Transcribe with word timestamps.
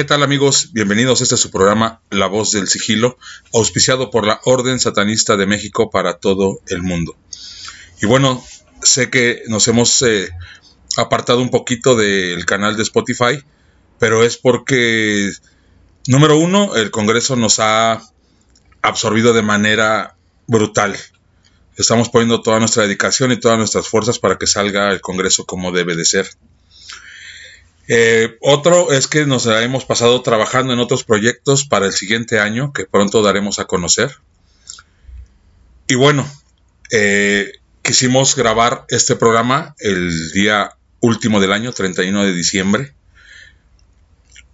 ¿Qué 0.00 0.04
tal 0.04 0.22
amigos? 0.22 0.72
Bienvenidos 0.72 1.20
este 1.20 1.36
su 1.36 1.50
programa 1.50 2.00
La 2.08 2.26
Voz 2.26 2.52
del 2.52 2.68
Sigilo, 2.68 3.18
auspiciado 3.52 4.10
por 4.10 4.26
la 4.26 4.40
Orden 4.46 4.80
Satanista 4.80 5.36
de 5.36 5.44
México 5.44 5.90
para 5.90 6.16
todo 6.16 6.62
el 6.68 6.82
mundo. 6.82 7.14
Y 8.00 8.06
bueno, 8.06 8.42
sé 8.80 9.10
que 9.10 9.42
nos 9.48 9.68
hemos 9.68 10.00
eh, 10.00 10.30
apartado 10.96 11.42
un 11.42 11.50
poquito 11.50 11.96
del 11.96 12.46
canal 12.46 12.78
de 12.78 12.82
Spotify, 12.82 13.44
pero 13.98 14.24
es 14.24 14.38
porque, 14.38 15.32
número 16.06 16.38
uno, 16.38 16.76
el 16.76 16.90
Congreso 16.90 17.36
nos 17.36 17.58
ha 17.58 18.00
absorbido 18.80 19.34
de 19.34 19.42
manera 19.42 20.16
brutal. 20.46 20.96
Estamos 21.76 22.08
poniendo 22.08 22.40
toda 22.40 22.58
nuestra 22.58 22.84
dedicación 22.84 23.32
y 23.32 23.38
todas 23.38 23.58
nuestras 23.58 23.86
fuerzas 23.86 24.18
para 24.18 24.38
que 24.38 24.46
salga 24.46 24.92
el 24.92 25.02
Congreso 25.02 25.44
como 25.44 25.72
debe 25.72 25.94
de 25.94 26.06
ser. 26.06 26.30
Eh, 27.92 28.36
otro 28.40 28.92
es 28.92 29.08
que 29.08 29.26
nos 29.26 29.46
hemos 29.46 29.84
pasado 29.84 30.22
trabajando 30.22 30.72
en 30.72 30.78
otros 30.78 31.02
proyectos 31.02 31.64
para 31.64 31.86
el 31.86 31.92
siguiente 31.92 32.38
año 32.38 32.72
que 32.72 32.86
pronto 32.86 33.20
daremos 33.20 33.58
a 33.58 33.64
conocer. 33.64 34.18
Y 35.88 35.96
bueno, 35.96 36.24
eh, 36.92 37.50
quisimos 37.82 38.36
grabar 38.36 38.84
este 38.90 39.16
programa 39.16 39.74
el 39.80 40.30
día 40.30 40.76
último 41.00 41.40
del 41.40 41.52
año, 41.52 41.72
31 41.72 42.26
de 42.26 42.32
diciembre. 42.32 42.94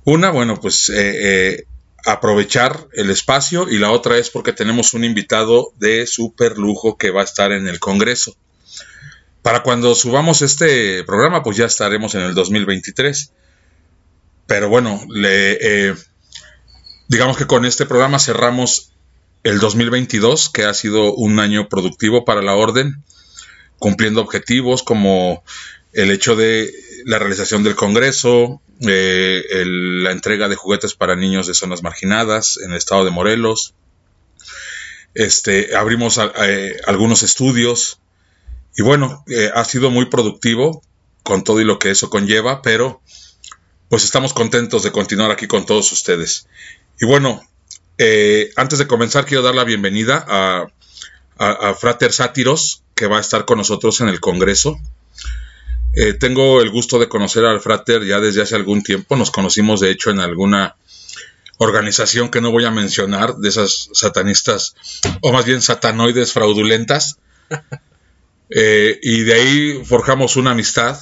Una, 0.05 0.31
bueno, 0.31 0.59
pues 0.59 0.91
eh, 0.95 1.67
aprovechar 2.07 2.87
el 2.95 3.11
espacio 3.11 3.69
y 3.69 3.77
la 3.77 3.91
otra 3.91 4.17
es 4.17 4.31
porque 4.31 4.55
tenemos 4.55 4.95
un 4.95 5.05
invitado 5.05 5.75
de 5.77 6.07
super 6.07 6.57
lujo 6.57 6.97
que 6.97 7.11
va 7.11 7.21
a 7.21 7.25
estar 7.25 7.53
en 7.53 7.69
el 7.69 7.81
Congreso. 7.81 8.35
Para 9.47 9.63
cuando 9.63 9.95
subamos 9.95 10.43
este 10.43 11.05
programa, 11.05 11.45
pues 11.45 11.57
ya 11.57 11.67
estaremos 11.67 12.17
en 12.17 12.23
el 12.23 12.35
2023. 12.35 13.31
Pero 14.49 14.69
bueno, 14.69 15.01
le, 15.09 15.53
eh, 15.61 15.95
digamos 17.07 17.37
que 17.37 17.47
con 17.47 17.65
este 17.65 17.87
programa 17.87 18.19
cerramos 18.19 18.91
el 19.45 19.61
2022, 19.61 20.49
que 20.49 20.65
ha 20.65 20.75
sido 20.75 21.15
un 21.15 21.39
año 21.39 21.69
productivo 21.69 22.25
para 22.25 22.43
la 22.43 22.57
orden, 22.57 23.05
cumpliendo 23.79 24.21
objetivos 24.21 24.83
como 24.83 25.45
el 25.93 26.11
hecho 26.11 26.35
de 26.35 26.69
la 27.05 27.21
realización 27.21 27.63
del 27.63 27.77
Congreso, 27.77 28.61
eh, 28.81 29.45
la 29.65 30.11
entrega 30.11 30.49
de 30.49 30.57
juguetes 30.57 30.95
para 30.95 31.15
niños 31.15 31.47
de 31.47 31.55
zonas 31.55 31.85
marginadas 31.85 32.59
en 32.65 32.73
el 32.73 32.79
estado 32.79 33.05
de 33.05 33.13
Morelos. 33.13 33.75
Este, 35.15 35.77
abrimos 35.77 36.19
eh, 36.19 36.81
algunos 36.89 37.23
estudios, 37.23 38.01
y 38.77 38.83
bueno, 38.83 39.25
eh, 39.29 39.51
ha 39.55 39.65
sido 39.65 39.91
muy 39.91 40.07
productivo 40.07 40.83
con 41.23 41.43
todo 41.43 41.61
y 41.61 41.65
lo 41.65 41.79
que 41.79 41.91
eso 41.91 42.11
conlleva, 42.11 42.63
pero 42.63 43.01
pues 43.89 44.05
estamos 44.05 44.33
contentos 44.33 44.83
de 44.83 44.93
continuar 44.93 45.31
aquí 45.31 45.47
con 45.47 45.65
todos 45.67 45.91
ustedes. 45.93 46.47
Y 47.01 47.07
bueno, 47.07 47.43
eh, 47.99 48.51
antes 48.57 48.79
de 48.79 48.87
comenzar 48.87 49.25
quiero 49.25 49.43
dar 49.43 49.55
la 49.55 49.65
bienvenida 49.65 50.25
a, 50.29 50.67
a, 51.39 51.75
Frater 51.75 52.13
Sátiros, 52.13 52.83
que 52.95 53.07
va 53.07 53.19
a 53.19 53.21
estar 53.21 53.45
con 53.45 53.59
nosotros 53.59 54.01
en 54.01 54.09
el 54.09 54.21
Congreso. 54.21 54.79
Eh, 55.95 56.13
tengo 56.13 56.61
el 56.61 56.71
gusto 56.71 56.99
de 56.99 57.09
conocer 57.09 57.45
al 57.45 57.61
Frater 57.61 58.05
ya 58.05 58.21
desde 58.21 58.43
hace 58.43 58.55
algún 58.55 58.83
tiempo. 58.83 59.17
Nos 59.17 59.31
conocimos, 59.31 59.81
de 59.81 59.91
hecho, 59.91 60.11
en 60.11 60.21
alguna 60.21 60.77
organización 61.59 62.31
que 62.31 62.43
no 62.43 62.51
voy 62.51 62.67
a 62.67 62.71
mencionar, 62.71 63.37
de 63.37 63.49
esas 63.49 63.89
satanistas, 63.93 64.75
o 65.23 65.33
más 65.33 65.47
bien 65.47 65.63
satanoides 65.63 66.33
fraudulentas. 66.33 67.19
Eh, 68.51 68.99
y 69.03 69.23
de 69.23 69.35
ahí 69.35 69.85
forjamos 69.85 70.37
una 70.37 70.53
amistad. 70.53 70.99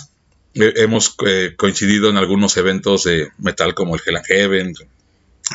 Eh, 0.55 0.73
hemos 0.77 1.17
eh, 1.27 1.55
coincidido 1.57 2.09
en 2.11 2.17
algunos 2.17 2.57
eventos 2.57 3.05
de 3.05 3.29
metal 3.39 3.75
como 3.75 3.97
el 3.97 4.03
Hell 4.05 4.17
and 4.17 4.27
Heaven, 4.27 4.75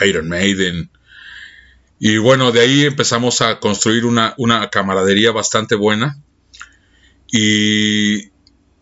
Iron 0.05 0.29
Maiden. 0.29 0.89
Y 1.99 2.17
bueno, 2.17 2.51
de 2.51 2.61
ahí 2.61 2.85
empezamos 2.85 3.41
a 3.41 3.59
construir 3.59 4.05
una, 4.05 4.33
una 4.37 4.69
camaradería 4.69 5.31
bastante 5.31 5.75
buena. 5.75 6.17
Y 7.31 8.29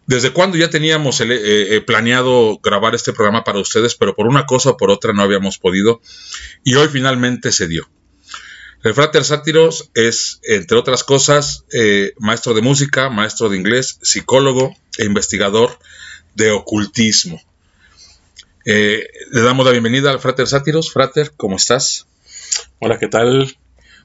desde 0.05 0.31
cuando 0.31 0.57
ya 0.57 0.69
teníamos 0.69 1.21
planeado 1.85 2.59
grabar 2.63 2.95
este 2.95 3.11
programa 3.11 3.43
para 3.43 3.59
ustedes, 3.59 3.95
pero 3.95 4.15
por 4.15 4.27
una 4.27 4.45
cosa 4.45 4.69
o 4.71 4.77
por 4.77 4.91
otra 4.91 5.13
no 5.13 5.23
habíamos 5.23 5.57
podido. 5.57 5.99
Y 6.63 6.75
hoy 6.75 6.87
finalmente 6.87 7.51
se 7.51 7.67
dio. 7.67 7.89
El 8.83 8.93
Frater 8.93 9.23
Sátiros 9.23 9.89
es, 9.95 10.39
entre 10.43 10.77
otras 10.77 11.03
cosas, 11.03 11.65
eh, 11.73 12.13
maestro 12.19 12.53
de 12.53 12.61
música, 12.61 13.09
maestro 13.09 13.49
de 13.49 13.57
inglés, 13.57 13.99
psicólogo 14.03 14.75
e 14.97 15.05
investigador 15.05 15.79
de 16.35 16.51
ocultismo. 16.51 17.41
Eh, 18.65 19.07
le 19.31 19.41
damos 19.41 19.65
la 19.65 19.71
bienvenida 19.71 20.11
al 20.11 20.19
Frater 20.19 20.47
Sátiros. 20.47 20.91
Frater, 20.91 21.33
¿cómo 21.35 21.55
estás? 21.55 22.07
Hola, 22.79 22.99
¿qué 22.99 23.07
tal? 23.07 23.57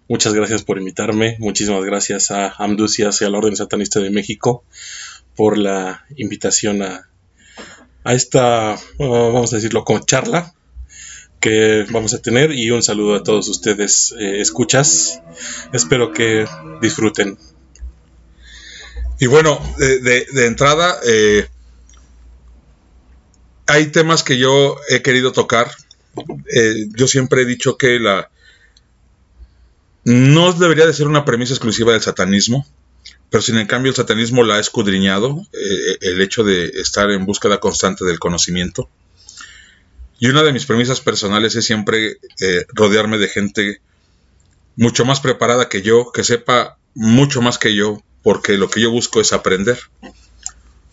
Muchas 0.09 0.33
gracias 0.33 0.63
por 0.63 0.79
invitarme. 0.79 1.37
Muchísimas 1.39 1.85
gracias 1.85 2.31
a 2.31 2.49
Amducias 2.59 3.21
y 3.21 3.25
a 3.25 3.31
la 3.31 3.39
Orden 3.39 3.57
Satanista 3.57 4.01
de 4.01 4.11
México 4.11 4.65
por 5.37 5.59
la 5.59 6.07
invitación 6.17 6.83
a, 6.83 7.09
esta, 8.05 8.79
uh, 8.99 9.33
vamos 9.33 9.53
a 9.53 9.57
decirlo, 9.57 9.85
como 9.85 10.01
charla 10.01 10.55
que 11.43 11.85
vamos 11.91 12.15
a 12.15 12.23
tener 12.23 12.53
y 12.53 12.71
un 12.71 12.85
saludo 12.85 13.17
a 13.17 13.25
todos 13.25 13.49
ustedes 13.49 14.15
eh, 14.19 14.41
escuchas. 14.41 15.21
Espero 15.73 16.13
que 16.13 16.47
disfruten. 16.81 17.37
Y 19.19 19.27
bueno, 19.27 19.61
de, 19.77 20.47
entrada, 20.47 20.99
eh, 21.05 21.49
hay 23.67 23.87
temas 23.87 24.23
que 24.23 24.39
yo 24.39 24.77
he 24.89 25.03
querido 25.03 25.33
tocar. 25.33 25.71
Eh, 26.55 26.87
yo 26.97 27.09
siempre 27.09 27.43
he 27.43 27.45
dicho 27.45 27.77
que 27.77 27.99
la 27.99 28.31
no 30.05 30.53
debería 30.53 30.87
de 30.87 30.93
ser 30.93 31.09
una 31.09 31.25
premisa 31.25 31.55
exclusiva 31.55 31.93
del 31.93 32.03
satanismo, 32.03 32.67
pero 33.31 33.43
sin 33.43 33.59
en 33.59 33.67
cambio 33.67 33.91
el 33.91 33.97
satanismo 33.97 34.45
la 34.45 34.57
ha 34.57 34.61
escudriñado, 34.61 35.45
el 36.01 36.21
hecho 36.21 36.45
de 36.45 36.67
estar 36.67 37.11
en 37.11 37.27
búsqueda 37.27 37.59
constante 37.59 38.05
del 38.05 38.19
conocimiento. 38.19 38.89
Y 40.23 40.29
una 40.29 40.45
de 40.45 40.53
mis 40.53 40.67
premisas 40.67 41.01
personales 41.01 41.57
es 41.57 41.65
siempre 41.65 42.19
eh, 42.41 42.65
rodearme 42.75 43.19
de 43.19 43.27
gente 43.27 43.83
mucho 44.77 45.05
más 45.05 45.19
preparada 45.19 45.69
que 45.69 45.83
yo, 45.83 46.13
que 46.13 46.23
sepa 46.23 46.79
mucho 46.95 47.43
más 47.43 47.59
que 47.59 47.75
yo, 47.75 48.01
porque 48.23 48.57
lo 48.57 48.71
que 48.71 48.81
yo 48.81 48.93
busco 48.93 49.21
es 49.21 49.33
aprender. 49.33 49.81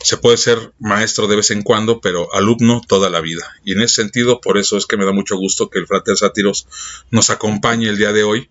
Se 0.02 0.18
puede 0.18 0.38
ser 0.38 0.74
maestro 0.80 1.28
de 1.28 1.36
vez 1.36 1.52
en 1.52 1.62
cuando, 1.62 2.02
pero 2.02 2.34
alumno 2.34 2.82
toda 2.88 3.12
la 3.12 3.22
vida. 3.22 3.44
Y 3.64 3.74
en 3.74 3.82
ese 3.82 4.02
sentido, 4.02 4.42
por 4.42 4.58
eso 4.58 4.78
es 4.78 4.88
que 4.88 4.98
me 4.98 5.06
da 5.06 5.12
mucho 5.12 5.38
gusto 5.38 5.70
que 5.70 5.78
el 5.78 5.86
Frater 5.86 6.18
Sátiros 6.18 6.66
nos 7.12 7.30
acompañe 7.30 7.88
el 7.88 8.00
día 8.00 8.12
de 8.12 8.24
hoy, 8.24 8.50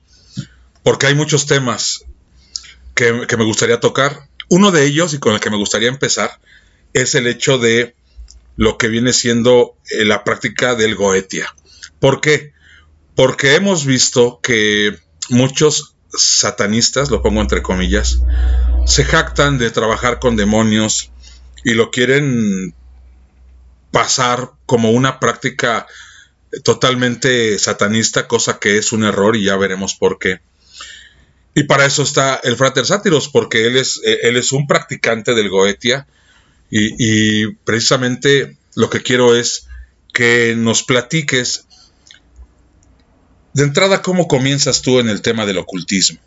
porque 0.84 1.08
hay 1.08 1.16
muchos 1.16 1.46
temas 1.46 2.04
que, 2.94 3.26
que 3.26 3.36
me 3.36 3.44
gustaría 3.44 3.80
tocar. 3.80 4.28
Uno 4.48 4.70
de 4.70 4.84
ellos, 4.84 5.12
y 5.12 5.18
con 5.18 5.34
el 5.34 5.40
que 5.40 5.50
me 5.50 5.56
gustaría 5.56 5.88
empezar, 5.88 6.38
es 6.92 7.16
el 7.16 7.26
hecho 7.26 7.58
de 7.58 7.96
lo 8.58 8.76
que 8.76 8.88
viene 8.88 9.12
siendo 9.12 9.76
eh, 9.88 10.04
la 10.04 10.24
práctica 10.24 10.74
del 10.74 10.96
Goetia. 10.96 11.54
¿Por 12.00 12.20
qué? 12.20 12.52
Porque 13.14 13.54
hemos 13.54 13.86
visto 13.86 14.40
que 14.42 14.98
muchos 15.30 15.94
satanistas, 16.08 17.08
lo 17.10 17.22
pongo 17.22 17.40
entre 17.40 17.62
comillas, 17.62 18.20
se 18.84 19.04
jactan 19.04 19.58
de 19.58 19.70
trabajar 19.70 20.18
con 20.18 20.34
demonios 20.34 21.12
y 21.62 21.74
lo 21.74 21.92
quieren 21.92 22.74
pasar 23.92 24.50
como 24.66 24.90
una 24.90 25.20
práctica 25.20 25.86
totalmente 26.64 27.60
satanista, 27.60 28.26
cosa 28.26 28.58
que 28.58 28.76
es 28.76 28.90
un 28.92 29.04
error 29.04 29.36
y 29.36 29.44
ya 29.44 29.56
veremos 29.56 29.94
por 29.94 30.18
qué. 30.18 30.40
Y 31.54 31.62
para 31.64 31.86
eso 31.86 32.02
está 32.02 32.40
el 32.42 32.56
Frater 32.56 32.86
Sátiros, 32.86 33.28
porque 33.28 33.66
él 33.66 33.76
es, 33.76 34.00
eh, 34.04 34.18
él 34.22 34.36
es 34.36 34.50
un 34.50 34.66
practicante 34.66 35.34
del 35.34 35.48
Goetia 35.48 36.08
y, 36.70 37.54
precisamente 37.64 38.56
lo 38.74 38.90
que 38.90 39.02
quiero 39.02 39.34
es 39.34 39.66
que 40.12 40.54
nos 40.56 40.82
platiques 40.82 41.66
de 43.54 43.64
entrada 43.64 44.02
cómo 44.02 44.28
comienzas 44.28 44.82
tú 44.82 45.00
en 45.00 45.08
el 45.08 45.22
tema 45.22 45.46
del 45.46 45.58
ocultismo. 45.58 46.18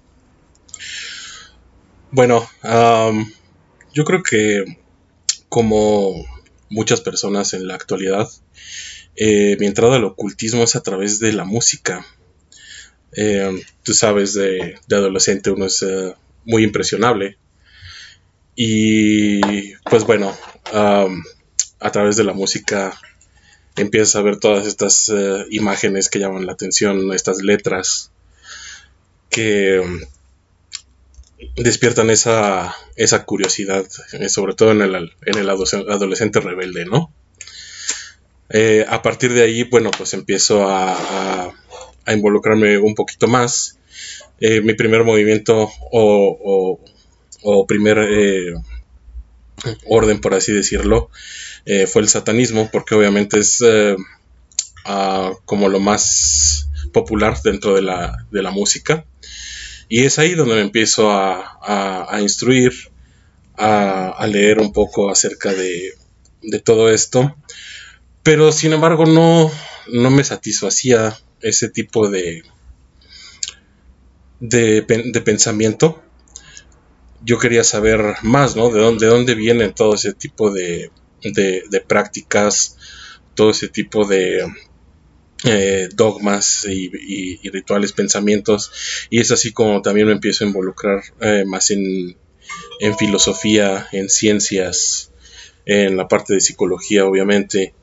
Bueno, 2.12 2.50
yo 3.94 4.04
creo 4.04 4.24
que 4.24 4.78
como 5.48 6.26
muchas 6.70 7.02
personas 7.02 7.54
en 7.54 7.68
la 7.68 7.76
actualidad, 7.76 8.28
eh, 9.16 9.58
mi 9.60 9.68
entrada 9.68 9.98
al 9.98 10.06
ocultismo 10.06 10.64
es 10.64 10.76
a 10.76 10.84
través 10.84 11.20
de 11.20 11.34
la 11.34 11.46
música. 11.46 12.06
Eh, 13.16 13.62
tú 13.84 13.94
sabes, 13.94 14.34
de, 14.34 14.80
adolescente 14.90 15.52
uno 15.52 15.66
es 15.66 15.84
eh, 15.84 16.16
muy 16.46 16.64
impresionable 16.64 17.38
y 18.56 19.74
pues 19.90 20.04
bueno, 20.06 20.36
a 20.74 21.92
través 21.92 22.16
de 22.16 22.24
la 22.24 22.34
música 22.34 22.98
empiezas 23.76 24.16
a 24.16 24.22
ver 24.22 24.38
todas 24.38 24.66
estas 24.66 25.10
eh, 25.10 25.46
imágenes 25.50 26.10
que 26.10 26.20
llaman 26.20 26.46
la 26.46 26.54
atención, 26.54 27.12
estas 27.14 27.42
letras 27.42 28.12
que 29.30 29.82
despiertan 31.56 32.10
esa, 32.10 32.76
esa 32.96 33.26
curiosidad, 33.26 33.86
eh, 34.14 34.30
sobre 34.30 34.54
todo 34.54 34.72
en 34.72 34.82
el, 34.82 34.96
en 34.96 35.38
el 35.38 35.50
adolescente 35.50 36.40
rebelde, 36.40 36.86
¿no? 36.86 37.12
Eh, 38.50 38.86
a 38.88 39.02
partir 39.02 39.34
de 39.34 39.44
ahí, 39.44 39.64
bueno, 39.64 39.92
pues 39.98 40.14
empiezo 40.14 40.68
a, 40.68 41.54
involucrarme 42.08 42.78
un 42.78 42.94
poquito 42.94 43.28
más. 43.28 43.78
Mi 44.42 44.74
primer 44.74 45.04
movimiento 45.04 45.72
o, 45.92 46.80
primer 47.68 47.98
eh, 48.00 48.54
orden, 49.86 50.22
por 50.22 50.34
así 50.34 50.52
decirlo, 50.52 51.10
fue 51.88 52.02
el 52.02 52.10
satanismo, 52.10 52.70
porque 52.72 52.96
obviamente 52.96 53.40
es 53.40 53.64
ah, 54.86 55.32
como 55.46 55.70
lo 55.70 55.80
más 55.80 56.68
popular 56.92 57.40
dentro 57.44 57.76
de 57.76 57.84
la, 57.84 58.26
de 58.32 58.42
la, 58.42 58.52
música. 58.52 59.06
Y 59.90 60.06
es 60.06 60.18
ahí 60.18 60.34
donde 60.34 60.56
me 60.56 60.62
empiezo 60.62 61.12
a, 61.12 62.08
a 62.10 62.22
instruir, 62.22 62.74
a, 63.58 64.28
leer 64.28 64.60
un 64.60 64.74
poco 64.74 65.10
acerca 65.10 65.54
de, 65.54 65.94
de 66.42 66.60
todo 66.60 66.90
esto. 66.90 67.36
Pero 68.24 68.52
sin 68.52 68.74
embargo 68.74 69.06
no, 69.06 69.52
no 69.92 70.12
me 70.12 70.24
satisfacía 70.24 71.18
ese 71.42 71.70
tipo 71.70 72.10
de, 72.10 72.44
de, 74.40 74.82
pensamiento. 75.24 76.04
Yo 77.24 77.38
quería 77.40 77.64
saber 77.64 78.16
más, 78.24 78.56
¿no? 78.56 78.70
De 78.70 78.80
dónde, 78.80 79.08
de 79.08 79.36
vienen 79.36 79.74
todo 79.74 79.96
ese 79.96 80.14
tipo 80.14 80.52
de, 80.52 80.92
de, 81.24 81.84
prácticas, 81.88 82.78
todo 83.36 83.52
ese 83.52 83.68
tipo 83.68 84.08
de 84.08 84.46
eh, 85.44 85.90
dogmas 85.94 86.66
y, 86.66 87.38
rituales, 87.50 87.94
pensamientos. 87.94 88.72
Y 89.10 89.20
es 89.20 89.32
así 89.32 89.52
como 89.54 89.82
también 89.82 90.08
me 90.08 90.14
empiezo 90.14 90.44
a 90.44 90.48
involucrar 90.48 91.04
eh, 91.22 91.44
más 91.46 91.72
en, 91.72 92.18
en 92.80 92.98
filosofía, 92.98 93.88
en 93.92 94.10
ciencias, 94.10 95.12
en 95.66 95.98
la 95.98 96.08
parte 96.08 96.34
de 96.34 96.42
psicología, 96.42 97.06
obviamente 97.06 97.74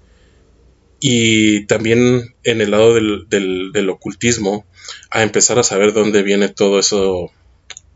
y 1.00 1.66
también 1.66 2.34
en 2.44 2.60
el 2.60 2.70
lado 2.70 2.94
del, 2.94 3.28
del, 3.28 3.88
ocultismo, 3.90 4.66
a 5.10 5.22
empezar 5.22 5.58
a 5.58 5.62
saber 5.62 5.92
dónde 5.92 6.22
viene 6.22 6.48
todo 6.48 6.80
eso, 6.80 7.30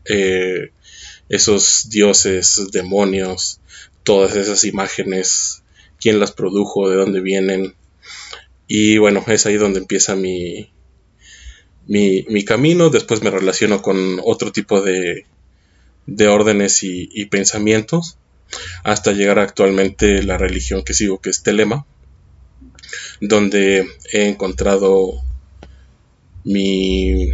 eh, 0.05 0.71
esos 1.29 1.89
dioses, 1.89 2.67
demonios, 2.71 3.59
todas 4.03 4.35
esas 4.35 4.63
imágenes, 4.63 5.63
quién 5.99 6.19
las 6.19 6.31
produjo, 6.31 6.89
de 6.89 6.95
dónde 6.95 7.21
vienen. 7.21 7.75
Y 8.67 8.97
bueno, 8.97 9.23
es 9.27 9.45
ahí 9.45 9.55
donde 9.55 9.79
empieza 9.79 10.15
mi, 10.15 10.71
mi, 11.87 12.25
mi 12.29 12.45
camino. 12.45 12.89
Después 12.89 13.23
me 13.23 13.31
relaciono 13.31 13.81
con 13.81 14.19
otro 14.23 14.51
tipo 14.51 14.81
de, 14.81 15.25
de 16.05 16.27
órdenes 16.27 16.83
y, 16.83 17.25
pensamientos, 17.25 18.17
hasta 18.83 19.13
llegar 19.13 19.39
actualmente 19.39 20.19
a 20.19 20.23
la 20.23 20.37
religión 20.37 20.83
que 20.83 20.93
sigo, 20.93 21.19
que 21.19 21.29
es 21.29 21.43
Telema 21.43 21.85
donde 23.21 23.87
he 24.11 24.27
encontrado 24.27 25.23
mi, 26.43 27.31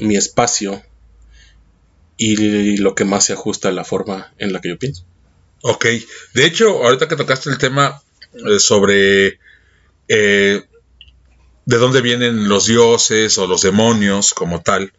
mi 0.00 0.16
espacio 0.16 0.82
y 2.22 2.76
lo 2.76 2.94
que 2.94 3.06
más 3.06 3.24
se 3.24 3.32
ajusta 3.32 3.70
a 3.70 3.72
la 3.72 3.82
forma 3.82 4.34
en 4.36 4.52
la 4.52 4.60
que 4.60 4.68
yo 4.68 4.78
pienso. 4.78 5.06
Ok, 5.62 5.86
de 6.34 6.44
hecho, 6.44 6.84
ahorita 6.84 7.08
que 7.08 7.16
tocaste 7.16 7.48
el 7.48 7.56
tema 7.56 8.02
eh, 8.34 8.58
sobre 8.58 9.38
eh, 10.06 10.62
de 11.64 11.76
dónde 11.78 12.02
vienen 12.02 12.46
los 12.46 12.66
dioses 12.66 13.38
o 13.38 13.46
los 13.46 13.62
demonios 13.62 14.34
como 14.34 14.60
tal, 14.60 14.92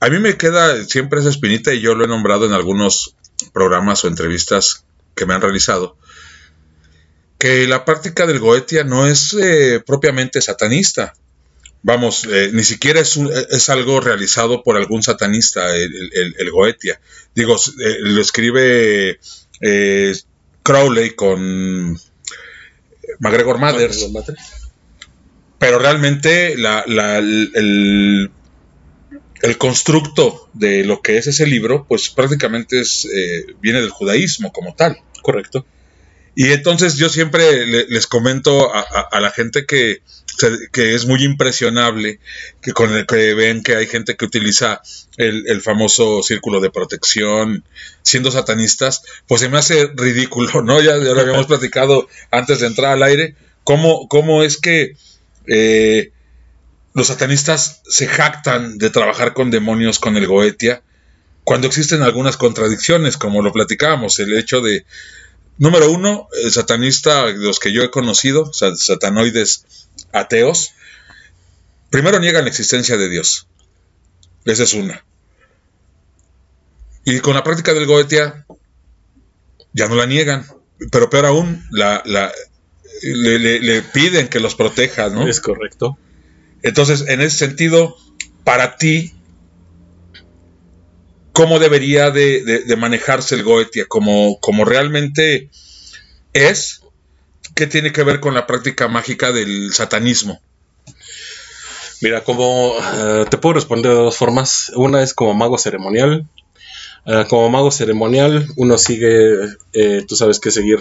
a 0.00 0.08
mí 0.08 0.18
me 0.20 0.38
queda 0.38 0.82
siempre 0.86 1.20
esa 1.20 1.28
espinita 1.28 1.74
y 1.74 1.82
yo 1.82 1.94
lo 1.94 2.06
he 2.06 2.08
nombrado 2.08 2.46
en 2.46 2.54
algunos 2.54 3.14
programas 3.52 4.02
o 4.04 4.08
entrevistas 4.08 4.86
que 5.14 5.26
me 5.26 5.34
han 5.34 5.42
realizado, 5.42 5.98
que 7.38 7.66
la 7.66 7.84
práctica 7.84 8.26
del 8.26 8.38
Goetia 8.38 8.84
no 8.84 9.06
es 9.06 9.34
eh, 9.34 9.82
propiamente 9.84 10.40
satanista. 10.40 11.12
Vamos, 11.82 12.24
eh, 12.24 12.50
ni 12.52 12.64
siquiera 12.64 13.00
es, 13.00 13.16
es, 13.16 13.68
algo 13.68 14.00
realizado 14.00 14.62
por 14.62 14.76
algún 14.76 15.02
satanista, 15.02 15.74
el, 15.76 16.50
Goetia. 16.50 17.00
Digo, 17.34 17.56
eh, 17.56 17.96
lo 18.00 18.20
escribe 18.20 19.20
Crowley 20.62 21.10
con 21.10 21.98
MacGregor 23.20 23.58
Mathers. 23.58 24.10
Pero 25.58 25.78
realmente 25.78 26.54
el, 26.54 28.30
el, 29.40 29.58
constructo 29.58 30.50
de 30.52 30.84
lo 30.84 31.00
que 31.00 31.18
es 31.18 31.28
ese 31.28 31.46
libro, 31.46 31.86
pues 31.88 32.10
prácticamente 32.10 32.80
es, 32.80 33.08
viene 33.60 33.80
del 33.80 33.90
judaísmo 33.90 34.52
como 34.52 34.74
tal. 34.74 34.98
Correcto. 35.22 35.64
Y 36.40 36.52
entonces 36.52 36.94
yo 36.94 37.08
siempre 37.08 37.66
les 37.66 38.06
comento 38.06 38.72
a, 38.72 39.20
la 39.20 39.32
gente 39.32 39.66
que, 39.66 40.02
que, 40.70 40.94
es 40.94 41.04
muy 41.04 41.24
impresionable 41.24 42.20
que 42.62 42.70
con 42.70 42.94
el 42.94 43.06
que 43.06 43.34
ven 43.34 43.64
que 43.64 43.74
hay 43.74 43.88
gente 43.88 44.16
que 44.16 44.24
utiliza 44.24 44.80
el, 45.16 45.60
famoso 45.62 46.22
círculo 46.22 46.60
de 46.60 46.70
protección 46.70 47.64
siendo 48.02 48.30
satanistas, 48.30 49.02
pues 49.26 49.40
se 49.40 49.48
me 49.48 49.58
hace 49.58 49.90
ridículo, 49.96 50.62
¿no? 50.62 50.80
Ya, 50.80 50.94
lo 50.94 51.20
habíamos 51.20 51.46
platicado 51.48 52.06
antes 52.30 52.60
de 52.60 52.68
entrar 52.68 52.92
al 52.92 53.02
aire, 53.02 53.34
cómo, 53.64 54.06
cómo 54.06 54.44
es 54.44 54.58
que 54.58 54.94
eh, 55.48 56.12
los 56.94 57.08
satanistas 57.08 57.82
se 57.88 58.06
jactan 58.06 58.78
de 58.78 58.90
trabajar 58.90 59.34
con 59.34 59.50
demonios 59.50 59.98
con 59.98 60.16
el 60.16 60.28
Goetia, 60.28 60.82
cuando 61.42 61.66
existen 61.66 62.02
algunas 62.02 62.36
contradicciones, 62.36 63.16
como 63.16 63.42
lo 63.42 63.52
platicábamos, 63.52 64.20
el 64.20 64.38
hecho 64.38 64.60
de 64.60 64.84
Número 65.58 65.90
uno, 65.90 66.28
el 66.44 66.52
satanista, 66.52 67.26
los 67.26 67.58
que 67.58 67.72
yo 67.72 67.82
he 67.82 67.90
conocido, 67.90 68.52
satanoides 68.52 69.64
ateos, 70.12 70.70
primero 71.90 72.20
niegan 72.20 72.44
la 72.44 72.50
existencia 72.50 72.96
de 72.96 73.08
Dios. 73.08 73.48
Esa 74.44 74.62
es 74.62 74.74
una. 74.74 75.04
Y 77.04 77.20
con 77.20 77.34
la 77.34 77.42
práctica 77.42 77.74
del 77.74 77.86
Goetia, 77.86 78.46
ya 79.72 79.88
no 79.88 79.96
la 79.96 80.06
niegan. 80.06 80.46
Pero 80.92 81.10
peor 81.10 81.26
aún, 81.26 81.66
la, 81.72 82.04
le, 83.02 83.38
le, 83.58 83.82
piden 83.82 84.28
que 84.28 84.38
los 84.38 84.54
proteja, 84.54 85.08
¿no? 85.08 85.26
Es 85.26 85.40
correcto. 85.40 85.98
Entonces, 86.62 87.04
en 87.08 87.20
ese 87.20 87.36
sentido, 87.36 87.96
para 88.44 88.76
ti, 88.76 89.17
cómo 91.38 91.60
debería 91.60 92.10
de, 92.10 92.64
manejarse 92.76 93.36
el 93.36 93.44
Goetia, 93.44 93.86
como, 93.86 94.64
realmente 94.64 95.50
es, 96.32 96.82
¿qué 97.54 97.68
tiene 97.68 97.92
que 97.92 98.02
ver 98.02 98.18
con 98.18 98.34
la 98.34 98.44
práctica 98.44 98.88
mágica 98.88 99.30
del 99.30 99.72
satanismo? 99.72 100.40
Mira, 102.00 102.24
como 102.24 102.74
eh, 102.76 103.24
te 103.30 103.38
puedo 103.38 103.52
responder 103.52 103.92
de 103.92 103.98
dos 103.98 104.16
formas. 104.16 104.72
Una 104.74 105.00
es 105.00 105.14
como 105.14 105.32
mago 105.32 105.58
ceremonial. 105.58 106.28
Eh, 107.06 107.24
como 107.28 107.48
mago 107.50 107.70
ceremonial, 107.70 108.48
uno 108.56 108.76
sigue, 108.76 109.34
eh, 109.74 110.04
tú 110.08 110.16
sabes 110.16 110.40
que 110.40 110.50
seguir 110.50 110.80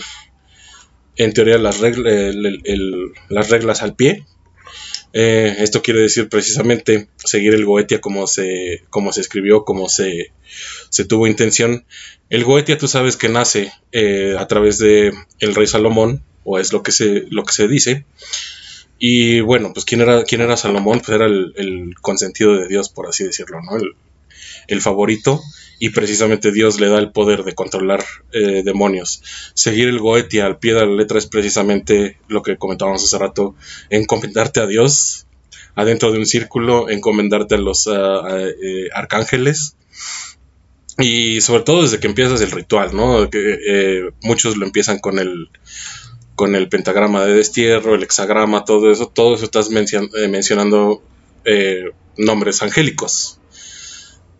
en 1.17 1.33
teoría 1.33 1.59
las 1.59 1.79
reglas 1.79 3.83
al 3.83 3.93
pie. 3.93 4.25
Eh, 5.19 5.63
esto 5.63 5.81
quiere 5.81 6.01
decir 6.01 6.29
precisamente 6.29 7.07
seguir 7.17 7.55
el 7.55 7.65
Goetia 7.65 7.99
como 7.99 8.27
se, 8.27 8.83
como 8.91 9.11
se 9.11 9.21
escribió, 9.21 9.65
como 9.65 9.89
se, 9.89 10.31
se 10.89 11.05
tuvo 11.05 11.25
intención. 11.25 11.85
El 12.29 12.43
Goetia 12.43 12.77
tú 12.77 12.87
sabes 12.87 13.17
que 13.17 13.27
nace 13.27 13.71
eh, 13.91 14.35
a 14.37 14.47
través 14.47 14.77
de 14.77 15.11
el 15.39 15.55
rey 15.55 15.65
Salomón, 15.65 16.21
o 16.43 16.59
es 16.59 16.71
lo 16.71 16.83
que 16.83 16.91
se, 16.91 17.25
lo 17.31 17.43
que 17.45 17.53
se 17.53 17.67
dice. 17.67 18.05
Y 18.99 19.39
bueno, 19.39 19.73
pues 19.73 19.85
¿quién 19.85 20.01
era, 20.01 20.23
quién 20.23 20.41
era 20.41 20.55
Salomón? 20.55 20.99
Pues 20.99 21.09
era 21.09 21.25
el, 21.25 21.95
consentido 21.99 22.55
de 22.55 22.67
Dios, 22.67 22.89
por 22.89 23.07
así 23.07 23.23
decirlo, 23.23 23.59
¿no? 23.63 23.75
El, 23.75 23.95
el 24.67 24.81
favorito 24.81 25.41
y 25.79 25.89
precisamente 25.89 26.51
Dios 26.51 26.79
le 26.79 26.89
da 26.89 26.99
el 26.99 27.11
poder 27.11 27.43
de 27.43 27.53
controlar 27.53 28.03
eh, 28.31 28.63
demonios. 28.63 29.21
Seguir 29.53 29.87
el 29.87 29.99
Goetia 29.99 30.45
al 30.45 30.57
pie 30.57 30.73
de 30.73 30.85
la 30.85 30.93
letra 30.93 31.17
es 31.17 31.27
precisamente 31.27 32.17
lo 32.27 32.41
que 32.41 32.57
comentábamos 32.57 33.03
hace 33.03 33.17
rato, 33.17 33.55
encomendarte 33.89 34.59
a 34.59 34.67
Dios 34.67 35.27
adentro 35.75 36.11
de 36.11 36.17
un 36.17 36.25
círculo, 36.25 36.89
encomendarte 36.89 37.55
a 37.55 37.59
los 37.59 37.87
eh, 37.87 38.89
arcángeles 38.93 39.75
y 40.97 41.41
sobre 41.41 41.61
todo 41.61 41.83
desde 41.83 41.99
que 41.99 42.07
empiezas 42.07 42.41
el 42.41 42.49
ritual, 42.49 42.95
¿no? 42.95 43.29
Que 43.29 43.57
eh, 43.67 44.09
muchos 44.23 44.57
lo 44.57 44.65
empiezan 44.65 44.99
con 44.99 45.19
el 45.19 45.49
con 46.33 46.55
el 46.55 46.69
pentagrama 46.69 47.25
de 47.25 47.33
destierro, 47.33 47.95
el 47.95 48.03
hexagrama, 48.03 48.63
todo 48.63 48.91
eso, 48.91 49.07
todo 49.07 49.33
eso 49.33 49.45
estás 49.45 49.71
mencionando 49.71 51.01
nombres 52.15 52.61
angélicos, 52.61 53.36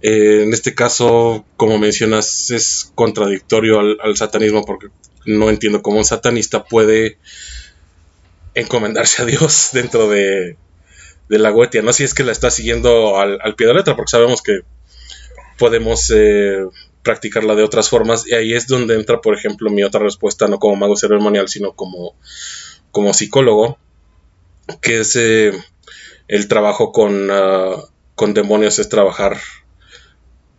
eh, 0.01 0.43
en 0.43 0.53
este 0.53 0.75
caso, 0.75 1.45
como 1.55 1.77
mencionas, 1.77 2.51
es 2.51 2.91
contradictorio 2.95 3.79
al, 3.79 4.17
satanismo 4.17 4.65
porque 4.65 4.87
no 5.25 5.49
entiendo 5.49 5.81
cómo 5.81 5.97
un 5.97 6.05
satanista 6.05 6.65
puede 6.65 7.17
encomendarse 8.53 9.21
a 9.21 9.25
Dios 9.25 9.69
dentro 9.73 10.09
de, 10.09 10.57
la 11.29 11.49
Goetia. 11.49 11.81
No 11.81 11.93
si 11.93 12.03
es 12.03 12.13
que 12.13 12.23
la 12.23 12.31
está 12.31 12.51
siguiendo 12.51 13.17
al, 13.17 13.55
pie 13.55 13.67
de 13.67 13.73
la 13.73 13.79
letra, 13.79 13.95
porque 13.95 14.11
sabemos 14.11 14.41
que 14.41 14.61
podemos 15.57 16.11
eh, 16.15 16.65
practicarla 17.03 17.55
de 17.55 17.63
otras 17.63 17.89
formas. 17.89 18.27
Y 18.27 18.35
ahí 18.35 18.53
es 18.53 18.67
donde 18.67 18.95
entra, 18.95 19.21
por 19.21 19.35
ejemplo, 19.35 19.69
mi 19.69 19.83
otra 19.83 20.01
respuesta, 20.01 20.47
no 20.47 20.59
como 20.59 20.75
mago 20.75 20.95
ceremonial, 20.95 21.49
sino 21.49 21.73
como 21.73 22.15
como 22.97 23.13
psicólogo, 23.13 23.77
que 24.81 25.01
es 25.01 25.15
eh, 25.15 25.51
el 26.27 26.47
trabajo 26.47 26.91
con, 26.91 27.29
ah, 27.29 27.75
con 28.15 28.33
demonios, 28.33 28.79
es 28.79 28.89
trabajar 28.89 29.37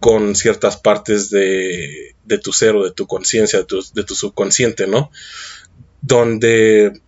con 0.01 0.35
ciertas 0.35 0.77
partes 0.77 1.31
de, 1.31 2.15
de 2.25 2.39
tu 2.39 2.53
ser 2.53 2.75
de 2.75 2.93
tu 2.93 3.07
conciencia, 3.07 3.61
de 3.61 3.65
tu, 3.65 3.83
de 3.95 4.05
tu 4.05 4.15
subconsciente, 4.15 4.87
¿no? 4.87 5.11
Donde 6.03 7.01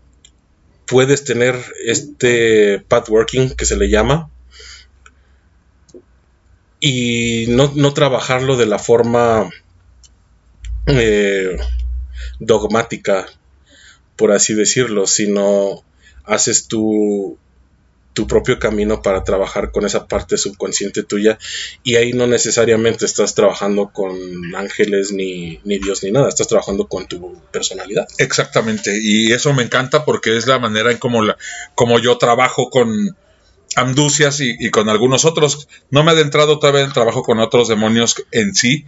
puedes 0.86 1.24
tener 1.24 1.54
este 1.84 2.80
pathworking 2.80 3.50
que 3.54 3.64
se 3.64 3.76
le 3.76 3.88
llama 3.88 4.30
y 6.80 7.46
no, 7.48 7.72
no 7.76 7.92
trabajarlo 7.92 8.56
de 8.56 8.66
la 8.66 8.78
forma 8.78 9.50
eh, 10.86 11.56
dogmática, 12.40 13.26
por 14.16 14.32
así 14.32 14.54
decirlo, 14.54 15.06
sino 15.06 15.84
haces 16.24 16.66
tu, 16.66 17.38
tu 18.12 18.26
propio 18.26 18.58
camino 18.58 19.02
para 19.02 19.24
trabajar 19.24 19.70
con 19.70 19.86
esa 19.86 20.06
parte 20.06 20.36
subconsciente 20.36 21.02
tuya 21.02 21.38
y 21.84 21.96
ahí 21.96 22.12
no 22.12 22.26
necesariamente 22.26 23.04
estás 23.04 23.34
trabajando 23.34 23.90
con 23.92 24.16
ángeles 24.54 25.12
ni, 25.12 25.60
ni, 25.64 25.78
Dios 25.78 26.02
ni 26.02 26.10
nada, 26.10 26.28
estás 26.28 26.48
trabajando 26.48 26.88
con 26.88 27.06
tu 27.06 27.40
personalidad. 27.52 28.08
Exactamente, 28.18 28.98
y 29.00 29.32
eso 29.32 29.52
me 29.54 29.62
encanta 29.62 30.04
porque 30.04 30.36
es 30.36 30.46
la 30.46 30.58
manera 30.58 30.90
en 30.90 30.98
como, 30.98 31.22
la, 31.22 31.36
como 31.74 31.98
yo 31.98 32.18
trabajo 32.18 32.70
con 32.70 33.16
Amducias 33.76 34.40
y, 34.40 34.56
y, 34.58 34.70
con 34.70 34.88
algunos 34.88 35.24
otros. 35.24 35.68
No 35.90 36.02
me 36.02 36.10
he 36.10 36.14
adentrado 36.14 36.58
todavía 36.58 36.82
en 36.82 36.92
trabajo 36.92 37.22
con 37.22 37.38
otros 37.38 37.68
demonios 37.68 38.16
en 38.32 38.52
sí. 38.54 38.84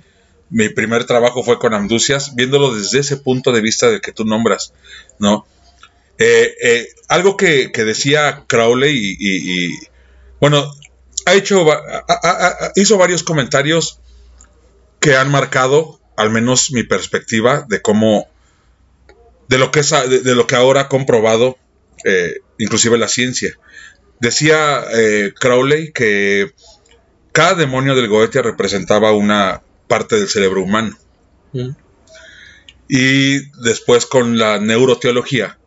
Mi 0.50 0.68
primer 0.70 1.04
trabajo 1.04 1.44
fue 1.44 1.60
con 1.60 1.72
Amducias, 1.72 2.34
viéndolo 2.34 2.74
desde 2.74 2.98
ese 2.98 3.16
punto 3.16 3.52
de 3.52 3.60
vista 3.60 3.90
de 3.90 4.00
que 4.00 4.12
tú 4.12 4.24
nombras, 4.24 4.72
¿no? 5.20 5.46
Eh, 6.24 6.56
eh, 6.62 6.88
algo 7.08 7.36
que, 7.36 7.68
decía 7.74 8.44
Crowley 8.46 9.16
y, 9.18 9.76
bueno, 10.40 10.72
ha 11.26 11.34
hecho, 11.34 11.66
hizo 12.76 12.96
varios 12.96 13.24
comentarios 13.24 13.98
que 15.00 15.16
han 15.16 15.32
marcado, 15.32 16.00
al 16.16 16.30
menos 16.30 16.70
mi 16.70 16.84
perspectiva 16.84 17.66
de 17.68 17.82
cómo, 17.82 18.28
de 19.48 19.58
lo 19.58 19.72
que 19.72 19.80
es, 19.80 19.90
de, 19.90 20.34
lo 20.36 20.46
que 20.46 20.54
ahora 20.54 20.82
ha 20.82 20.88
comprobado, 20.88 21.58
eh, 22.04 22.36
inclusive 22.58 22.98
la 22.98 23.08
ciencia. 23.08 23.58
Decía 24.20 24.84
Crowley 25.40 25.90
que 25.90 26.52
cada 27.32 27.54
demonio 27.56 27.96
del 27.96 28.06
Goetia 28.06 28.42
representaba 28.42 29.10
una 29.10 29.62
parte 29.88 30.14
del 30.14 30.28
cerebro 30.28 30.62
humano. 30.62 30.96
Mm. 31.52 31.70
Y 32.88 33.40
después 33.64 34.06
con 34.06 34.38
la 34.38 34.60
neuroteología, 34.60 35.58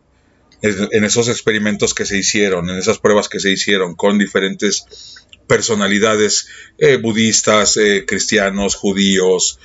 en 0.91 1.03
esos 1.03 1.27
experimentos 1.27 1.93
que 1.93 2.05
se 2.05 2.17
hicieron, 2.17 2.69
en 2.69 2.77
esas 2.77 2.99
pruebas 2.99 3.29
que 3.29 3.39
se 3.39 3.51
hicieron 3.51 3.95
con 3.95 4.17
diferentes 4.17 4.85
personalidades 5.47 6.47
eh, 6.77 6.97
budistas, 6.97 7.77
eh, 7.77 8.05
cristianos, 8.07 8.75
judíos, 8.75 9.59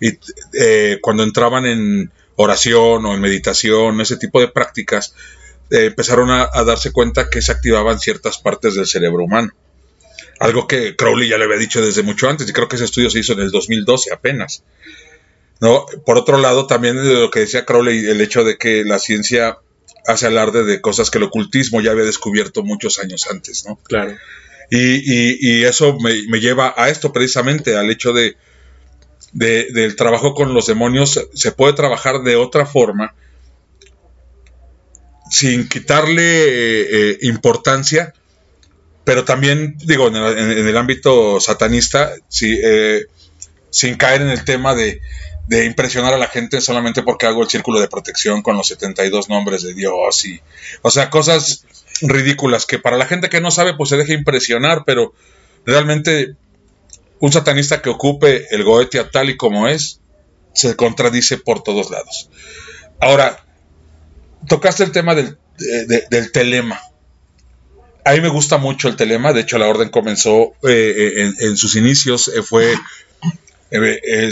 y 0.00 0.18
eh, 0.58 0.98
cuando 1.00 1.22
entraban 1.22 1.66
en 1.66 2.10
oración 2.36 3.04
o 3.06 3.14
en 3.14 3.20
meditación, 3.20 4.00
ese 4.00 4.16
tipo 4.16 4.40
de 4.40 4.48
prácticas, 4.48 5.14
empezaron 5.70 6.30
a, 6.30 6.48
darse 6.64 6.92
cuenta 6.92 7.28
que 7.28 7.42
se 7.42 7.50
activaban 7.50 7.98
ciertas 7.98 8.38
partes 8.38 8.74
del 8.74 8.86
cerebro 8.86 9.24
humano. 9.24 9.52
Algo 10.38 10.68
que 10.68 10.94
Crowley 10.94 11.28
ya 11.28 11.38
le 11.38 11.44
había 11.44 11.56
dicho 11.56 11.84
desde 11.84 12.02
mucho 12.02 12.28
antes, 12.28 12.48
y 12.48 12.52
creo 12.52 12.68
que 12.68 12.76
ese 12.76 12.84
estudio 12.84 13.10
se 13.10 13.20
hizo 13.20 13.32
en 13.32 13.40
el 13.40 13.50
2012 13.50 14.12
apenas. 14.12 14.62
¿no? 15.60 15.86
Por 16.04 16.18
otro 16.18 16.38
lado, 16.38 16.66
también 16.66 16.96
de 16.96 17.14
lo 17.14 17.30
que 17.30 17.40
decía 17.40 17.64
Crowley, 17.64 18.06
el 18.06 18.20
hecho 18.20 18.44
de 18.44 18.58
que 18.58 18.84
la 18.84 18.98
ciencia 18.98 19.58
hace 20.06 20.26
alarde 20.26 20.64
de 20.64 20.80
cosas 20.80 21.10
que 21.10 21.18
el 21.18 21.24
ocultismo 21.24 21.80
ya 21.80 21.90
había 21.90 22.04
descubierto 22.04 22.62
muchos 22.62 22.98
años 22.98 23.26
antes, 23.30 23.64
¿no? 23.66 23.76
Claro. 23.76 24.16
Y, 24.70 25.64
eso 25.64 25.98
me, 25.98 26.40
lleva 26.40 26.74
a 26.76 26.88
esto 26.88 27.12
precisamente, 27.12 27.76
al 27.76 27.90
hecho 27.90 28.12
de, 28.12 28.36
del 29.32 29.96
trabajo 29.96 30.34
con 30.34 30.54
los 30.54 30.66
demonios. 30.66 31.28
Se 31.34 31.52
puede 31.52 31.74
trabajar 31.74 32.22
de 32.22 32.36
otra 32.36 32.66
forma, 32.66 33.14
sin 35.30 35.68
quitarle 35.68 36.22
eh, 36.22 36.86
eh, 36.90 37.18
importancia, 37.22 38.12
pero 39.04 39.24
también, 39.24 39.76
digo, 39.84 40.08
en 40.08 40.16
el, 40.16 40.76
ámbito 40.76 41.38
satanista, 41.40 42.12
eh, 42.42 43.04
sin 43.70 43.96
caer 43.96 44.22
en 44.22 44.30
el 44.30 44.44
tema 44.44 44.74
de, 44.74 45.00
de 45.46 45.64
impresionar 45.64 46.12
a 46.12 46.18
la 46.18 46.28
gente 46.28 46.60
solamente 46.60 47.02
porque 47.02 47.26
hago 47.26 47.42
el 47.42 47.48
círculo 47.48 47.80
de 47.80 47.88
protección 47.88 48.42
con 48.42 48.56
los 48.56 48.66
72 48.68 49.28
nombres 49.28 49.62
de 49.62 49.74
Dios 49.74 50.24
y, 50.24 50.40
o 50.82 50.90
sea, 50.90 51.08
cosas 51.08 51.64
ridículas 52.02 52.66
que 52.66 52.78
para 52.78 52.96
la 52.96 53.06
gente 53.06 53.28
que 53.28 53.40
no 53.40 53.50
sabe 53.50 53.74
pues 53.74 53.90
se 53.90 53.96
deja 53.96 54.12
impresionar, 54.12 54.84
pero 54.84 55.14
realmente 55.64 56.34
un 57.20 57.32
satanista 57.32 57.80
que 57.80 57.90
ocupe 57.90 58.46
el 58.50 58.64
Goetia 58.64 59.10
tal 59.10 59.30
y 59.30 59.36
como 59.36 59.68
es, 59.68 60.00
se 60.52 60.74
contradice 60.74 61.38
por 61.38 61.62
todos 61.62 61.90
lados. 61.90 62.28
Ahora, 63.00 63.44
tocaste 64.48 64.84
el 64.84 64.92
tema 64.92 65.14
del, 65.14 65.38
del 66.10 66.32
telema. 66.32 66.80
A 68.04 68.12
mí 68.12 68.20
me 68.20 68.28
gusta 68.28 68.58
mucho 68.58 68.88
el 68.88 68.96
telema, 68.96 69.32
de 69.32 69.40
hecho 69.40 69.58
la 69.58 69.68
orden 69.68 69.90
comenzó 69.90 70.54
eh, 70.68 71.12
en, 71.16 71.34
en, 71.40 71.56
sus 71.56 71.76
inicios, 71.76 72.28
eh, 72.28 72.42
fue... 72.42 72.74
Eh, 73.70 74.30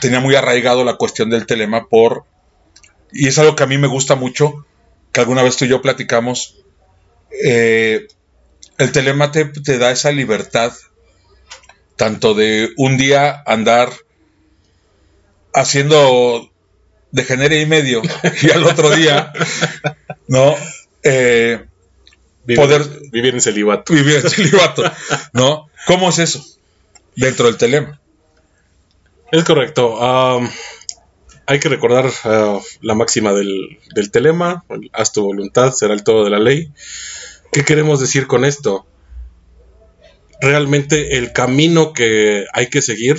tenía 0.00 0.20
muy 0.20 0.34
arraigado 0.34 0.84
la 0.84 0.96
cuestión 0.96 1.30
del 1.30 1.46
telema 1.46 1.88
por, 1.88 2.24
y 3.12 3.28
es 3.28 3.38
algo 3.38 3.56
que 3.56 3.62
a 3.62 3.66
mí 3.66 3.78
me 3.78 3.86
gusta 3.86 4.14
mucho, 4.14 4.66
que 5.12 5.20
alguna 5.20 5.42
vez 5.42 5.56
tú 5.56 5.64
y 5.64 5.68
yo 5.68 5.82
platicamos, 5.82 6.56
eh, 7.44 8.06
el 8.78 8.92
telema 8.92 9.30
te, 9.30 9.78
da 9.78 9.90
esa 9.90 10.10
libertad, 10.10 10.72
tanto 11.96 12.34
de 12.34 12.70
un 12.76 12.96
día 12.96 13.42
andar 13.46 13.90
haciendo 15.52 16.50
de 17.10 17.24
genere 17.24 17.60
y 17.60 17.66
medio 17.66 18.02
y 18.42 18.50
al 18.50 18.64
otro 18.64 18.90
día, 18.90 19.32
¿no? 20.28 20.54
Eh, 21.02 21.64
poder 22.56 22.82
vivir 23.10 23.34
en 23.34 23.40
celibato. 23.40 23.92
Vivir 23.92 24.16
en 24.16 24.30
celibato, 24.30 24.84
¿no? 25.32 25.68
¿Cómo 25.86 26.08
es 26.08 26.18
eso? 26.18 26.44
Dentro 27.16 27.46
del 27.46 27.58
telema. 27.58 27.99
Es 29.32 29.44
correcto. 29.44 29.98
hay 31.46 31.60
que 31.60 31.68
recordar 31.68 32.06
uh, 32.06 32.60
la 32.80 32.94
máxima 32.94 33.32
del, 33.32 33.78
telema, 34.10 34.64
haz 34.92 35.12
tu 35.12 35.22
voluntad, 35.22 35.72
será 35.72 35.94
el 35.94 36.02
todo 36.02 36.24
de 36.24 36.30
la 36.30 36.40
ley. 36.40 36.72
¿Qué 37.52 37.64
queremos 37.64 38.00
decir 38.00 38.26
con 38.26 38.44
esto? 38.44 38.86
Realmente 40.40 41.16
el 41.16 41.32
camino 41.32 41.92
que 41.92 42.46
hay 42.52 42.70
que 42.70 42.82
seguir 42.82 43.18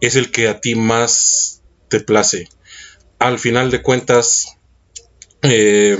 es 0.00 0.16
el 0.16 0.32
que 0.32 0.48
a 0.48 0.60
ti 0.60 0.74
más 0.74 1.62
te 1.88 2.00
place. 2.00 2.48
Al 3.20 3.38
final 3.38 3.70
de 3.70 3.82
cuentas, 3.82 4.56
eh, 5.42 5.96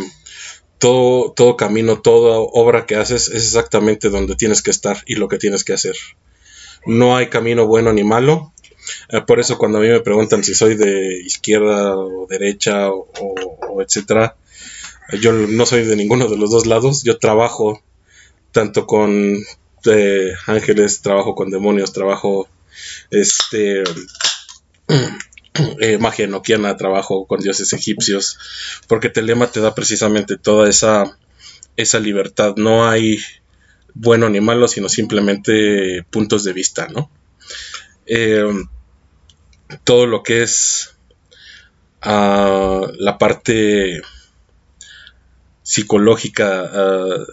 todo, 0.79 1.33
todo 1.33 1.57
camino, 1.57 2.01
toda 2.01 2.39
obra 2.39 2.85
que 2.85 2.97
haces 2.97 3.29
es 3.29 3.45
exactamente 3.45 4.09
donde 4.09 4.35
tienes 4.35 4.61
que 4.61 4.71
estar 4.71 5.03
y 5.07 5.15
lo 5.15 5.29
que 5.29 5.39
tienes 5.39 5.63
que 5.63 5.73
hacer. 5.73 5.95
No 6.85 7.17
hay 7.17 7.29
camino 7.29 7.67
bueno 7.67 7.93
ni 7.93 8.05
malo, 8.05 8.54
eh, 8.54 8.54
por 9.27 9.41
eso 9.41 9.59
cuando 9.59 9.79
a 9.79 9.81
mí 9.81 9.89
me 9.89 10.01
preguntan 10.01 10.45
si 10.45 10.55
soy 10.55 10.75
de 10.77 11.21
izquierda 11.25 11.97
o 11.97 12.27
derecha 12.29 12.91
o, 12.91 13.83
etcétera, 13.83 14.37
yo 15.21 15.33
no 15.33 15.67
soy 15.67 15.85
de 15.85 15.97
ninguno 15.97 16.29
de 16.29 16.37
los 16.37 16.51
dos 16.51 16.67
lados. 16.67 17.03
Yo 17.03 17.19
trabajo 17.19 17.83
tanto 18.53 18.87
con 18.87 19.37
eh, 19.87 20.33
ángeles, 20.47 21.03
trabajo 21.03 21.35
con 21.35 21.51
demonios, 21.51 21.93
trabajo 21.93 22.49
este 23.11 23.85
eh, 25.81 25.99
magia 25.99 26.25
enoquiana, 26.25 26.77
trabajo 26.77 27.27
con 27.27 27.41
dioses 27.41 27.73
egipcios, 27.73 28.39
porque 28.89 29.11
Telema 29.11 29.51
te 29.51 29.61
da 29.61 29.75
precisamente 29.75 30.37
toda 30.37 30.69
esa, 30.69 31.19
esa 31.77 32.01
libertad. 32.01 32.55
No 32.57 32.89
hay 32.89 33.19
bueno 33.95 34.29
ni 34.29 34.41
malo, 34.41 34.69
sino 34.69 34.89
simplemente 34.89 36.05
puntos 36.11 36.45
de 36.45 36.53
vista, 36.53 36.89
¿no? 36.89 37.11
Eh, 38.07 38.45
todo 39.85 40.07
lo 40.07 40.23
que 40.23 40.43
es 40.43 40.97
uh, 42.05 42.87
la 42.99 43.19
parte 43.19 44.03
psicológica, 45.63 46.71
uh, 46.73 47.27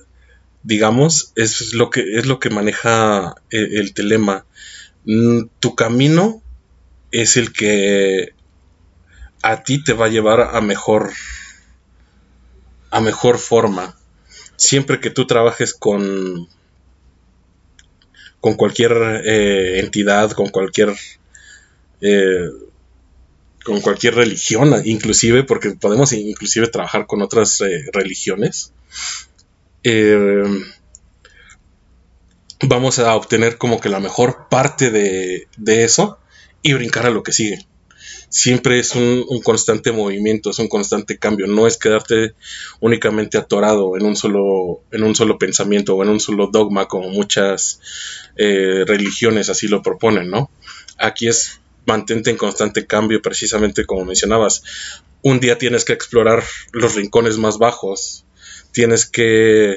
digamos, 0.64 1.34
es 1.36 1.74
lo 1.74 1.90
que 1.90 2.18
es 2.18 2.26
lo 2.26 2.40
que 2.40 2.50
maneja 2.50 3.36
el, 3.50 3.78
el, 3.78 3.94
telema. 3.94 4.46
Mm, 5.06 5.44
tu 5.60 5.76
camino 5.76 6.42
es 7.12 7.38
el 7.38 7.52
que 7.52 8.34
a 9.42 9.64
ti 9.64 9.84
te 9.84 9.94
va 9.94 10.06
a 10.06 10.10
llevar 10.10 10.56
a 10.56 10.62
mejor 10.62 11.12
a 12.92 13.02
mejor 13.02 13.38
forma. 13.38 13.98
Siempre 14.56 15.00
que 15.00 15.10
tú 15.10 15.26
trabajes 15.28 15.74
con 15.74 16.48
con 18.40 18.56
cualquier 18.56 19.22
eh, 19.24 19.80
entidad, 19.80 20.32
con 20.32 20.50
cualquier 20.50 20.96
eh, 22.01 22.50
con 23.63 23.79
cualquier 23.79 24.15
religión, 24.15 24.74
inclusive, 24.86 25.43
porque 25.43 25.70
podemos 25.72 26.12
inclusive 26.13 26.65
trabajar 26.65 27.05
con 27.05 27.22
otras 27.22 27.62
eh, 27.62 27.86
religiones, 27.93 28.74
eh, 29.84 30.43
vamos 32.63 32.98
a 32.98 33.15
obtener 33.15 33.60
como 33.60 33.79
que 33.79 33.89
la 33.89 34.00
mejor 34.00 34.48
parte 34.50 34.89
de, 34.89 35.48
de, 35.58 35.84
eso 35.84 36.17
y 36.63 36.74
brincar 36.74 37.05
a 37.05 37.12
lo 37.12 37.22
que 37.22 37.34
sigue. 37.34 37.67
Siempre 38.29 38.79
es 38.79 38.96
un, 38.96 39.24
constante 39.43 39.91
movimiento, 39.91 40.50
es 40.50 40.58
un 40.58 40.67
constante 40.67 41.20
cambio, 41.20 41.46
no 41.46 41.67
es 41.67 41.77
quedarte 41.77 42.34
únicamente 42.79 43.38
atorado 43.38 43.96
en 43.96 44.05
un 44.05 44.15
solo, 44.15 44.81
en 44.91 45.03
un 45.03 45.13
solo 45.13 45.38
pensamiento 45.38 45.96
o 45.96 46.01
en 46.01 46.10
un 46.10 46.20
solo 46.20 46.48
dogma 46.48 46.88
como 46.88 47.10
muchas 47.10 47.79
religiones 48.38 49.50
así 49.50 49.67
lo 49.67 49.84
proponen, 49.84 50.31
¿no? 50.31 50.50
Aquí 50.98 51.27
es 51.27 51.61
mantente 51.86 52.30
en 52.30 52.38
constante 52.38 52.86
cambio, 52.86 53.22
precisamente 53.22 53.86
como 53.86 54.06
mencionabas. 54.06 54.64
Un 55.22 55.40
día 55.40 55.58
tienes 55.58 55.86
que 55.86 55.94
explorar 55.94 56.44
los 56.72 56.96
rincones 56.96 57.38
más 57.38 57.58
bajos, 57.58 58.26
tienes 58.72 59.06
que 59.06 59.76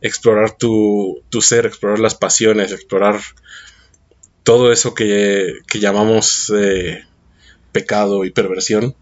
explorar 0.00 0.56
tu, 0.56 1.22
ser, 1.40 1.66
explorar 1.66 1.98
las 1.98 2.14
pasiones, 2.14 2.72
explorar 2.72 3.20
todo 4.44 4.72
eso 4.72 4.94
que, 4.94 5.54
llamamos 5.74 6.52
eh, 6.56 7.04
pecado 7.72 8.24
y 8.24 8.30
perversión. 8.30 8.94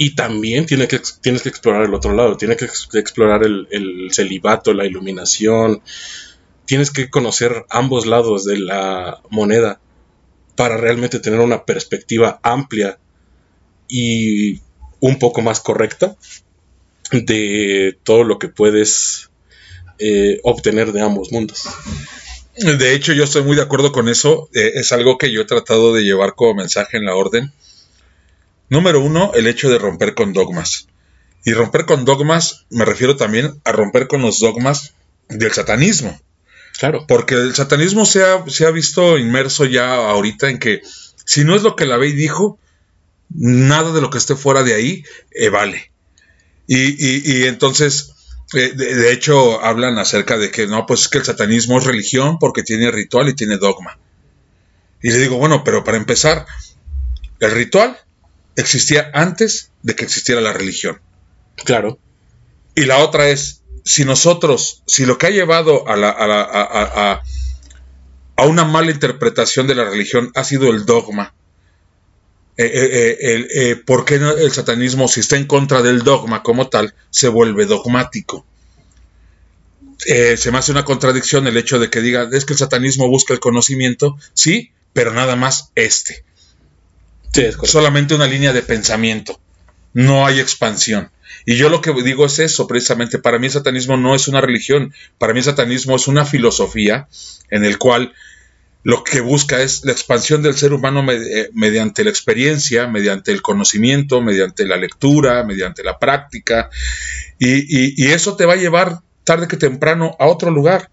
Y 0.00 0.14
también 0.14 0.66
tienes 0.66 0.86
que, 0.86 1.00
tienes 1.20 1.42
que 1.42 1.48
explorar 1.48 1.82
el 1.82 1.94
otro 1.94 2.14
lado, 2.14 2.36
tienes 2.36 2.56
que 2.56 2.98
explorar 2.98 3.42
el 3.42 4.08
celibato, 4.12 4.72
la 4.72 4.86
iluminación, 4.86 5.82
tienes 6.68 6.92
que 6.92 7.08
conocer 7.10 7.64
ambos 7.70 8.06
lados 8.06 8.44
de 8.44 8.58
la 8.58 9.22
moneda 9.30 9.80
para 10.58 10.76
realmente 10.76 11.20
tener 11.20 11.38
una 11.38 11.64
perspectiva 11.64 12.40
amplia 12.42 12.98
y 13.86 14.60
un 14.98 15.20
poco 15.20 15.40
más 15.40 15.60
correcta 15.60 16.16
de 17.12 17.96
todo 18.02 18.24
lo 18.24 18.40
que 18.40 18.48
puedes 18.48 19.30
eh, 20.00 20.40
obtener 20.42 20.90
de 20.90 21.00
ambos 21.00 21.30
mundos. 21.30 21.68
De 22.56 22.92
hecho, 22.92 23.12
yo 23.12 23.22
estoy 23.22 23.44
muy 23.44 23.54
de 23.54 23.62
acuerdo 23.62 23.92
con 23.92 24.08
eso. 24.08 24.48
Eh, 24.52 24.72
es 24.74 24.90
algo 24.90 25.16
que 25.16 25.30
yo 25.30 25.42
he 25.42 25.44
tratado 25.44 25.94
de 25.94 26.02
llevar 26.02 26.34
como 26.34 26.54
mensaje 26.54 26.96
en 26.96 27.04
la 27.04 27.14
orden. 27.14 27.52
Número 28.68 29.00
uno, 29.00 29.30
el 29.34 29.46
hecho 29.46 29.70
de 29.70 29.78
romper 29.78 30.14
con 30.14 30.32
dogmas. 30.32 30.88
Y 31.44 31.52
romper 31.52 31.86
con 31.86 32.04
dogmas 32.04 32.66
me 32.68 32.84
refiero 32.84 33.14
también 33.14 33.60
a 33.62 33.70
romper 33.70 34.08
con 34.08 34.22
los 34.22 34.40
dogmas 34.40 34.94
del 35.28 35.52
satanismo. 35.52 36.18
Claro. 36.78 37.04
Porque 37.08 37.34
el 37.34 37.54
satanismo 37.54 38.06
se 38.06 38.22
ha, 38.22 38.44
se 38.48 38.64
ha 38.64 38.70
visto 38.70 39.18
inmerso 39.18 39.64
ya 39.64 39.94
ahorita 39.94 40.48
en 40.48 40.58
que 40.58 40.82
si 41.24 41.44
no 41.44 41.56
es 41.56 41.62
lo 41.62 41.76
que 41.76 41.86
la 41.86 41.98
ley 41.98 42.12
dijo, 42.12 42.58
nada 43.30 43.92
de 43.92 44.00
lo 44.00 44.10
que 44.10 44.18
esté 44.18 44.36
fuera 44.36 44.62
de 44.62 44.74
ahí 44.74 45.04
eh, 45.32 45.48
vale. 45.48 45.92
Y, 46.70 47.44
entonces, 47.46 48.12
eh, 48.54 48.72
de, 48.74 49.12
hecho, 49.12 49.64
hablan 49.64 49.98
acerca 49.98 50.36
de 50.36 50.50
que 50.50 50.66
no, 50.66 50.84
pues 50.84 51.02
es 51.02 51.08
que 51.08 51.18
el 51.18 51.24
satanismo 51.24 51.78
es 51.78 51.84
religión 51.84 52.38
porque 52.38 52.62
tiene 52.62 52.90
ritual 52.90 53.28
y 53.28 53.34
tiene 53.34 53.56
dogma. 53.56 53.98
Y 55.02 55.10
le 55.10 55.18
digo, 55.18 55.38
bueno, 55.38 55.64
pero 55.64 55.82
para 55.82 55.96
empezar, 55.96 56.46
el 57.40 57.50
ritual 57.52 57.96
existía 58.54 59.10
antes 59.14 59.70
de 59.82 59.96
que 59.96 60.04
existiera 60.04 60.42
la 60.42 60.52
religión. 60.52 61.00
Claro. 61.64 61.98
Y 62.74 62.84
la 62.84 62.98
otra 62.98 63.30
es, 63.30 63.57
si 63.88 64.04
nosotros, 64.04 64.82
si 64.86 65.06
lo 65.06 65.16
que 65.16 65.28
ha 65.28 65.30
llevado 65.30 65.88
a, 65.88 65.96
la, 65.96 66.10
a, 66.10 67.22
a, 68.36 68.46
una 68.46 68.66
mala 68.66 68.90
interpretación 68.90 69.66
de 69.66 69.74
la 69.74 69.86
religión 69.86 70.30
ha 70.34 70.44
sido 70.44 70.68
el 70.68 70.84
dogma, 70.84 71.32
eh, 72.58 72.70
eh, 72.70 73.46
eh, 73.50 73.76
¿por 73.76 74.04
qué 74.04 74.16
el 74.16 74.52
satanismo, 74.52 75.08
si 75.08 75.20
está 75.20 75.38
en 75.38 75.46
contra 75.46 75.80
del 75.80 76.02
dogma 76.02 76.42
como 76.42 76.68
tal, 76.68 76.94
se 77.08 77.28
vuelve 77.28 77.64
dogmático? 77.64 78.44
se 79.98 80.52
me 80.52 80.58
hace 80.58 80.70
una 80.70 80.84
contradicción 80.84 81.46
el 81.46 81.56
hecho 81.56 81.78
de 81.78 81.88
que 81.88 82.02
diga, 82.02 82.28
es 82.30 82.44
que 82.44 82.52
el 82.52 82.58
satanismo 82.58 83.08
busca 83.08 83.32
el 83.32 83.40
conocimiento, 83.40 84.18
sí, 84.34 84.70
pero 84.92 85.14
nada 85.14 85.34
más 85.34 85.72
este. 85.74 86.24
Solamente 87.64 88.14
una 88.14 88.26
línea 88.26 88.52
de 88.52 88.62
pensamiento, 88.62 89.40
no 89.94 90.26
hay 90.26 90.40
expansión. 90.40 91.10
Y 91.44 91.56
yo 91.56 91.68
lo 91.68 91.80
que 91.80 91.92
digo 92.02 92.26
es 92.26 92.38
eso, 92.38 92.66
precisamente, 92.66 93.18
para 93.18 93.38
mí 93.38 93.46
el 93.46 93.52
satanismo 93.52 93.96
no 93.96 94.14
es 94.14 94.28
una 94.28 94.40
religión, 94.40 94.92
para 95.18 95.32
mí 95.32 95.40
el 95.40 95.44
satanismo 95.44 95.96
es 95.96 96.08
una 96.08 96.24
filosofía 96.24 97.08
en 97.50 97.64
el 97.64 97.78
cual 97.78 98.12
lo 98.84 99.04
que 99.04 99.20
busca 99.20 99.60
es 99.60 99.84
la 99.84 99.92
expansión 99.92 100.42
del 100.42 100.54
ser 100.54 100.72
humano 100.72 101.04
eh, 101.10 101.50
mediante 101.52 102.04
la 102.04 102.10
experiencia, 102.10 102.86
mediante 102.86 103.32
el 103.32 103.42
conocimiento, 103.42 104.22
mediante 104.22 104.66
la 104.66 104.76
lectura, 104.76 105.44
mediante 105.44 105.82
la 105.82 105.98
práctica, 105.98 106.70
y, 107.38 108.02
y 108.02 108.12
eso 108.12 108.36
te 108.36 108.46
va 108.46 108.54
a 108.54 108.56
llevar 108.56 109.00
tarde 109.24 109.46
que 109.46 109.56
temprano 109.56 110.16
a 110.18 110.26
otro 110.26 110.50
lugar. 110.50 110.90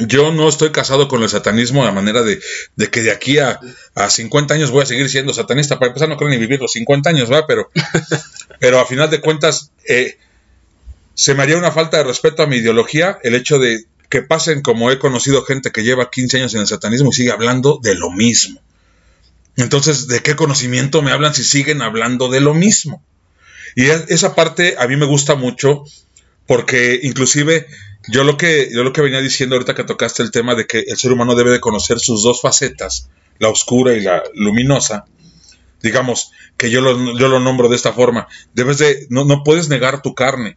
Yo 0.00 0.32
no 0.32 0.48
estoy 0.48 0.72
casado 0.72 1.08
con 1.08 1.22
el 1.22 1.28
satanismo 1.28 1.84
de 1.84 1.92
manera 1.92 2.22
de, 2.22 2.40
que 2.90 3.02
de 3.02 3.10
aquí 3.10 3.38
a, 3.38 3.60
a, 3.94 4.10
50 4.10 4.54
años 4.54 4.70
voy 4.70 4.82
a 4.82 4.86
seguir 4.86 5.08
siendo 5.08 5.32
satanista. 5.32 5.78
Para 5.78 5.88
empezar, 5.88 6.08
no 6.08 6.16
creo 6.16 6.28
ni 6.28 6.38
vivir 6.38 6.60
los 6.60 6.72
50 6.72 7.10
años, 7.10 7.30
¿va? 7.30 7.46
Pero, 7.46 7.70
pero 8.60 8.80
a 8.80 8.86
final 8.86 9.10
de 9.10 9.20
cuentas, 9.20 9.70
eh, 9.88 10.18
se 11.14 11.34
me 11.34 11.42
haría 11.42 11.56
una 11.56 11.72
falta 11.72 11.96
de 11.96 12.04
respeto 12.04 12.42
a 12.42 12.46
mi 12.46 12.56
ideología 12.56 13.18
el 13.22 13.34
hecho 13.34 13.58
de 13.58 13.84
que 14.10 14.22
pasen 14.22 14.62
como 14.62 14.90
he 14.90 14.98
conocido 14.98 15.42
gente 15.44 15.72
que 15.72 15.82
lleva 15.82 16.10
15 16.10 16.38
años 16.38 16.54
en 16.54 16.60
el 16.60 16.66
satanismo 16.66 17.10
y 17.10 17.14
sigue 17.14 17.32
hablando 17.32 17.80
de 17.82 17.94
lo 17.94 18.10
mismo. 18.10 18.60
Entonces, 19.56 20.06
¿de 20.06 20.20
qué 20.20 20.36
conocimiento 20.36 21.02
me 21.02 21.12
hablan 21.12 21.34
si 21.34 21.42
siguen 21.42 21.80
hablando 21.80 22.28
de 22.28 22.40
lo 22.40 22.54
mismo? 22.54 23.02
Y 23.74 23.86
esa 23.86 24.34
parte 24.34 24.76
a 24.78 24.86
mí 24.86 24.96
me 24.96 25.06
gusta 25.06 25.34
mucho 25.34 25.84
porque 26.46 27.00
inclusive 27.02 27.66
yo 28.08 28.24
lo 28.24 28.36
que 28.36 28.70
yo 28.72 28.84
lo 28.84 28.92
que 28.92 29.02
venía 29.02 29.20
diciendo 29.20 29.56
ahorita 29.56 29.74
que 29.74 29.84
tocaste 29.84 30.22
el 30.22 30.30
tema 30.30 30.54
de 30.54 30.66
que 30.66 30.80
el 30.80 30.96
ser 30.96 31.12
humano 31.12 31.34
debe 31.34 31.50
de 31.50 31.60
conocer 31.60 31.98
sus 31.98 32.22
dos 32.22 32.40
facetas, 32.40 33.08
la 33.38 33.48
oscura 33.48 33.94
y 33.94 34.00
la 34.00 34.22
luminosa. 34.34 35.06
Digamos 35.82 36.32
que 36.56 36.70
yo 36.70 36.80
lo, 36.80 37.18
yo 37.18 37.28
lo 37.28 37.40
nombro 37.40 37.68
de 37.68 37.76
esta 37.76 37.92
forma. 37.92 38.28
Debes 38.54 38.78
de 38.78 39.06
no, 39.10 39.24
no 39.24 39.42
puedes 39.44 39.68
negar 39.68 40.02
tu 40.02 40.14
carne 40.14 40.56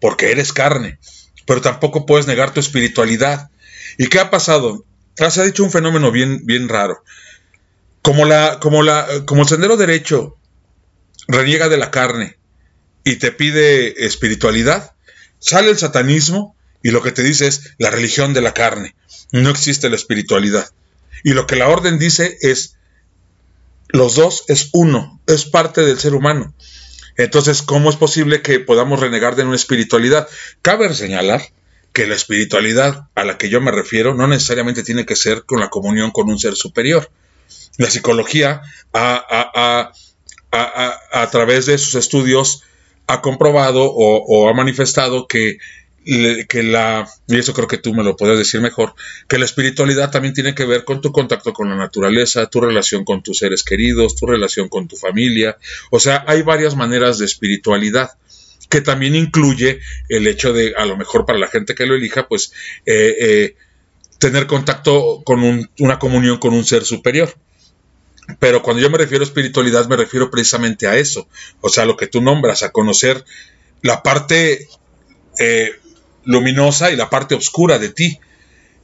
porque 0.00 0.30
eres 0.30 0.52
carne, 0.52 0.98
pero 1.46 1.60
tampoco 1.60 2.06
puedes 2.06 2.26
negar 2.26 2.52
tu 2.52 2.60
espiritualidad. 2.60 3.50
¿Y 3.98 4.06
qué 4.08 4.20
ha 4.20 4.30
pasado? 4.30 4.84
Ah, 5.18 5.30
se 5.30 5.40
ha 5.40 5.44
dicho 5.44 5.64
un 5.64 5.70
fenómeno 5.70 6.12
bien 6.12 6.44
bien 6.44 6.68
raro. 6.68 7.02
Como 8.02 8.24
la 8.24 8.58
como 8.60 8.82
la 8.82 9.06
como 9.26 9.42
el 9.42 9.48
sendero 9.48 9.76
derecho 9.76 10.36
reniega 11.28 11.68
de 11.68 11.76
la 11.76 11.90
carne 11.90 12.36
y 13.04 13.16
te 13.16 13.32
pide 13.32 14.06
espiritualidad, 14.06 14.92
sale 15.38 15.70
el 15.70 15.78
satanismo 15.78 16.56
y 16.82 16.90
lo 16.90 17.02
que 17.02 17.12
te 17.12 17.22
dice 17.22 17.46
es 17.46 17.74
la 17.78 17.90
religión 17.90 18.32
de 18.32 18.40
la 18.40 18.54
carne. 18.54 18.94
No 19.32 19.50
existe 19.50 19.88
la 19.88 19.96
espiritualidad. 19.96 20.70
Y 21.22 21.34
lo 21.34 21.46
que 21.46 21.56
la 21.56 21.68
orden 21.68 21.98
dice 21.98 22.38
es, 22.40 22.76
los 23.88 24.14
dos 24.14 24.44
es 24.48 24.70
uno, 24.72 25.20
es 25.26 25.44
parte 25.44 25.82
del 25.82 25.98
ser 25.98 26.14
humano. 26.14 26.54
Entonces, 27.16 27.62
¿cómo 27.62 27.90
es 27.90 27.96
posible 27.96 28.40
que 28.40 28.60
podamos 28.60 29.00
renegar 29.00 29.36
de 29.36 29.44
una 29.44 29.56
espiritualidad? 29.56 30.28
Cabe 30.62 30.92
señalar 30.94 31.42
que 31.92 32.06
la 32.06 32.14
espiritualidad 32.14 33.08
a 33.14 33.24
la 33.24 33.36
que 33.36 33.50
yo 33.50 33.60
me 33.60 33.72
refiero 33.72 34.14
no 34.14 34.26
necesariamente 34.26 34.84
tiene 34.84 35.04
que 35.04 35.16
ser 35.16 35.44
con 35.44 35.60
la 35.60 35.68
comunión 35.68 36.12
con 36.12 36.30
un 36.30 36.38
ser 36.38 36.54
superior. 36.54 37.10
La 37.76 37.90
psicología 37.90 38.62
a, 38.92 39.92
a, 40.52 41.30
través 41.30 41.66
de 41.66 41.78
sus 41.78 41.96
estudios 41.96 42.62
ha 43.06 43.20
comprobado 43.20 43.84
o 43.92 44.48
ha 44.48 44.54
manifestado 44.54 45.26
que 45.26 45.58
que 46.48 46.62
la, 46.64 47.08
y 47.28 47.38
eso 47.38 47.54
creo 47.54 47.68
que 47.68 47.78
tú 47.78 47.94
me 47.94 48.02
lo 48.02 48.16
puedes 48.16 48.36
decir 48.36 48.60
mejor, 48.60 48.94
que 49.28 49.38
la 49.38 49.44
espiritualidad 49.44 50.10
también 50.10 50.34
tiene 50.34 50.56
que 50.56 50.64
ver 50.64 50.84
con 50.84 51.00
tu 51.00 51.12
contacto 51.12 51.52
con 51.52 51.68
la 51.68 51.76
naturaleza, 51.76 52.46
tu 52.46 52.60
relación 52.60 53.04
con 53.04 53.22
tus 53.22 53.38
seres 53.38 53.62
queridos, 53.62 54.16
tu 54.16 54.26
relación 54.26 54.68
con 54.68 54.88
tu 54.88 54.96
familia. 54.96 55.56
O 55.90 56.00
sea, 56.00 56.24
hay 56.26 56.42
varias 56.42 56.74
maneras 56.74 57.18
de 57.18 57.26
espiritualidad 57.26 58.10
que 58.68 58.80
también 58.80 59.14
incluye 59.14 59.80
el 60.08 60.26
hecho 60.26 60.52
de, 60.52 60.74
a 60.76 60.84
lo 60.84 60.96
mejor 60.96 61.26
para 61.26 61.38
la 61.38 61.46
gente 61.46 61.76
que 61.76 61.86
lo 61.86 61.94
elija, 61.94 62.26
pues 62.26 62.52
eh, 62.86 63.14
eh, 63.20 63.56
tener 64.18 64.48
contacto 64.48 65.22
con 65.24 65.68
una 65.78 65.98
comunión 66.00 66.38
con 66.38 66.54
un 66.54 66.64
ser 66.64 66.84
superior. 66.84 67.32
Pero 68.40 68.62
cuando 68.62 68.82
yo 68.82 68.90
me 68.90 68.98
refiero 68.98 69.22
a 69.22 69.26
espiritualidad, 69.26 69.88
me 69.88 69.96
refiero 69.96 70.30
precisamente 70.30 70.88
a 70.88 70.96
eso. 70.96 71.28
O 71.60 71.68
sea, 71.68 71.84
lo 71.84 71.96
que 71.96 72.08
tú 72.08 72.20
nombras, 72.20 72.64
a 72.64 72.70
conocer 72.70 73.24
la 73.82 74.02
parte 74.02 74.68
eh, 75.38 75.79
luminosa 76.24 76.90
y 76.90 76.96
la 76.96 77.10
parte 77.10 77.34
oscura 77.34 77.78
de 77.78 77.90
ti. 77.90 78.18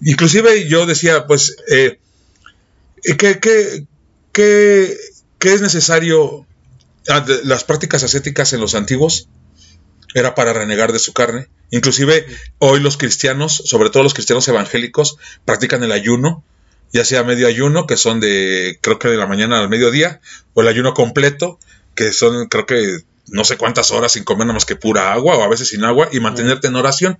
Inclusive 0.00 0.68
yo 0.68 0.86
decía, 0.86 1.26
pues, 1.26 1.56
eh, 1.70 1.98
¿qué, 3.18 3.40
qué, 4.32 4.98
es 5.40 5.60
necesario? 5.60 6.46
Ah, 7.08 7.24
las 7.44 7.64
prácticas 7.64 8.02
ascéticas 8.02 8.52
en 8.52 8.60
los 8.60 8.74
antiguos 8.74 9.28
era 10.14 10.34
para 10.34 10.52
renegar 10.52 10.92
de 10.92 10.98
su 10.98 11.12
carne. 11.12 11.48
Inclusive 11.70 12.26
hoy 12.58 12.80
los 12.80 12.96
cristianos, 12.96 13.62
sobre 13.64 13.90
todo 13.90 14.02
los 14.02 14.14
cristianos 14.14 14.46
evangélicos, 14.48 15.18
practican 15.44 15.82
el 15.82 15.92
ayuno, 15.92 16.44
ya 16.92 17.04
sea 17.04 17.22
medio 17.22 17.46
ayuno, 17.46 17.86
que 17.86 17.96
son 17.96 18.20
de, 18.20 18.78
creo 18.80 18.98
que 18.98 19.08
de 19.08 19.16
la 19.16 19.26
mañana 19.26 19.60
al 19.60 19.68
mediodía, 19.68 20.20
o 20.54 20.62
el 20.62 20.68
ayuno 20.68 20.94
completo, 20.94 21.58
que 21.94 22.12
son, 22.12 22.48
creo 22.48 22.66
que 22.66 22.98
no 23.28 23.44
sé 23.44 23.56
cuántas 23.56 23.90
horas 23.90 24.12
sin 24.12 24.24
comer 24.24 24.46
nada 24.46 24.54
más 24.54 24.64
que 24.64 24.76
pura 24.76 25.12
agua 25.12 25.36
o 25.36 25.42
a 25.42 25.48
veces 25.48 25.68
sin 25.68 25.84
agua 25.84 26.08
y 26.12 26.20
mantenerte 26.20 26.68
en 26.68 26.76
oración. 26.76 27.18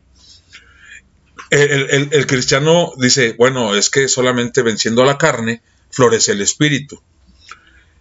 El, 1.50 2.26
cristiano 2.26 2.92
dice, 2.98 3.34
bueno, 3.38 3.76
es 3.76 3.88
que 3.88 4.08
solamente 4.08 4.62
venciendo 4.62 5.02
a 5.02 5.06
la 5.06 5.18
carne 5.18 5.62
florece 5.90 6.32
el 6.32 6.40
espíritu. 6.40 7.00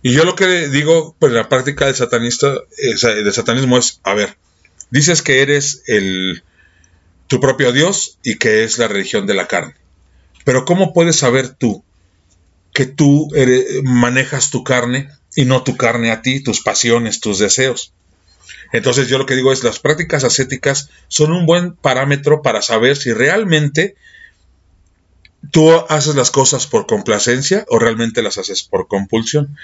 Y 0.01 0.13
yo 0.13 0.23
lo 0.23 0.35
que 0.35 0.67
digo, 0.69 1.15
pues 1.19 1.31
la 1.31 1.47
práctica 1.49 1.85
del 1.85 1.95
satanista, 1.95 2.53
eh, 2.77 3.23
del 3.23 3.33
satanismo 3.33 3.77
es, 3.77 3.99
a 4.03 4.13
ver, 4.13 4.37
dices 4.89 5.21
que 5.21 5.41
eres 5.41 5.83
el, 5.87 6.43
tu 7.27 7.39
propio 7.39 7.71
Dios 7.71 8.17
y 8.23 8.37
que 8.37 8.63
es 8.63 8.77
la 8.77 8.87
religión 8.87 9.25
de 9.27 9.33
la 9.33 9.47
carne. 9.47 9.75
Pero 10.43 10.65
¿cómo 10.65 10.93
puedes 10.93 11.17
saber 11.17 11.49
tú 11.49 11.83
que 12.73 12.85
tú 12.85 13.29
manejas 13.83 14.51
tu 14.51 14.63
carne 14.63 15.09
y 15.35 15.45
no 15.45 15.63
tu 15.63 15.77
carne 15.77 16.11
a 16.11 16.21
ti, 16.21 16.41
tus 16.41 16.61
pasiones, 16.61 17.19
tus 17.19 17.39
deseos? 17.39 17.93
Entonces 18.71 19.07
yo 19.07 19.17
lo 19.17 19.25
que 19.25 19.35
digo 19.35 19.51
es, 19.51 19.63
las 19.63 19.79
prácticas 19.79 20.23
ascéticas 20.23 20.89
son 21.07 21.31
un 21.31 21.45
buen 21.45 21.75
parámetro 21.75 22.41
para 22.41 22.61
saber 22.61 22.97
si 22.97 23.13
realmente 23.13 23.95
tú 25.51 25.71
haces 25.89 26.15
las 26.15 26.31
cosas 26.31 26.67
por 26.67 26.87
complacencia 26.87 27.65
o 27.69 27.79
realmente 27.79 28.21
las 28.21 28.37
haces 28.37 28.63
por 28.63 28.87
compulsión. 28.87 29.57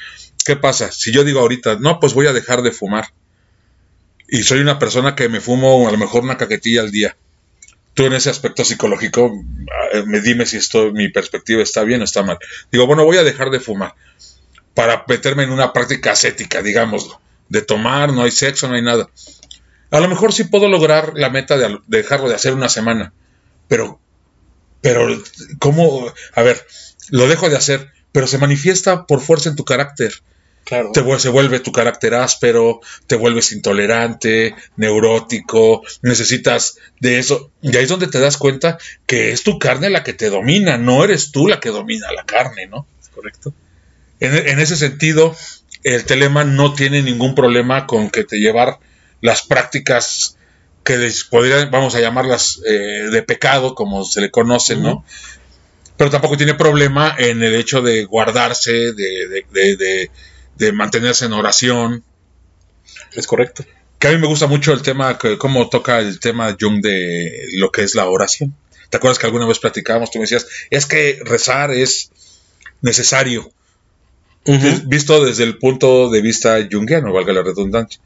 ¿Qué 0.46 0.56
pasa? 0.56 0.92
Si 0.92 1.12
yo 1.12 1.24
digo 1.24 1.40
ahorita, 1.40 1.78
no, 1.80 2.00
pues 2.00 2.14
voy 2.14 2.28
a 2.28 2.34
dejar 2.34 2.62
de 2.62 2.72
fumar 2.72 3.10
y 4.28 4.44
soy 4.44 4.60
una 4.60 4.80
persona 4.80 5.16
que 5.16 5.28
me 5.28 5.42
fumo 5.42 5.88
a 5.88 5.92
lo 5.92 5.98
mejor 5.98 6.24
una 6.24 6.38
caquetilla 6.38 6.82
al 6.82 6.92
día. 6.92 7.18
Tú 7.94 8.06
en 8.06 8.14
ese 8.14 8.30
aspecto 8.30 8.64
psicológico, 8.64 9.30
eh, 9.92 10.04
me 10.06 10.22
dime 10.22 10.46
si 10.46 10.56
esto, 10.56 10.94
mi 10.94 11.10
perspectiva 11.10 11.62
está 11.62 11.84
bien 11.84 12.00
o 12.00 12.06
está 12.06 12.24
mal. 12.24 12.40
Digo, 12.72 12.88
bueno, 12.88 13.04
voy 13.04 13.18
a 13.18 13.24
dejar 13.24 13.50
de 13.50 13.60
fumar 13.60 13.94
para 14.74 15.06
meterme 15.08 15.44
en 15.44 15.52
una 15.52 15.74
práctica 15.74 16.12
ascética, 16.12 16.62
digámoslo 16.62 17.22
de 17.52 17.62
tomar, 17.62 18.14
no 18.14 18.24
hay 18.24 18.32
sexo, 18.32 18.70
no 18.70 18.76
hay 18.76 18.82
nada. 18.82 19.10
A 19.92 20.00
lo 20.00 20.08
mejor 20.08 20.32
sí 20.32 20.46
puedo 20.46 20.70
lograr 20.70 21.12
la 21.16 21.30
meta 21.30 21.58
de, 21.58 21.80
dejarlo 21.88 22.30
de 22.30 22.36
hacer 22.36 22.54
una 22.54 22.70
semana, 22.70 23.12
pero, 23.68 24.00
pero, 24.80 25.22
¿cómo? 25.60 26.14
A 26.34 26.42
ver, 26.44 26.66
lo 27.10 27.28
dejo 27.28 27.50
de 27.50 27.58
hacer, 27.58 27.92
pero 28.14 28.26
se 28.26 28.38
manifiesta 28.38 29.06
por 29.06 29.20
fuerza 29.20 29.50
en 29.50 29.58
tu 29.58 29.66
carácter. 29.66 30.14
Claro. 30.64 30.92
Te, 30.94 31.20
se 31.20 31.28
vuelve 31.28 31.60
tu 31.60 31.74
carácter 31.74 32.14
áspero, 32.14 32.80
te 33.06 33.18
vuelves 33.18 33.52
intolerante, 33.52 34.56
neurótico, 34.78 35.82
necesitas 36.04 36.78
de 37.02 37.20
eso. 37.20 37.52
Y 37.62 37.76
ahí 37.76 37.84
es 37.84 37.90
donde 37.90 38.08
te 38.08 38.20
das 38.20 38.38
cuenta 38.38 38.78
que 39.06 39.34
es 39.34 39.44
tu 39.44 39.60
carne 39.60 39.90
la 39.90 40.06
que 40.06 40.14
te 40.14 40.30
domina, 40.30 40.78
no 40.78 41.04
eres 41.04 41.32
tú 41.32 41.50
la 41.50 41.60
que 41.60 41.70
domina 41.70 42.14
la 42.14 42.24
carne, 42.24 42.68
¿no? 42.68 42.88
Correcto. 43.14 43.54
En, 44.22 44.36
en 44.36 44.60
ese 44.60 44.78
sentido, 44.78 45.36
el 45.84 46.06
telema 46.06 46.46
no 46.46 46.74
tiene 46.74 47.02
ningún 47.02 47.36
problema 47.36 47.88
con 47.88 48.10
que 48.10 48.24
te 48.24 48.40
llevar 48.40 48.80
las 49.20 49.42
prácticas 49.44 50.38
que 50.84 51.12
podrían, 51.30 51.70
vamos 51.70 51.96
a 51.96 52.00
llamarlas 52.00 52.62
eh, 52.66 53.10
de 53.12 53.24
pecado, 53.24 53.76
como 53.76 54.04
se 54.04 54.22
le 54.22 54.32
conoce, 54.32 54.76
¿no? 54.76 55.06
Pero 55.96 56.10
tampoco 56.10 56.38
tiene 56.38 56.56
problema 56.56 57.16
en 57.18 57.44
el 57.44 57.54
hecho 57.54 57.82
de 57.82 58.06
guardarse, 58.06 58.94
de, 58.94 60.10
de, 60.58 60.72
mantenerse 60.72 61.26
en 61.26 61.34
oración. 61.34 62.04
Es 63.14 63.28
correcto. 63.28 63.64
Que 64.00 64.08
a 64.08 64.12
mí 64.12 64.18
me 64.18 64.26
gusta 64.26 64.48
mucho 64.48 64.74
el 64.74 64.82
tema, 64.82 65.20
que, 65.20 65.38
cómo 65.38 65.70
toca 65.70 66.00
el 66.00 66.20
tema 66.20 66.56
Jung 66.60 66.82
de 66.82 67.50
lo 67.58 67.72
que 67.72 67.84
es 67.84 67.94
la 67.94 68.08
oración. 68.08 68.56
¿Te 68.90 68.98
acuerdas 68.98 69.20
que 69.20 69.28
alguna 69.28 69.46
vez 69.46 69.60
platicábamos? 69.60 70.10
Tú 70.10 70.18
me 70.18 70.24
decías, 70.24 70.48
es 70.72 70.88
que 70.88 71.20
rezar 71.24 71.70
es 71.70 72.12
necesario 72.82 73.54
visto 74.86 75.24
desde 75.24 75.44
el 75.44 75.58
punto 75.58 76.10
de 76.10 76.22
vista 76.22 76.58
jungiano, 76.72 77.14
valga 77.14 77.34
la 77.34 77.44
redundancia. 77.44 78.02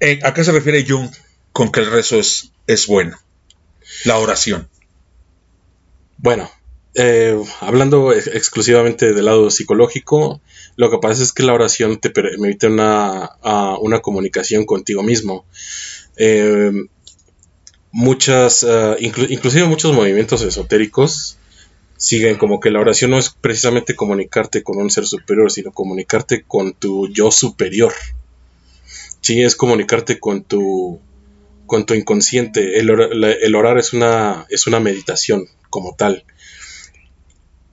Eh, 0.00 0.20
¿A 0.22 0.32
qué 0.32 0.44
se 0.44 0.52
refiere 0.52 0.84
Jung 0.86 1.10
con 1.52 1.72
que 1.72 1.80
el 1.80 1.90
rezo 1.90 2.20
es, 2.20 2.52
es 2.66 2.86
bueno? 2.86 3.18
La 4.04 4.18
oración. 4.18 4.68
Bueno, 6.18 6.50
eh, 6.94 7.36
hablando 7.60 8.12
exclusivamente 8.12 9.12
del 9.12 9.24
lado 9.24 9.50
psicológico, 9.50 10.40
lo 10.76 10.90
que 10.90 10.98
pasa 10.98 11.22
es 11.22 11.32
que 11.32 11.42
la 11.42 11.54
oración 11.54 11.98
te 11.98 12.10
permite 12.10 12.68
una, 12.68 13.30
una 13.80 14.00
comunicación 14.00 14.66
contigo 14.66 15.02
mismo. 15.02 15.46
Eh, 16.16 16.72
muchas, 17.90 18.66
inclusive 19.00 19.66
muchos 19.66 19.92
movimientos 19.92 20.42
esotéricos 20.42 21.38
siguen 21.98 22.36
como 22.36 22.60
que 22.60 22.70
la 22.70 22.80
oración 22.80 23.10
no 23.10 23.18
es 23.18 23.28
precisamente 23.28 23.94
comunicarte 23.94 24.62
con 24.62 24.78
un 24.78 24.88
ser 24.88 25.04
superior, 25.04 25.50
sino 25.50 25.72
comunicarte 25.72 26.44
con 26.44 26.72
tu 26.72 27.12
yo 27.12 27.30
superior. 27.30 27.92
Sí, 29.20 29.42
es 29.42 29.56
comunicarte 29.56 30.18
con 30.18 30.44
tu 30.44 31.00
con 31.66 31.84
tu 31.84 31.94
inconsciente. 31.94 32.78
El, 32.78 32.88
orar 33.54 33.78
es 33.78 33.92
una, 33.92 34.46
es 34.48 34.66
una 34.66 34.80
meditación 34.80 35.48
como 35.68 35.94
tal. 35.94 36.24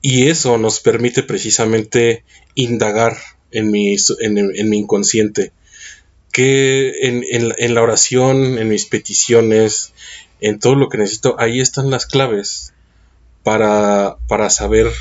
Y 0.02 0.28
eso 0.28 0.58
nos 0.58 0.82
permite 0.82 1.24
precisamente 1.24 2.26
indagar 2.56 3.18
en 3.52 3.72
mi, 3.72 3.96
en, 4.20 4.70
mi 4.70 4.78
inconsciente. 4.80 5.54
Que 6.34 6.92
en, 7.04 7.24
en, 7.32 7.74
la 7.74 7.82
oración, 7.82 8.58
en 8.58 8.68
mis 8.68 8.86
peticiones, 8.86 9.94
en 10.42 10.60
todo 10.60 10.76
lo 10.76 10.90
que 10.90 10.98
necesito, 10.98 11.40
ahí 11.40 11.62
están 11.62 11.90
las 11.90 12.06
claves 12.06 12.74
para, 13.46 14.18
para 14.28 14.50
saber 14.50 14.92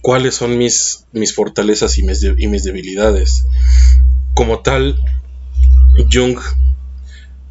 cuáles 0.00 0.36
son 0.36 0.56
mis, 0.56 1.06
mis 1.10 1.34
fortalezas 1.34 1.98
y 1.98 2.04
mis, 2.04 2.22
y 2.22 2.46
mis 2.46 2.62
debilidades. 2.62 3.44
Como 4.32 4.60
tal, 4.62 4.96
Jung 6.10 6.38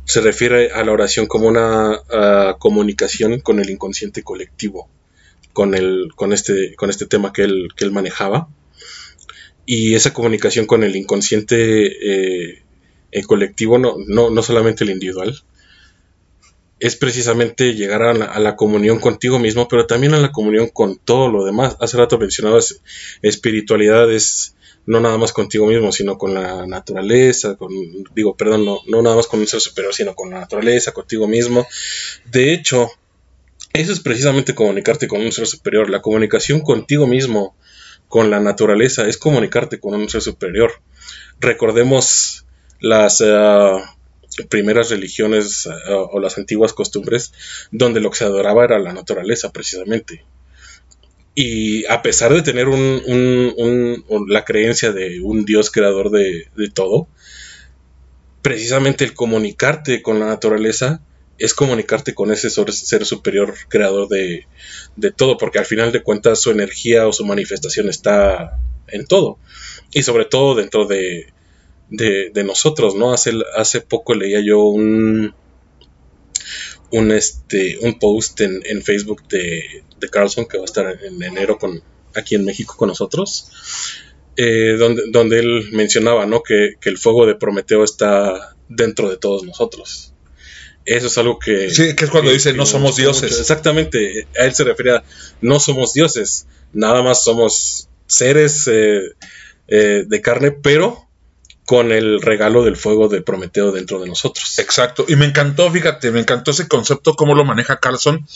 se 0.06 0.22
refiere 0.22 0.72
a 0.72 0.84
la 0.86 0.94
oración 0.94 1.28
como 1.28 1.48
una 1.48 2.00
comunicación 2.58 3.42
con 3.42 3.60
el 3.60 3.70
inconsciente 3.70 4.24
colectivo, 4.24 4.90
con, 5.52 5.76
el, 5.76 6.14
con, 6.16 6.32
este, 6.32 6.74
con 6.76 6.90
este 6.90 7.06
tema 7.06 7.34
que 7.34 7.44
él, 7.44 7.68
que 7.76 7.84
él 7.84 7.92
manejaba. 7.92 8.48
Y 9.66 9.96
esa 9.96 10.14
comunicación 10.14 10.68
con 10.68 10.84
el 10.86 10.96
inconsciente 10.96 12.56
eh, 12.56 12.64
colectivo, 13.28 13.78
no, 13.78 13.96
no, 14.08 14.30
no 14.30 14.42
solamente 14.42 14.86
el 14.86 14.92
individual, 14.92 15.38
es 16.82 16.96
precisamente 16.96 17.76
llegar 17.76 18.02
a 18.02 18.40
la, 18.40 18.56
comunión 18.56 19.00
contigo 19.00 19.38
mismo, 19.38 19.68
pero 19.68 19.86
también 19.86 20.16
a 20.16 20.20
la 20.20 20.32
comunión 20.32 20.68
con 20.68 20.98
todo 20.98 21.30
lo 21.30 21.46
demás. 21.46 21.78
Hace 21.80 21.96
rato 21.96 22.18
mencionabas 22.18 22.82
espiritualidad 23.22 24.12
es 24.12 24.56
no 24.88 25.00
nada 25.00 25.20
más 25.20 25.32
contigo 25.32 25.68
mismo, 25.68 25.92
sino 25.92 26.18
con 26.18 26.34
la 26.34 26.66
naturaleza, 26.66 27.56
digo, 28.16 28.36
perdón, 28.36 28.66
no, 28.66 28.80
no 28.88 29.04
nada 29.04 29.16
más 29.16 29.28
con 29.28 29.40
un 29.40 29.46
ser 29.46 29.62
superior, 29.62 29.94
sino 29.94 30.16
con 30.16 30.32
la 30.32 30.40
naturaleza, 30.40 30.92
contigo 30.92 31.28
mismo. 31.28 31.68
De 32.32 32.52
hecho, 32.52 32.90
eso 33.74 33.94
es 33.94 34.00
precisamente 34.00 34.56
comunicarte 34.56 35.08
con 35.08 35.22
un 35.22 35.32
ser 35.32 35.46
superior. 35.46 35.88
La 35.88 36.02
comunicación 36.02 36.62
contigo 36.62 37.06
mismo, 37.06 37.56
con 38.08 38.32
la 38.32 38.40
naturaleza, 38.40 39.08
es 39.08 39.20
comunicarte 39.20 39.80
con 39.80 39.94
un 39.94 40.10
ser 40.10 40.24
superior. 40.24 40.82
Recordemos 41.40 42.44
las... 42.80 43.22
Eh, 43.22 43.84
primeras 44.50 44.90
religiones 44.90 45.66
eh, 45.66 45.72
o 45.88 46.20
las 46.20 46.38
antiguas 46.38 46.74
costumbres 46.74 47.34
donde 47.72 48.00
lo 48.00 48.12
que 48.12 48.18
se 48.18 48.26
adoraba 48.26 48.64
era 48.64 48.80
la 48.80 48.94
naturaleza 48.94 49.52
precisamente. 49.52 50.26
Y 51.34 51.86
a 51.86 52.02
pesar 52.02 52.34
de 52.34 52.42
tener 52.42 52.68
un, 52.68 54.04
la 54.28 54.44
creencia 54.44 54.92
de 54.92 55.22
un 55.22 55.46
Dios 55.46 55.72
creador 55.72 56.10
de, 56.10 56.50
todo, 56.74 57.08
precisamente 58.42 59.06
el 59.06 59.14
comunicarte 59.14 60.02
con 60.02 60.20
la 60.20 60.28
naturaleza 60.28 61.02
es 61.38 61.54
comunicarte 61.54 62.14
con 62.14 62.32
ese 62.32 62.50
ser 62.50 63.06
superior 63.06 63.56
creador 63.70 64.10
de, 64.10 64.46
de, 64.98 65.12
todo, 65.12 65.38
porque 65.38 65.60
al 65.60 65.66
final 65.66 65.92
de 65.92 66.04
cuentas 66.04 66.42
su 66.42 66.52
energía 66.52 67.08
o 67.08 67.14
su 67.14 67.26
manifestación 67.26 67.90
está 67.90 68.60
en 68.88 69.08
todo, 69.08 69.40
y 69.94 70.04
sobre 70.04 70.26
todo 70.26 70.54
dentro 70.54 70.86
de, 70.86 71.34
de, 71.92 72.44
nosotros, 72.44 72.96
¿no? 72.96 73.14
Hace, 73.14 73.34
hace 73.56 73.82
poco 73.82 74.16
leía 74.16 74.40
yo 74.40 74.64
un, 74.64 75.36
un, 76.92 77.12
este, 77.12 77.78
un 77.82 78.00
post 78.00 78.42
en, 78.42 78.62
en 78.66 78.82
Facebook 78.82 79.28
de, 79.28 79.84
de, 80.00 80.10
Carlson 80.10 80.46
que 80.46 80.58
va 80.58 80.64
a 80.64 80.66
estar 80.66 80.98
en 81.04 81.22
enero 81.22 81.58
con, 81.58 81.84
aquí 82.16 82.36
en 82.36 82.46
México 82.46 82.76
con 82.78 82.88
nosotros, 82.88 83.50
eh, 84.38 84.76
donde, 84.80 85.04
donde 85.12 85.40
él 85.40 85.70
mencionaba, 85.74 86.26
¿no? 86.26 86.42
Que, 86.42 86.76
que, 86.80 86.90
el 86.90 86.98
fuego 86.98 87.26
de 87.26 87.36
Prometeo 87.36 87.84
está 87.84 88.56
dentro 88.70 89.10
de 89.10 89.18
todos 89.18 89.44
nosotros. 89.44 90.14
Eso 90.86 91.08
es 91.08 91.18
algo 91.18 91.38
que... 91.38 91.70
Sí, 91.70 91.96
que 91.96 92.06
es 92.06 92.10
cuando 92.12 92.32
dice 92.32 92.54
no 92.54 92.66
somos 92.66 92.96
dioses. 92.96 93.40
Exactamente, 93.40 94.28
a 94.40 94.46
él 94.46 94.54
se 94.54 94.64
refiere 94.64 94.96
a 94.96 95.04
no 95.42 95.60
somos 95.60 95.94
dioses, 95.94 96.48
nada 96.74 97.04
más 97.04 97.24
somos 97.24 97.90
seres 98.08 98.68
eh, 98.68 99.12
eh, 99.68 100.06
de 100.08 100.22
carne, 100.22 100.52
pero 100.52 101.11
con 101.72 101.94
el 101.94 102.22
regalo 102.22 102.66
del 102.66 102.76
fuego 102.76 103.08
de 103.08 103.22
Prometeo 103.22 103.72
dentro 103.72 104.02
de 104.02 104.06
nosotros. 104.06 104.60
Exacto, 104.60 105.06
y 105.08 105.16
me 105.16 105.24
encantó, 105.24 105.72
fíjate, 105.72 106.12
me 106.12 106.20
encantó 106.20 106.52
ese 106.52 106.68
concepto, 106.68 107.16
cómo 107.16 107.34
lo 107.34 107.46
maneja 107.46 107.80
Carlson, 107.80 108.28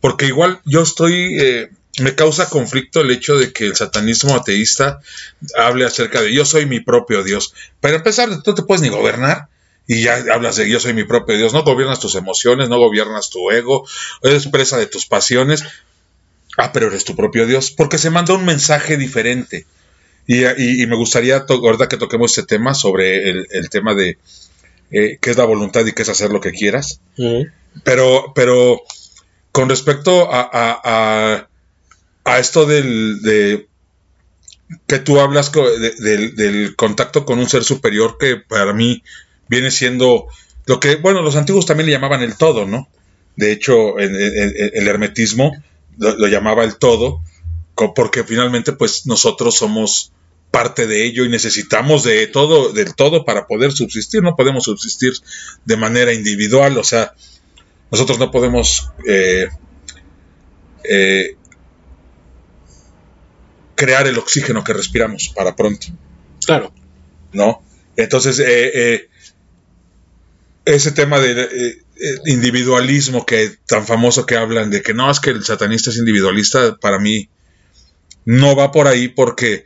porque 0.00 0.24
igual 0.24 0.62
yo 0.64 0.80
estoy, 0.80 1.36
eh, 1.38 1.70
me 2.00 2.14
causa 2.14 2.48
conflicto 2.48 3.02
el 3.02 3.10
hecho 3.10 3.36
de 3.36 3.52
que 3.52 3.66
el 3.66 3.76
satanismo 3.76 4.34
ateísta 4.34 5.00
hable 5.58 5.84
acerca 5.84 6.22
de 6.22 6.32
yo 6.32 6.46
soy 6.46 6.64
mi 6.64 6.80
propio 6.80 7.22
Dios. 7.22 7.52
Para 7.82 7.96
empezar, 7.96 8.30
tú 8.42 8.52
no 8.52 8.54
te 8.54 8.62
puedes 8.62 8.80
ni 8.80 8.88
gobernar 8.88 9.48
y 9.86 10.02
ya 10.02 10.24
hablas 10.32 10.56
de 10.56 10.66
yo 10.66 10.80
soy 10.80 10.94
mi 10.94 11.04
propio 11.04 11.36
Dios. 11.36 11.52
No 11.52 11.64
gobiernas 11.64 12.00
tus 12.00 12.14
emociones, 12.14 12.70
no 12.70 12.78
gobiernas 12.78 13.28
tu 13.28 13.50
ego, 13.50 13.86
eres 14.22 14.46
presa 14.46 14.78
de 14.78 14.86
tus 14.86 15.04
pasiones. 15.04 15.64
Ah, 16.56 16.72
pero 16.72 16.86
eres 16.86 17.04
tu 17.04 17.14
propio 17.14 17.46
Dios, 17.46 17.70
porque 17.70 17.98
se 17.98 18.08
manda 18.08 18.32
un 18.32 18.46
mensaje 18.46 18.96
diferente. 18.96 19.66
Y, 20.26 20.86
me 20.86 20.96
gustaría, 20.96 21.44
ahorita 21.48 21.88
que 21.88 21.96
toquemos 21.96 22.36
este 22.36 22.56
tema, 22.56 22.74
sobre 22.74 23.28
el, 23.28 23.68
tema 23.70 23.94
de 23.94 24.16
eh, 24.90 25.18
qué 25.20 25.30
es 25.30 25.36
la 25.36 25.44
voluntad 25.44 25.84
y 25.84 25.92
qué 25.92 26.02
es 26.02 26.08
hacer 26.08 26.30
lo 26.30 26.40
que 26.40 26.52
quieras. 26.52 27.00
Pero, 27.82 28.32
pero 28.34 28.80
con 29.52 29.68
respecto 29.68 30.32
a, 30.32 31.48
a, 32.24 32.38
esto 32.38 32.64
del, 32.66 33.20
de 33.22 33.68
que 34.86 34.98
tú 34.98 35.20
hablas 35.20 35.52
del 35.52 36.74
contacto 36.76 37.26
con 37.26 37.38
un 37.38 37.48
ser 37.48 37.64
superior 37.64 38.16
que 38.18 38.36
para 38.36 38.72
mí 38.72 39.02
viene 39.48 39.70
siendo 39.70 40.26
lo 40.66 40.80
que, 40.80 40.96
bueno, 40.96 41.20
los 41.20 41.36
antiguos 41.36 41.66
también 41.66 41.86
le 41.86 41.92
llamaban 41.92 42.22
el 42.22 42.36
todo, 42.36 42.64
¿no? 42.66 42.88
De 43.36 43.52
hecho, 43.52 43.98
el 43.98 44.88
hermetismo 44.88 45.52
lo, 45.98 46.28
llamaba 46.28 46.64
el 46.64 46.76
todo, 46.76 47.22
porque 47.74 48.24
finalmente 48.24 48.72
pues 48.72 49.06
nosotros 49.06 49.56
somos 49.56 50.12
parte 50.54 50.86
de 50.86 51.04
ello 51.04 51.24
y 51.24 51.28
necesitamos 51.28 52.04
de 52.04 52.28
todo, 52.28 52.72
del 52.72 52.94
todo 52.94 53.24
para 53.24 53.48
poder 53.48 53.72
subsistir, 53.72 54.22
no 54.22 54.36
podemos 54.36 54.62
subsistir 54.62 55.12
de 55.64 55.76
manera 55.76 56.12
individual, 56.12 56.78
o 56.78 56.84
sea, 56.84 57.12
nosotros 57.90 58.20
no 58.20 58.30
podemos 58.30 58.88
eh, 59.04 59.48
eh, 60.84 61.36
crear 63.74 64.06
el 64.06 64.16
oxígeno 64.16 64.62
que 64.62 64.72
respiramos 64.72 65.32
para 65.34 65.56
pronto. 65.56 65.88
Claro. 66.46 66.72
¿No? 67.32 67.60
Entonces, 67.96 68.40
eh, 68.46 69.08
ese 70.64 70.92
tema 70.92 71.18
de 71.18 71.82
individualismo 72.26 73.26
que 73.26 73.56
tan 73.66 73.86
famoso 73.86 74.24
que 74.24 74.36
hablan 74.36 74.70
de 74.70 74.82
que 74.82 74.94
no 74.94 75.10
es 75.10 75.18
que 75.18 75.30
el 75.30 75.44
satanista 75.44 75.90
es 75.90 75.96
individualista, 75.96 76.76
para 76.76 77.00
mí 77.00 77.28
no 78.24 78.56
va 78.56 78.72
por 78.72 78.88
ahí 78.88 79.08
porque 79.08 79.64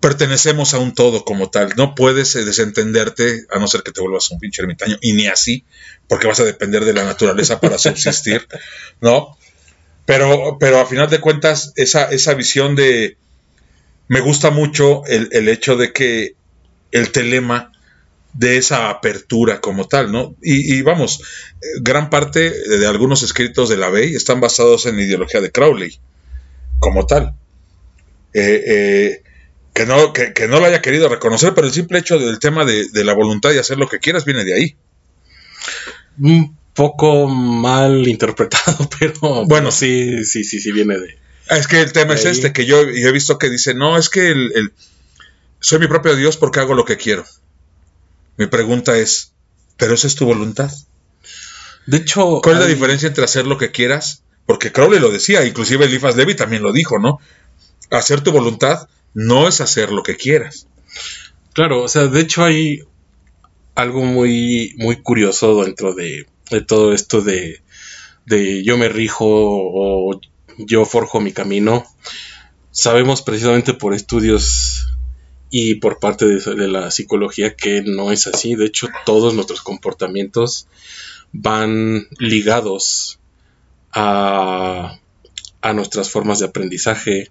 pertenecemos 0.00 0.74
a 0.74 0.78
un 0.78 0.94
todo 0.94 1.24
como 1.24 1.50
tal. 1.50 1.74
No 1.76 1.94
puedes 1.94 2.34
eh, 2.36 2.44
desentenderte 2.44 3.46
a 3.50 3.58
no 3.58 3.68
ser 3.68 3.82
que 3.82 3.92
te 3.92 4.00
vuelvas 4.00 4.30
un 4.30 4.38
pinche 4.38 4.62
ermitaño 4.62 4.96
y 5.00 5.12
ni 5.12 5.26
así, 5.26 5.64
porque 6.08 6.26
vas 6.26 6.40
a 6.40 6.44
depender 6.44 6.84
de 6.84 6.92
la 6.92 7.04
naturaleza 7.04 7.60
para 7.60 7.78
subsistir, 7.78 8.46
¿no? 9.00 9.36
Pero, 10.04 10.58
pero 10.58 10.80
a 10.80 10.86
final 10.86 11.08
de 11.08 11.20
cuentas, 11.20 11.72
esa, 11.76 12.10
esa 12.10 12.34
visión 12.34 12.74
de... 12.74 13.16
Me 14.08 14.20
gusta 14.20 14.50
mucho 14.50 15.04
el, 15.06 15.28
el 15.32 15.48
hecho 15.48 15.76
de 15.76 15.92
que 15.92 16.34
el 16.90 17.12
telema 17.12 17.72
de 18.32 18.56
esa 18.56 18.90
apertura 18.90 19.60
como 19.60 19.86
tal, 19.86 20.10
¿no? 20.10 20.34
Y, 20.42 20.80
vamos, 20.82 21.22
gran 21.80 22.10
parte 22.10 22.50
de 22.50 22.86
algunos 22.86 23.22
escritos 23.22 23.68
de 23.68 23.76
la 23.76 23.90
Bey 23.90 24.14
están 24.14 24.40
basados 24.40 24.86
en 24.86 24.96
la 24.96 25.02
ideología 25.02 25.40
de 25.40 25.52
Crowley, 25.52 25.98
como 26.78 27.06
tal. 27.06 27.34
Eh, 28.34 28.64
eh, 28.66 29.22
que, 29.74 29.86
no, 29.86 30.12
que, 30.12 30.48
no 30.48 30.60
lo 30.60 30.66
haya 30.66 30.82
querido 30.82 31.08
reconocer, 31.08 31.54
pero 31.54 31.66
el 31.66 31.72
simple 31.72 31.98
hecho 31.98 32.18
del 32.18 32.38
tema 32.38 32.64
de, 32.64 32.88
la 33.04 33.14
voluntad 33.14 33.52
y 33.52 33.58
hacer 33.58 33.78
lo 33.78 33.88
que 33.88 33.98
quieras 33.98 34.24
viene 34.24 34.44
de 34.44 34.54
ahí. 34.54 34.76
Un 36.18 36.56
poco 36.74 37.28
mal 37.28 38.06
interpretado, 38.06 38.88
pero 38.98 39.44
bueno, 39.46 39.70
sí, 39.70 40.24
sí, 40.24 40.44
sí, 40.44 40.60
sí 40.60 40.72
viene 40.72 40.98
de... 40.98 41.18
Es 41.50 41.66
que 41.66 41.80
el 41.80 41.92
tema 41.92 42.14
es 42.14 42.24
este, 42.24 42.52
que 42.52 42.64
yo, 42.64 42.80
he 42.80 43.12
visto 43.12 43.38
que 43.38 43.50
dice, 43.50 43.74
no, 43.74 43.98
es 43.98 44.08
que 44.08 44.30
el, 44.30 44.72
soy 45.60 45.78
mi 45.80 45.86
propio 45.86 46.16
Dios 46.16 46.36
porque 46.36 46.60
hago 46.60 46.74
lo 46.74 46.84
que 46.84 46.96
quiero. 46.96 47.24
Mi 48.36 48.46
pregunta 48.46 48.96
es, 48.96 49.32
¿pero 49.76 49.94
esa 49.94 50.06
es 50.06 50.14
tu 50.14 50.24
voluntad? 50.24 50.70
De 51.86 51.98
hecho... 51.98 52.40
¿Cuál 52.42 52.56
es 52.56 52.62
la 52.62 52.68
diferencia 52.68 53.08
entre 53.08 53.24
hacer 53.24 53.46
lo 53.46 53.58
que 53.58 53.70
quieras? 53.70 54.22
Porque 54.46 54.72
Crowley 54.72 55.00
lo 55.00 55.10
decía, 55.10 55.44
inclusive 55.44 55.84
Eliphas 55.84 56.16
Levi 56.16 56.34
también 56.34 56.62
lo 56.62 56.72
dijo, 56.72 56.98
¿no? 56.98 57.20
Hacer 57.92 58.22
tu 58.22 58.32
voluntad 58.32 58.88
no 59.14 59.46
es 59.46 59.60
hacer 59.60 59.92
lo 59.92 60.02
que 60.02 60.16
quieras. 60.16 60.66
Claro, 61.52 61.82
o 61.82 61.88
sea, 61.88 62.06
de 62.06 62.20
hecho 62.20 62.44
hay 62.44 62.80
algo 63.74 64.04
muy, 64.04 64.74
muy 64.78 64.96
curioso 64.96 65.62
dentro 65.62 65.94
de, 65.94 66.26
todo 66.66 66.92
esto 66.92 67.20
de, 67.20 67.62
de 68.26 68.62
yo 68.64 68.76
me 68.76 68.88
rijo 68.88 69.26
o 69.28 70.20
yo 70.58 70.84
forjo 70.84 71.20
mi 71.20 71.32
camino. 71.32 71.84
Sabemos 72.70 73.22
precisamente 73.22 73.74
por 73.74 73.94
estudios 73.94 74.88
y 75.50 75.74
por 75.74 75.98
parte 75.98 76.24
de, 76.26 76.68
la 76.68 76.90
psicología 76.90 77.54
que 77.54 77.82
no 77.82 78.10
es 78.10 78.26
así. 78.26 78.54
De 78.54 78.64
hecho, 78.64 78.88
todos 79.04 79.34
nuestros 79.34 79.60
comportamientos 79.60 80.66
van 81.32 82.08
ligados 82.18 83.18
a, 83.92 84.98
a 85.60 85.72
nuestras 85.74 86.10
formas 86.10 86.38
de 86.38 86.46
aprendizaje. 86.46 87.30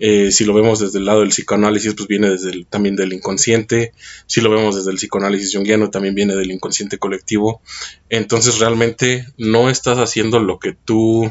Eh, 0.00 0.32
si 0.32 0.44
lo 0.44 0.54
vemos 0.54 0.80
desde 0.80 0.98
el 0.98 1.04
lado 1.04 1.20
del 1.20 1.28
psicoanálisis, 1.28 1.94
pues 1.94 2.08
viene 2.08 2.30
desde 2.30 2.64
también 2.64 2.96
del 2.96 3.12
inconsciente. 3.12 3.92
Si 4.26 4.40
lo 4.40 4.50
vemos 4.50 4.76
desde 4.76 4.90
el 4.90 4.96
psicoanálisis 4.96 5.54
junguiano, 5.54 5.90
también 5.90 6.14
viene 6.14 6.34
del 6.34 6.50
inconsciente 6.50 6.98
colectivo. 6.98 7.62
Entonces 8.10 8.58
realmente 8.58 9.26
no 9.38 9.70
estás 9.70 9.98
haciendo 9.98 10.40
lo 10.40 10.58
que 10.58 10.72
tú 10.72 11.30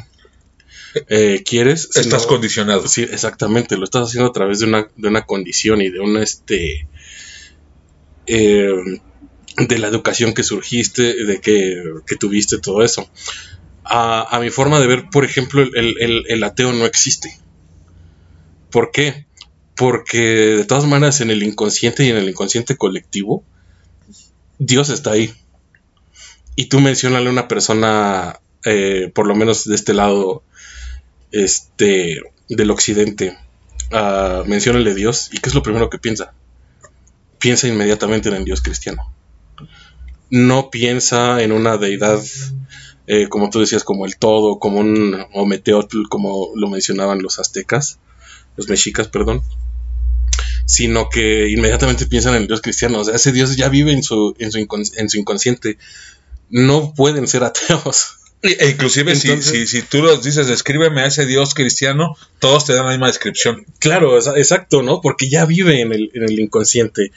eh, 1.10 1.44
quieres. 1.46 1.90
Estás 1.96 2.26
condicionado. 2.26 2.88
Sí, 2.88 3.04
exactamente. 3.04 3.78
Lo 3.78 3.84
estás 3.84 4.08
haciendo 4.08 4.30
a 4.30 4.34
través 4.34 4.60
de 4.60 4.68
una, 4.68 4.88
de 4.96 5.08
una 5.08 5.26
condición 5.26 5.82
y 5.82 5.90
de 5.90 6.00
una 6.00 6.24
este. 6.24 6.88
Eh, 8.26 8.72
de 9.58 9.78
la 9.78 9.88
educación 9.88 10.34
que 10.34 10.44
surgiste, 10.44 11.26
de 11.26 11.40
que, 11.40 12.16
tuviste 12.20 12.58
todo 12.58 12.84
eso. 12.84 13.10
A, 13.84 14.40
mi 14.42 14.50
forma 14.50 14.80
de 14.80 14.88
ver, 14.88 15.10
por 15.12 15.26
ejemplo, 15.26 15.62
el, 15.62 16.26
el, 16.28 16.44
ateo 16.44 16.74
no 16.74 16.86
existe. 16.86 17.38
¿Por 18.74 18.90
qué? 18.90 19.28
Porque 19.76 20.18
de 20.18 20.66
todas 20.66 20.88
maneras 20.88 21.22
en 21.22 21.30
el 21.30 21.44
inconsciente 21.44 22.04
y 22.04 22.10
en 22.10 22.18
el 22.18 22.28
inconsciente 22.28 22.76
colectivo, 22.76 23.44
Dios 24.58 24.90
está 24.90 25.12
ahí. 25.12 25.32
Y 26.56 26.66
tú 26.66 26.80
mencionale 26.80 27.28
a 27.28 27.32
una 27.32 27.48
persona, 27.48 28.40
eh, 28.66 29.12
por 29.14 29.28
lo 29.28 29.36
menos 29.36 29.66
de 29.66 29.76
este 29.76 29.94
lado, 29.94 30.42
este, 31.32 32.20
del 32.50 32.72
occidente, 32.72 33.38
uh, 33.92 34.44
menciónale 34.48 34.96
Dios, 34.96 35.30
¿y 35.32 35.38
qué 35.38 35.50
es 35.50 35.56
lo 35.56 35.62
primero 35.62 35.92
que 35.92 36.00
piensa? 36.00 36.34
Piensa 37.38 37.68
inmediatamente 37.68 38.30
en 38.30 38.36
el 38.36 38.44
Dios 38.44 38.62
cristiano. 38.62 39.14
No 40.32 40.72
piensa 40.72 41.44
en 41.44 41.52
una 41.52 41.78
deidad, 41.78 42.24
eh, 43.06 43.28
como 43.30 43.52
tú 43.52 43.60
decías, 43.60 43.84
como 43.84 44.08
el 44.08 44.18
todo, 44.18 44.58
como 44.58 44.80
un 44.80 45.24
Ometeotl, 45.32 46.08
como 46.10 46.50
lo 46.56 46.70
mencionaban 46.70 47.22
los 47.22 47.38
aztecas, 47.38 48.00
los 48.56 48.70
mexicas, 48.70 49.08
perdón, 49.08 49.42
sino 50.66 51.10
que 51.10 51.50
inmediatamente 51.50 52.06
piensan 52.06 52.36
en 52.36 52.44
el 52.44 52.48
Dios 52.48 52.62
cristiano. 52.62 53.00
O 53.00 53.04
sea, 53.04 53.16
ese 53.16 53.32
Dios 53.32 53.56
ya 53.56 53.70
vive 53.70 53.92
en 53.92 54.04
su, 54.04 54.36
en 54.40 54.52
su, 54.52 54.58
en 54.58 55.10
su 55.10 55.18
inconsciente. 55.18 55.78
No 56.50 56.94
pueden 56.94 57.28
ser 57.28 57.44
ateos. 57.44 58.18
E 58.44 58.72
inclusive 58.72 59.16
si, 59.16 59.42
si, 59.42 59.68
si, 59.68 59.82
tú 59.84 60.02
los 60.02 60.22
dices, 60.22 60.48
descríbeme 60.48 61.02
a 61.02 61.06
ese 61.06 61.26
Dios 61.26 61.54
cristiano, 61.54 62.18
todos 62.40 62.66
te 62.66 62.74
dan 62.74 62.86
la 62.86 62.92
misma 62.92 63.08
descripción. 63.08 63.66
Claro, 63.80 64.18
exacto, 64.18 64.84
¿no? 64.84 65.00
Porque 65.00 65.30
ya 65.30 65.46
vive 65.46 65.80
en 65.80 65.94
el, 65.94 66.12
en 66.14 66.24
el 66.24 66.38
inconsciente. 66.38 67.14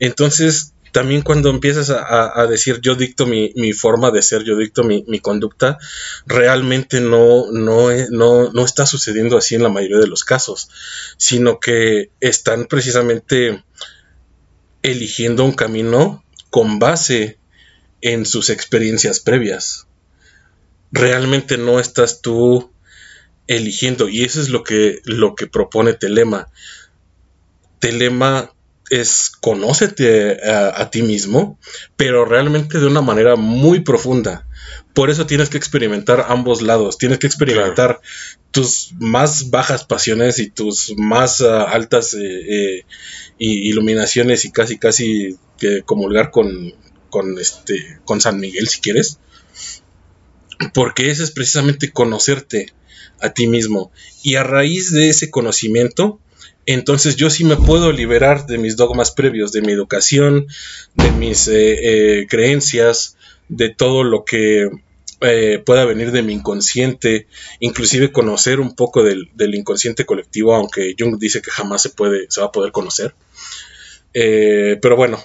Entonces, 0.00 0.74
también 0.96 1.20
cuando 1.20 1.50
empiezas 1.50 1.90
a, 1.90 2.46
decir 2.46 2.80
yo 2.80 2.94
dicto 2.94 3.26
mi, 3.26 3.72
forma 3.74 4.10
de 4.10 4.22
ser, 4.22 4.44
yo 4.44 4.56
dicto 4.56 4.82
mi, 4.82 5.20
conducta, 5.20 5.76
realmente 6.24 7.02
no, 7.02 7.52
no, 7.52 7.90
no, 8.08 8.50
no 8.50 8.64
está 8.64 8.86
sucediendo 8.86 9.36
así 9.36 9.56
en 9.56 9.62
la 9.62 9.68
mayoría 9.68 9.98
de 9.98 10.06
los 10.06 10.24
casos, 10.24 10.70
sino 11.18 11.60
que 11.60 12.08
están 12.20 12.64
precisamente 12.64 13.62
eligiendo 14.80 15.44
un 15.44 15.52
camino 15.52 16.24
con 16.48 16.78
base 16.78 17.36
en 18.00 18.24
sus 18.24 18.48
experiencias 18.48 19.20
previas 19.20 19.86
realmente 20.90 21.58
no 21.58 21.78
estás 21.78 22.22
tú 22.22 22.72
eligiendo. 23.48 24.08
Y 24.08 24.24
eso 24.24 24.40
es 24.40 24.48
lo 24.48 24.64
que, 24.64 25.00
lo 25.04 25.34
que 25.34 25.46
propone 25.46 25.92
Telema. 25.92 26.48
Telema 27.80 28.55
es 28.90 29.30
conócete 29.40 30.38
a, 30.48 30.90
ti 30.90 31.02
mismo, 31.02 31.58
pero 31.96 32.24
realmente 32.24 32.78
de 32.78 32.86
una 32.86 33.02
manera 33.02 33.36
muy 33.36 33.80
profunda. 33.80 34.46
Por 34.94 35.10
eso 35.10 35.26
tienes 35.26 35.50
que 35.50 35.58
experimentar 35.58 36.26
ambos 36.28 36.62
lados. 36.62 36.98
Tienes 36.98 37.18
que 37.18 37.26
experimentar 37.26 38.00
tus 38.50 38.94
más 38.98 39.50
bajas 39.50 39.84
pasiones 39.84 40.38
y 40.38 40.50
tus 40.50 40.94
más 40.96 41.40
ah, 41.42 41.64
altas 41.64 42.14
eh, 42.14 42.78
eh, 42.78 42.84
iluminaciones 43.38 44.44
y 44.44 44.52
casi 44.52 44.78
casi 44.78 45.36
que 45.58 45.82
comulgar 45.82 46.30
con, 46.30 46.72
con 47.10 47.38
este 47.38 47.98
con 48.04 48.20
San 48.20 48.40
Miguel 48.40 48.68
si 48.68 48.80
quieres 48.80 49.18
porque 50.72 51.10
ese 51.10 51.22
es 51.22 51.30
precisamente 51.30 51.92
conocerte 51.92 52.72
a 53.20 53.30
ti 53.30 53.46
mismo. 53.46 53.90
Y 54.22 54.36
a 54.36 54.42
raíz 54.42 54.92
de 54.92 55.08
ese 55.08 55.30
conocimiento, 55.30 56.20
entonces 56.66 57.16
yo 57.16 57.30
sí 57.30 57.44
me 57.44 57.56
puedo 57.56 57.92
liberar 57.92 58.46
de 58.46 58.58
mis 58.58 58.76
dogmas 58.76 59.12
previos, 59.12 59.52
de 59.52 59.62
mi 59.62 59.72
educación, 59.72 60.48
de 60.94 61.10
mis 61.12 61.46
eh, 61.48 62.20
eh, 62.20 62.26
creencias, 62.28 63.16
de 63.48 63.70
todo 63.70 64.02
lo 64.02 64.24
que 64.24 64.68
eh, 65.20 65.62
pueda 65.64 65.84
venir 65.84 66.10
de 66.10 66.22
mi 66.22 66.32
inconsciente, 66.32 67.28
inclusive 67.60 68.10
conocer 68.10 68.58
un 68.58 68.74
poco 68.74 69.04
del, 69.04 69.30
inconsciente 69.54 70.04
colectivo, 70.04 70.54
aunque 70.54 70.94
Jung 70.98 71.18
dice 71.18 71.40
que 71.40 71.52
jamás 71.52 71.82
se 71.82 71.90
puede, 71.90 72.26
se 72.28 72.40
va 72.40 72.48
a 72.48 72.52
poder 72.52 72.72
conocer. 72.72 73.14
pero 74.12 74.96
bueno, 74.96 75.18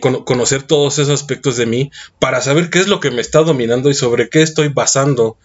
conocer 0.00 0.62
todos 0.62 0.98
esos 0.98 1.20
aspectos 1.20 1.56
de 1.56 1.66
mí 1.66 1.90
para 2.18 2.40
saber 2.40 2.70
qué 2.70 2.80
es 2.80 2.88
lo 2.88 3.00
que 3.00 3.10
me 3.10 3.20
está 3.20 3.40
dominando 3.40 3.90
y 3.90 3.94
sobre 3.94 4.28
qué 4.28 4.42
estoy 4.42 4.68
basando 4.68 5.38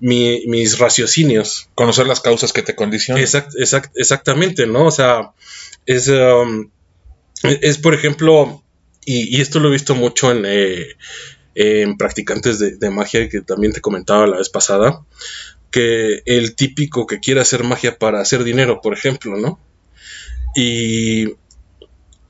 mis 0.00 0.78
raciocinios. 0.78 1.68
Conocer 1.74 2.06
las 2.06 2.20
causas 2.20 2.52
que 2.52 2.62
te 2.62 2.74
condicionan. 2.74 3.22
exactamente, 3.22 4.66
¿no? 4.66 4.86
O 4.86 4.90
sea, 4.90 5.32
es, 5.86 6.08
um, 6.08 6.70
es 7.42 7.78
por 7.78 7.94
ejemplo, 7.94 8.62
y, 9.04 9.40
esto 9.40 9.60
lo 9.60 9.68
he 9.68 9.72
visto 9.72 9.94
mucho 9.94 10.30
en, 10.30 10.44
eh, 10.46 10.96
en 11.54 11.96
practicantes 11.96 12.58
de, 12.58 12.76
de, 12.76 12.90
magia, 12.90 13.28
que 13.28 13.40
también 13.40 13.72
te 13.72 13.80
comentaba 13.80 14.26
la 14.26 14.38
vez 14.38 14.50
pasada, 14.50 15.04
que 15.70 16.22
el 16.26 16.54
típico 16.54 17.06
que 17.06 17.20
quiere 17.20 17.40
hacer 17.40 17.64
magia 17.64 17.98
para 17.98 18.20
hacer 18.20 18.44
dinero, 18.44 18.80
por 18.80 18.94
ejemplo, 18.94 19.36
¿no? 19.36 19.58
Y 20.54 21.34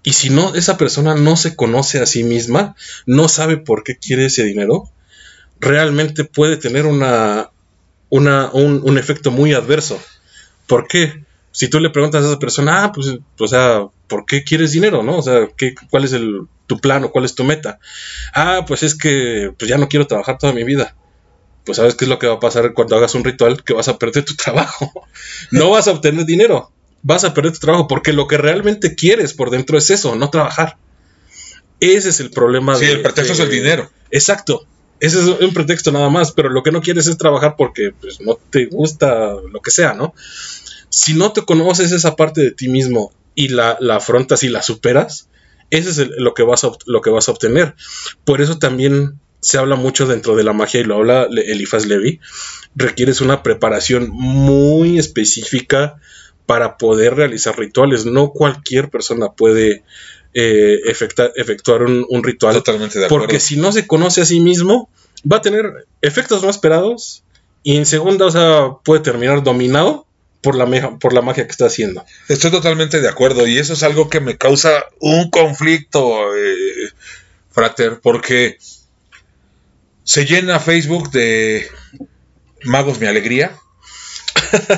y 0.03 0.15
si 0.15 0.31
no, 0.31 0.55
esa 0.55 0.79
persona 0.79 1.15
no 1.15 1.37
se 1.37 1.55
conoce 1.57 2.01
a 2.01 2.07
sí 2.07 2.25
misma, 2.25 2.75
no 3.07 3.29
sabe 3.29 3.59
por 3.59 3.85
qué 3.85 3.97
quiere 3.97 4.27
ese 4.27 4.45
dinero, 4.45 4.91
realmente 5.61 6.25
puede 6.25 6.57
tener 6.57 6.87
una, 6.87 7.51
una 8.09 8.51
un, 8.53 8.97
efecto 8.99 9.31
muy 9.31 9.53
adverso. 9.53 10.01
¿Por 10.67 10.89
qué? 10.89 11.25
Si 11.53 11.69
tú 11.69 11.81
le 11.81 11.91
preguntas 11.91 12.25
a 12.25 12.29
esa 12.29 12.39
persona, 12.39 12.85
ah, 12.85 12.93
pues, 12.93 13.19
o 13.39 13.47
sea, 13.47 13.89
¿por 14.07 14.25
qué 14.25 14.43
quieres 14.43 14.73
dinero, 14.73 15.03
no? 15.03 15.19
O 15.19 15.23
sea, 15.23 15.49
¿qué, 15.57 15.75
¿cuál 15.91 16.05
es 16.05 16.13
el, 16.13 16.43
tu 16.67 16.81
plan 16.81 17.05
o 17.05 17.11
cuál 17.11 17.27
es 17.27 17.35
tu 17.35 17.45
meta? 17.45 17.79
Ah, 18.33 18.65
pues 18.67 18.83
es 18.83 18.95
que 18.95 19.53
pues 19.59 19.69
ya 19.69 19.77
no 19.77 19.89
quiero 19.89 20.07
trabajar 20.07 20.39
toda 20.39 20.55
mi 20.55 20.65
vida. 20.65 20.97
Pues 21.65 21.77
sabes 21.77 21.95
qué 21.95 22.07
es 22.07 22.09
lo 22.09 22.19
que 22.19 22.27
va 22.27 22.35
a 22.35 22.41
pasar 22.41 22.73
cuando 22.73 22.97
hagas 22.97 23.15
un 23.15 23.25
ritual, 23.25 23.63
que 23.65 23.75
vas 23.75 23.89
a 23.89 23.99
perder 23.99 24.25
tu 24.25 24.35
trabajo. 24.37 25.07
no 25.51 25.71
vas 25.71 25.89
a 25.89 25.93
obtener 25.93 26.25
dinero 26.25 26.73
vas 27.03 27.25
a 27.25 27.35
perder 27.35 27.53
tu 27.53 27.59
trabajo 27.59 27.89
porque 27.89 28.13
lo 28.13 28.27
que 28.27 28.37
realmente 28.37 28.95
quieres 28.95 29.35
por 29.35 29.51
dentro 29.51 29.79
es 29.79 29.91
eso, 29.91 30.15
no 30.17 30.31
trabajar. 30.31 30.77
Ese 31.81 32.11
es 32.11 32.21
el 32.21 32.31
problema. 32.31 32.77
Sí, 32.77 32.85
el 32.85 33.03
pretexto 33.03 33.33
es 33.33 33.41
el 33.41 33.51
dinero. 33.51 33.91
Exacto. 34.11 34.67
Ese 35.01 35.19
es 35.19 35.27
un 35.27 35.55
pretexto 35.55 35.91
nada 35.93 36.11
más, 36.11 36.33
pero 36.33 36.51
lo 36.51 36.63
que 36.63 36.73
no 36.73 36.83
quieres 36.83 37.07
es 37.07 37.17
trabajar 37.17 37.55
porque 37.57 37.93
pues, 37.99 38.21
no 38.21 38.39
te 38.51 38.67
gusta 38.67 39.33
lo 39.51 39.61
que 39.61 39.71
sea, 39.71 39.95
¿no? 39.95 40.15
Si 40.91 41.15
no 41.15 41.33
te 41.33 41.43
conoces 41.43 41.93
esa 41.93 42.17
parte 42.17 42.43
de 42.43 42.51
ti 42.51 42.69
mismo 42.69 43.13
y 43.35 43.49
la, 43.49 43.79
afrontas 43.91 44.43
y 44.43 44.51
la 44.51 44.61
superas, 44.61 45.29
ese 45.71 45.89
es 45.89 46.11
lo, 46.19 46.35
que 46.35 46.43
vas 46.43 46.65
a, 46.65 46.73
lo 46.85 47.01
que 47.01 47.09
vas 47.09 47.29
a 47.29 47.33
obtener. 47.33 47.75
Por 48.25 48.43
eso 48.43 48.59
también 48.59 49.19
se 49.41 49.57
habla 49.57 49.77
mucho 49.77 50.07
dentro 50.07 50.37
de 50.37 50.45
la 50.45 50.53
magia 50.53 50.81
y 50.81 50.85
lo 50.85 50.97
habla 50.97 51.29
Elifas 51.31 51.87
Levi. 51.87 52.21
Requieres 52.75 53.23
una 53.23 53.43
preparación 53.43 54.11
muy 54.11 54.99
específica, 54.99 55.97
para 56.51 56.79
poder 56.79 57.15
realizar 57.15 57.57
rituales. 57.57 58.07
No 58.07 58.33
cualquier 58.33 58.91
persona 58.91 59.29
puede 59.31 59.85
eh, 60.35 60.81
efectuar 60.85 61.85
un, 61.85 62.25
ritual. 62.25 62.57
Totalmente 62.57 62.99
de 62.99 63.05
acuerdo. 63.05 63.23
Porque 63.23 63.39
si 63.39 63.57
no 63.57 63.71
se 63.71 63.87
conoce 63.87 64.23
a 64.23 64.25
sí 64.25 64.41
mismo, 64.41 64.91
va 65.31 65.37
a 65.37 65.43
tener 65.43 65.87
efectos 66.03 66.43
no 66.43 66.51
esperados 66.51 67.23
y 67.63 67.77
en 67.77 67.87
segunda, 67.87 68.27
o 68.27 68.33
sea, 68.33 68.71
puede 68.83 69.01
terminar 69.01 69.45
dominado 69.45 70.07
por 70.41 70.57
la, 70.57 70.99
por 70.99 71.13
la 71.13 71.23
magia 71.23 71.45
que 71.45 71.53
está 71.53 71.67
haciendo. 71.67 72.05
Estoy 72.29 72.51
totalmente 72.51 73.01
de 73.01 73.09
acuerdo 73.09 73.47
y 73.47 73.57
eso 73.57 73.75
es 73.75 73.85
algo 73.85 74.11
que 74.11 74.19
me 74.19 74.37
causa 74.37 74.87
un 74.99 75.31
conflicto, 75.31 76.35
eh, 76.37 76.91
frater, 77.53 78.01
porque 78.03 78.59
se 80.03 80.25
llena 80.25 80.59
Facebook 80.59 81.13
de 81.13 81.69
magos 82.65 82.99
mi 82.99 83.07
alegría 83.07 83.53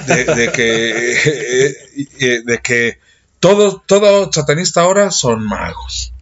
de, 0.07 0.53
que, 0.53 1.13
eh, 1.13 1.77
eh, 2.21 2.43
de 2.45 2.59
que 2.59 2.99
todo, 3.41 3.83
todo 3.87 4.33
satanista 4.33 4.83
ahora 4.83 5.11
son 5.11 5.45
magos, 5.45 6.13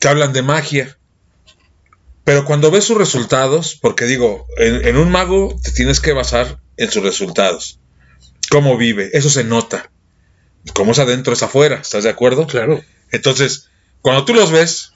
que 0.00 0.08
hablan 0.08 0.32
de 0.32 0.42
magia. 0.42 0.98
Pero 2.24 2.44
cuando 2.44 2.70
ves 2.70 2.84
sus 2.84 2.98
resultados, 2.98 3.78
porque 3.80 4.04
digo, 4.04 4.46
en, 4.58 4.96
un 4.96 5.10
mago 5.10 5.56
te 5.62 5.70
tienes 5.70 6.00
que 6.00 6.12
basar 6.12 6.58
en 6.76 6.90
sus 6.90 7.02
resultados. 7.02 7.78
Cómo 8.50 8.76
vive, 8.76 9.10
eso 9.12 9.30
se 9.30 9.44
nota. 9.44 9.90
Cómo 10.74 10.92
es 10.92 10.98
adentro 10.98 11.32
es 11.32 11.42
afuera, 11.42 11.76
¿estás 11.76 12.04
de 12.04 12.10
acuerdo? 12.10 12.46
Claro. 12.46 12.82
Entonces, 13.12 13.68
cuando 14.02 14.24
tú 14.24 14.34
los 14.34 14.50
ves, 14.50 14.92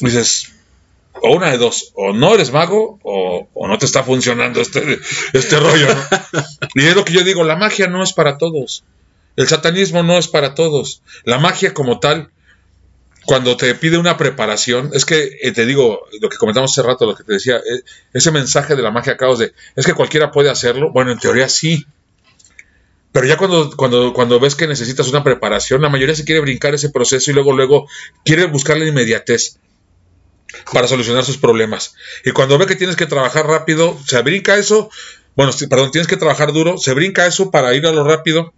dices, 0.00 0.52
o 1.22 1.36
una 1.36 1.50
de 1.50 1.58
dos, 1.58 1.92
o 1.94 2.12
no 2.12 2.34
eres 2.34 2.52
mago 2.52 2.98
o, 3.02 3.68
no 3.68 3.78
te 3.78 3.86
está 3.86 4.02
funcionando 4.02 4.60
este, 4.60 4.98
este 5.32 5.60
rollo, 5.60 5.86
y 6.74 6.86
es 6.86 6.96
lo 6.96 7.04
que 7.04 7.12
yo 7.12 7.22
digo, 7.22 7.44
la 7.44 7.56
magia 7.56 7.86
no 7.88 8.02
es 8.02 8.12
para 8.12 8.38
todos. 8.38 8.84
El 9.36 9.46
satanismo 9.46 10.02
no 10.02 10.18
es 10.18 10.28
para 10.28 10.54
todos. 10.54 11.02
La 11.24 11.38
magia 11.38 11.72
como 11.72 12.00
tal, 12.00 12.30
cuando 13.24 13.56
te 13.56 13.74
pide 13.74 13.96
una 13.96 14.16
preparación, 14.16 14.90
es 14.92 15.04
que 15.04 15.38
eh, 15.40 15.52
te 15.52 15.66
digo, 15.66 16.06
lo 16.20 16.28
que 16.28 16.36
comentamos 16.36 16.72
hace 16.72 16.86
rato, 16.86 17.06
lo 17.06 17.14
que 17.14 17.24
te 17.24 17.34
decía, 17.34 17.58
eh, 17.58 17.82
ese 18.12 18.32
mensaje 18.32 18.74
de 18.74 18.82
la 18.82 18.90
magia 18.90 19.16
caos 19.16 19.38
de, 19.38 19.52
es 19.76 19.86
que 19.86 19.94
cualquiera 19.94 20.32
puede 20.32 20.50
hacerlo, 20.50 20.90
bueno, 20.92 21.12
en 21.12 21.18
teoría 21.18 21.48
sí. 21.48 21.86
Pero 23.12 23.26
ya 23.26 23.36
cuando, 23.36 23.76
cuando, 23.76 24.12
cuando 24.12 24.40
ves 24.40 24.54
que 24.54 24.66
necesitas 24.66 25.08
una 25.08 25.24
preparación, 25.24 25.82
la 25.82 25.88
mayoría 25.88 26.14
se 26.14 26.24
quiere 26.24 26.40
brincar 26.40 26.74
ese 26.74 26.90
proceso 26.90 27.30
y 27.30 27.34
luego, 27.34 27.52
luego 27.52 27.88
quiere 28.24 28.46
buscar 28.46 28.78
la 28.78 28.86
inmediatez 28.86 29.58
para 30.72 30.88
solucionar 30.88 31.24
sus 31.24 31.38
problemas. 31.38 31.94
Y 32.24 32.32
cuando 32.32 32.58
ve 32.58 32.66
que 32.66 32.76
tienes 32.76 32.96
que 32.96 33.06
trabajar 33.06 33.46
rápido, 33.46 33.98
se 34.06 34.20
brinca 34.22 34.56
eso, 34.56 34.90
bueno, 35.36 35.52
perdón, 35.68 35.90
tienes 35.90 36.08
que 36.08 36.16
trabajar 36.16 36.52
duro, 36.52 36.78
se 36.78 36.94
brinca 36.94 37.26
eso 37.26 37.50
para 37.50 37.74
ir 37.74 37.86
a 37.86 37.92
lo 37.92 38.04
rápido. 38.04 38.52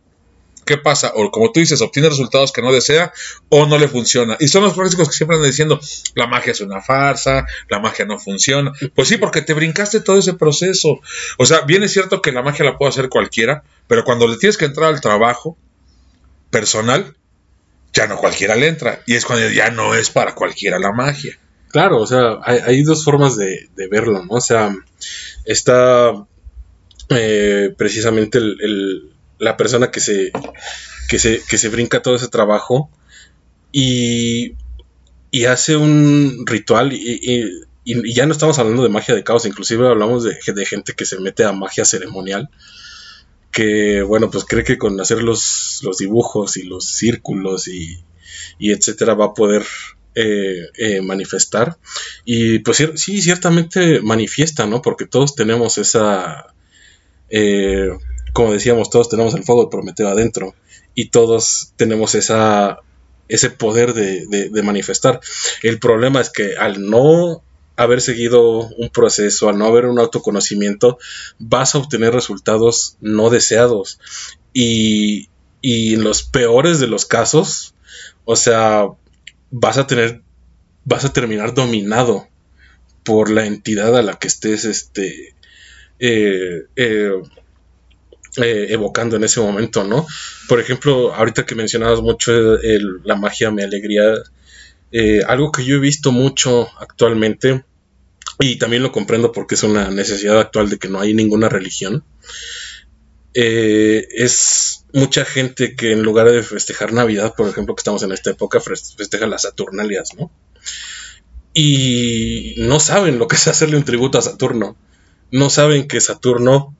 ¿Qué 0.64 0.78
pasa? 0.78 1.12
O 1.16 1.30
como 1.32 1.50
tú 1.50 1.58
dices, 1.58 1.80
obtiene 1.80 2.08
resultados 2.08 2.52
que 2.52 2.62
no 2.62 2.72
desea 2.72 3.12
o 3.48 3.66
no 3.66 3.78
le 3.78 3.88
funciona. 3.88 4.36
Y 4.38 4.46
son 4.46 4.62
los 4.62 4.74
clásicos 4.74 5.08
que 5.08 5.14
siempre 5.14 5.36
andan 5.36 5.50
diciendo, 5.50 5.80
la 6.14 6.28
magia 6.28 6.52
es 6.52 6.60
una 6.60 6.80
farsa, 6.80 7.46
la 7.68 7.80
magia 7.80 8.04
no 8.04 8.18
funciona. 8.18 8.72
Pues 8.94 9.08
sí, 9.08 9.16
porque 9.16 9.42
te 9.42 9.54
brincaste 9.54 10.00
todo 10.00 10.18
ese 10.18 10.34
proceso. 10.34 11.00
O 11.38 11.46
sea, 11.46 11.62
bien 11.62 11.82
es 11.82 11.92
cierto 11.92 12.22
que 12.22 12.30
la 12.30 12.42
magia 12.42 12.64
la 12.64 12.78
puede 12.78 12.90
hacer 12.90 13.08
cualquiera, 13.08 13.64
pero 13.88 14.04
cuando 14.04 14.28
le 14.28 14.36
tienes 14.36 14.56
que 14.56 14.66
entrar 14.66 14.94
al 14.94 15.00
trabajo 15.00 15.56
personal, 16.50 17.16
ya 17.92 18.06
no 18.06 18.16
cualquiera 18.16 18.54
le 18.54 18.68
entra. 18.68 19.02
Y 19.06 19.16
es 19.16 19.24
cuando 19.24 19.50
ya 19.50 19.70
no 19.70 19.96
es 19.96 20.10
para 20.10 20.34
cualquiera 20.36 20.78
la 20.78 20.92
magia. 20.92 21.38
Claro, 21.72 22.02
o 22.02 22.06
sea, 22.06 22.38
hay, 22.44 22.82
dos 22.82 23.02
formas 23.02 23.36
de, 23.36 23.70
verlo, 23.90 24.22
¿no? 24.22 24.34
O 24.34 24.40
sea, 24.42 24.76
está 25.46 26.26
eh, 27.08 27.74
precisamente 27.78 28.38
la 29.38 29.56
persona 29.56 29.90
que 29.90 30.00
se, 30.00 30.32
que, 31.08 31.18
se, 31.18 31.42
que 31.48 31.56
se 31.56 31.70
brinca 31.70 32.02
todo 32.02 32.14
ese 32.14 32.28
trabajo 32.28 32.90
y, 33.72 34.54
y 35.30 35.46
hace 35.46 35.76
un 35.76 36.44
ritual 36.46 36.92
y, 36.92 37.20
y, 37.84 38.14
ya 38.14 38.26
no 38.26 38.32
estamos 38.32 38.58
hablando 38.58 38.82
de 38.82 38.90
magia 38.90 39.14
de 39.14 39.24
caos, 39.24 39.46
inclusive 39.46 39.88
hablamos 39.88 40.24
de, 40.24 40.36
de 40.54 40.66
gente 40.66 40.92
que 40.92 41.06
se 41.06 41.18
mete 41.20 41.44
a 41.44 41.52
magia 41.52 41.86
ceremonial 41.86 42.50
que 43.50 44.02
bueno, 44.02 44.30
pues 44.30 44.44
cree 44.44 44.62
que 44.62 44.78
con 44.78 45.00
hacer 45.00 45.22
los, 45.22 45.80
los 45.82 45.96
dibujos 45.96 46.58
y 46.58 46.64
los 46.64 46.84
círculos 46.84 47.66
y, 47.66 48.04
y 48.58 48.72
etcétera 48.72 49.14
va 49.14 49.26
a 49.26 49.34
poder 49.34 49.64
eh, 50.14 50.68
eh, 50.76 51.00
manifestar. 51.00 51.78
Y 52.24 52.58
pues 52.58 52.86
sí, 52.96 53.22
ciertamente 53.22 54.00
manifiesta, 54.02 54.66
¿no? 54.66 54.82
Porque 54.82 55.06
todos 55.06 55.34
tenemos 55.34 55.78
esa, 55.78 56.52
eh, 57.30 57.88
como 58.34 58.52
decíamos, 58.52 58.90
todos 58.90 59.08
tenemos 59.08 59.34
el 59.34 59.44
fuego 59.44 59.64
de 59.64 59.70
Prometeo 59.70 60.08
adentro 60.08 60.54
y 60.94 61.08
todos 61.08 61.72
tenemos 61.76 62.14
esa, 62.14 62.80
ese 63.28 63.48
poder 63.48 63.94
de, 63.94 64.62
manifestar. 64.62 65.20
El 65.62 65.78
problema 65.78 66.20
es 66.20 66.28
que 66.28 66.56
al 66.56 66.88
no 66.88 67.42
haber 67.76 68.02
seguido 68.02 68.68
un 68.68 68.90
proceso, 68.90 69.48
al 69.48 69.56
no 69.56 69.64
haber 69.64 69.86
un 69.86 69.98
autoconocimiento, 69.98 70.98
vas 71.38 71.74
a 71.74 71.78
obtener 71.78 72.12
resultados 72.12 72.98
no 73.00 73.30
deseados. 73.30 73.98
Y, 74.52 75.30
y 75.62 75.94
en 75.94 76.04
los 76.04 76.22
peores 76.22 76.80
de 76.80 76.86
los 76.86 77.06
casos, 77.06 77.74
o 78.26 78.36
sea, 78.36 78.88
vas 79.52 79.78
a 79.78 79.86
tener, 79.86 80.22
vas 80.84 81.04
a 81.04 81.12
terminar 81.12 81.54
dominado 81.54 82.26
por 83.04 83.30
la 83.30 83.46
entidad 83.46 83.96
a 83.96 84.02
la 84.02 84.14
que 84.14 84.26
estés 84.26 84.64
este, 84.64 85.34
eh, 86.00 86.64
eh, 86.74 87.12
eh, 88.38 88.66
evocando 88.70 89.16
en 89.16 89.24
ese 89.24 89.40
momento, 89.40 89.84
¿no? 89.84 90.06
Por 90.48 90.58
ejemplo, 90.58 91.14
ahorita 91.14 91.44
que 91.46 91.54
mencionabas 91.54 92.00
mucho 92.00 92.32
la 92.32 93.14
magia, 93.14 93.50
mi 93.50 93.62
alegría, 93.62 94.14
algo 95.28 95.52
que 95.52 95.64
yo 95.64 95.76
he 95.76 95.80
visto 95.80 96.12
mucho 96.12 96.68
actualmente 96.80 97.64
y 98.38 98.56
también 98.56 98.82
lo 98.82 98.90
comprendo 98.90 99.32
porque 99.32 99.54
es 99.54 99.62
una 99.62 99.90
necesidad 99.90 100.40
actual 100.40 100.70
de 100.70 100.78
que 100.78 100.88
no 100.88 100.98
hay 101.00 101.14
ninguna 101.14 101.48
religión, 101.48 102.04
eh, 103.34 104.06
es 104.10 104.84
mucha 104.92 105.24
gente 105.24 105.74
que 105.74 105.92
en 105.92 106.02
lugar 106.02 106.30
de 106.30 106.42
festejar 106.42 106.92
Navidad, 106.92 107.34
por 107.36 107.48
ejemplo, 107.48 107.74
que 107.74 107.80
estamos 107.80 108.02
en 108.02 108.12
esta 108.12 108.30
época, 108.30 108.60
festeja 108.60 109.26
las 109.26 109.42
Saturnalias, 109.42 110.14
¿no? 110.18 110.30
Y 111.54 112.54
no 112.58 112.80
saben 112.80 113.18
lo 113.18 113.28
que 113.28 113.36
es 113.36 113.46
hacerle 113.46 113.76
un 113.76 113.84
tributo 113.84 114.18
a 114.18 114.22
Saturno. 114.22 114.76
No 115.30 115.50
saben 115.50 115.88
que 115.88 116.00
Saturno 116.00 116.76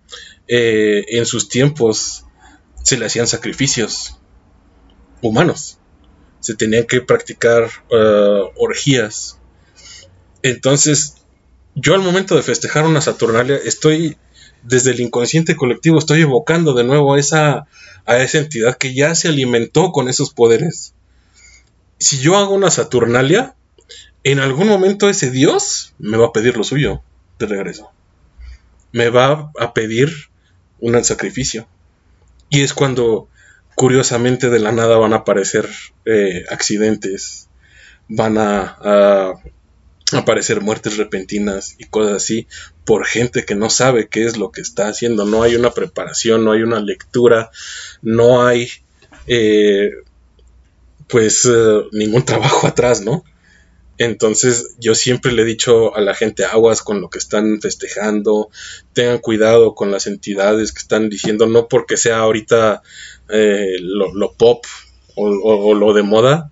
eh, 0.48 1.04
en 1.08 1.26
sus 1.26 1.48
tiempos 1.48 2.24
se 2.82 2.98
le 2.98 3.06
hacían 3.06 3.26
sacrificios 3.26 4.18
humanos. 5.20 5.78
Se 6.40 6.54
tenían 6.54 6.84
que 6.84 7.00
practicar 7.00 7.70
uh, 7.90 8.50
orgías. 8.56 9.38
Entonces, 10.42 11.14
yo 11.74 11.94
al 11.94 12.00
momento 12.00 12.34
de 12.34 12.42
festejar 12.42 12.84
una 12.84 13.00
Saturnalia 13.00 13.56
estoy 13.64 14.16
desde 14.62 14.92
el 14.92 15.00
inconsciente 15.00 15.56
colectivo 15.56 15.98
estoy 15.98 16.22
evocando 16.22 16.74
de 16.74 16.84
nuevo 16.84 17.14
a 17.14 17.18
esa, 17.20 17.66
a 18.06 18.18
esa 18.18 18.38
entidad 18.38 18.76
que 18.76 18.94
ya 18.94 19.14
se 19.14 19.28
alimentó 19.28 19.92
con 19.92 20.08
esos 20.08 20.32
poderes. 20.32 20.94
Si 21.98 22.18
yo 22.18 22.36
hago 22.36 22.54
una 22.54 22.70
Saturnalia, 22.70 23.54
en 24.24 24.38
algún 24.38 24.68
momento 24.68 25.08
ese 25.08 25.30
Dios 25.30 25.94
me 25.98 26.16
va 26.16 26.26
a 26.26 26.32
pedir 26.32 26.56
lo 26.56 26.64
suyo 26.64 27.02
de 27.38 27.46
regreso. 27.46 27.90
Me 28.92 29.08
va 29.08 29.50
a 29.58 29.74
pedir 29.74 30.10
un 30.80 31.02
sacrificio. 31.04 31.66
Y 32.50 32.60
es 32.60 32.74
cuando, 32.74 33.28
curiosamente, 33.74 34.50
de 34.50 34.58
la 34.58 34.72
nada 34.72 34.98
van 34.98 35.12
a 35.12 35.18
aparecer 35.18 35.68
eh, 36.04 36.44
accidentes, 36.50 37.48
van 38.08 38.36
a 38.36 39.32
aparecer 40.18 40.60
muertes 40.60 40.96
repentinas 40.96 41.76
y 41.78 41.84
cosas 41.84 42.16
así 42.16 42.46
por 42.84 43.06
gente 43.06 43.44
que 43.44 43.54
no 43.54 43.70
sabe 43.70 44.08
qué 44.08 44.24
es 44.24 44.36
lo 44.36 44.50
que 44.50 44.60
está 44.60 44.88
haciendo. 44.88 45.24
No 45.24 45.42
hay 45.42 45.54
una 45.54 45.72
preparación, 45.72 46.44
no 46.44 46.52
hay 46.52 46.62
una 46.62 46.80
lectura, 46.80 47.50
no 48.02 48.46
hay 48.46 48.68
eh, 49.26 49.90
pues 51.08 51.44
eh, 51.44 51.82
ningún 51.92 52.24
trabajo 52.24 52.66
atrás, 52.66 53.00
¿no? 53.02 53.24
Entonces 53.98 54.74
yo 54.80 54.94
siempre 54.94 55.32
le 55.32 55.42
he 55.42 55.44
dicho 55.44 55.94
a 55.94 56.00
la 56.00 56.14
gente 56.14 56.44
aguas 56.44 56.82
con 56.82 57.00
lo 57.00 57.10
que 57.10 57.18
están 57.18 57.60
festejando, 57.60 58.50
tengan 58.94 59.18
cuidado 59.18 59.74
con 59.74 59.92
las 59.92 60.06
entidades 60.06 60.72
que 60.72 60.80
están 60.80 61.08
diciendo, 61.08 61.46
no 61.46 61.68
porque 61.68 61.96
sea 61.96 62.18
ahorita 62.18 62.82
eh, 63.28 63.76
lo, 63.80 64.32
pop 64.32 64.64
o 65.14 65.74
lo 65.74 65.92
de 65.92 66.02
moda, 66.02 66.51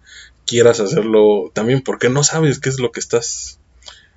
quieras 0.51 0.81
hacerlo 0.81 1.53
también 1.55 1.81
porque 1.81 2.09
no 2.09 2.25
sabes 2.25 2.59
qué 2.59 2.71
es 2.71 2.81
lo 2.81 2.91
que 2.91 2.99
estás, 2.99 3.61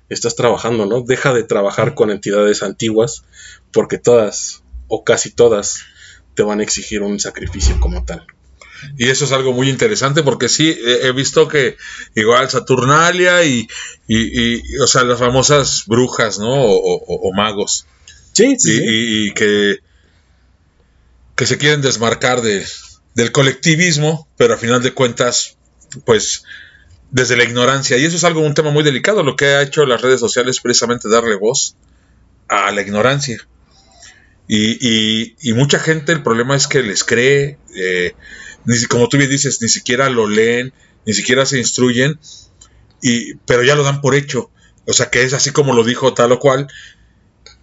estás 0.08 0.34
trabajando, 0.34 0.84
¿no? 0.84 1.00
Deja 1.00 1.32
de 1.32 1.44
trabajar 1.44 1.94
con 1.94 2.10
entidades 2.10 2.64
antiguas 2.64 3.22
porque 3.72 3.98
todas 3.98 4.64
o 4.88 5.04
casi 5.04 5.30
todas 5.30 5.84
te 6.34 6.42
van 6.42 6.58
a 6.58 6.64
exigir 6.64 7.02
un 7.02 7.20
sacrificio 7.20 7.78
como 7.78 8.04
tal. 8.04 8.26
Y 8.98 9.10
eso 9.10 9.26
es 9.26 9.30
algo 9.30 9.52
muy 9.52 9.70
interesante 9.70 10.24
porque 10.24 10.48
sí, 10.48 10.76
he 10.84 11.12
visto 11.12 11.46
que 11.46 11.76
igual 12.16 12.50
Saturnalia 12.50 13.44
y, 13.44 13.68
y, 14.08 14.78
o 14.78 14.88
sea, 14.88 15.04
las 15.04 15.20
famosas 15.20 15.84
brujas, 15.86 16.40
¿no? 16.40 16.52
O, 16.52 17.32
magos. 17.32 17.86
Sí, 18.32 18.56
sí. 18.58 18.80
Y, 18.82 19.34
que, 19.34 19.78
que 21.36 21.46
se 21.46 21.58
quieren 21.58 21.80
desmarcar 21.80 22.42
de, 22.42 22.66
del 23.14 23.30
colectivismo, 23.30 24.28
pero 24.36 24.54
a 24.54 24.58
final 24.58 24.82
de 24.82 24.92
cuentas 24.92 25.56
pues 26.04 26.44
desde 27.10 27.36
la 27.36 27.44
ignorancia. 27.44 27.96
Y 27.96 28.04
eso 28.04 28.16
es 28.16 28.24
algo, 28.24 28.40
un 28.40 28.54
tema 28.54 28.70
muy 28.70 28.82
delicado. 28.82 29.22
Lo 29.22 29.36
que 29.36 29.46
ha 29.46 29.62
hecho 29.62 29.86
las 29.86 30.02
redes 30.02 30.20
sociales 30.20 30.56
es 30.56 30.62
precisamente 30.62 31.08
darle 31.08 31.36
voz 31.36 31.76
a 32.48 32.70
la 32.72 32.82
ignorancia. 32.82 33.46
Y, 34.46 35.34
y, 35.40 35.52
mucha 35.54 35.78
gente, 35.78 36.12
el 36.12 36.22
problema 36.22 36.54
es 36.54 36.66
que 36.66 36.82
les 36.82 37.02
cree, 37.02 37.58
eh, 37.74 38.14
ni, 38.66 38.82
como 38.84 39.08
tú 39.08 39.16
bien 39.16 39.30
dices, 39.30 39.62
ni 39.62 39.68
siquiera 39.68 40.10
lo 40.10 40.28
leen, 40.28 40.74
ni 41.06 41.14
siquiera 41.14 41.46
se 41.46 41.58
instruyen, 41.58 42.18
y, 43.00 43.34
pero 43.46 43.62
ya 43.62 43.74
lo 43.74 43.84
dan 43.84 44.00
por 44.00 44.14
hecho. 44.14 44.50
O 44.86 44.92
sea 44.92 45.08
que 45.08 45.22
es 45.22 45.32
así 45.32 45.50
como 45.50 45.72
lo 45.72 45.82
dijo 45.82 46.12
tal 46.12 46.32
o 46.32 46.38
cual, 46.38 46.66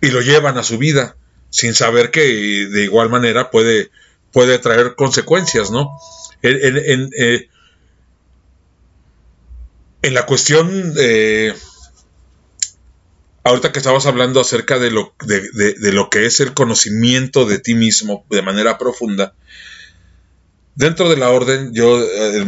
y 0.02 0.10
lo 0.10 0.22
llevan 0.22 0.58
a 0.58 0.64
su 0.64 0.80
vida, 0.80 1.18
sin 1.52 1.76
saber 1.76 2.10
que 2.10 2.22
de 2.22 2.84
igual 2.84 3.10
manera 3.10 3.52
puede, 3.52 3.92
puede 4.32 4.58
traer 4.58 4.96
consecuencias, 4.96 5.70
¿no? 5.70 5.92
En, 6.42 7.10
eh, 7.20 7.48
en 10.02 10.14
la 10.14 10.26
cuestión, 10.26 10.94
eh, 11.00 11.54
ahorita 13.44 13.72
que 13.72 13.80
estabas 13.80 14.06
hablando 14.06 14.40
acerca 14.40 14.80
de 14.80 14.92
lo, 14.92 15.14
de, 15.26 15.92
lo 15.92 16.10
que 16.10 16.26
es 16.26 16.40
el 16.40 16.54
conocimiento 16.54 17.46
de 17.46 17.60
ti 17.60 17.76
mismo 17.76 18.26
de 18.30 18.42
manera 18.42 18.78
profunda, 18.78 19.34
dentro 20.76 21.10
de 21.10 21.18
la 21.18 21.30
orden, 21.30 21.74
yo, 21.74 22.02
eh, 22.02 22.46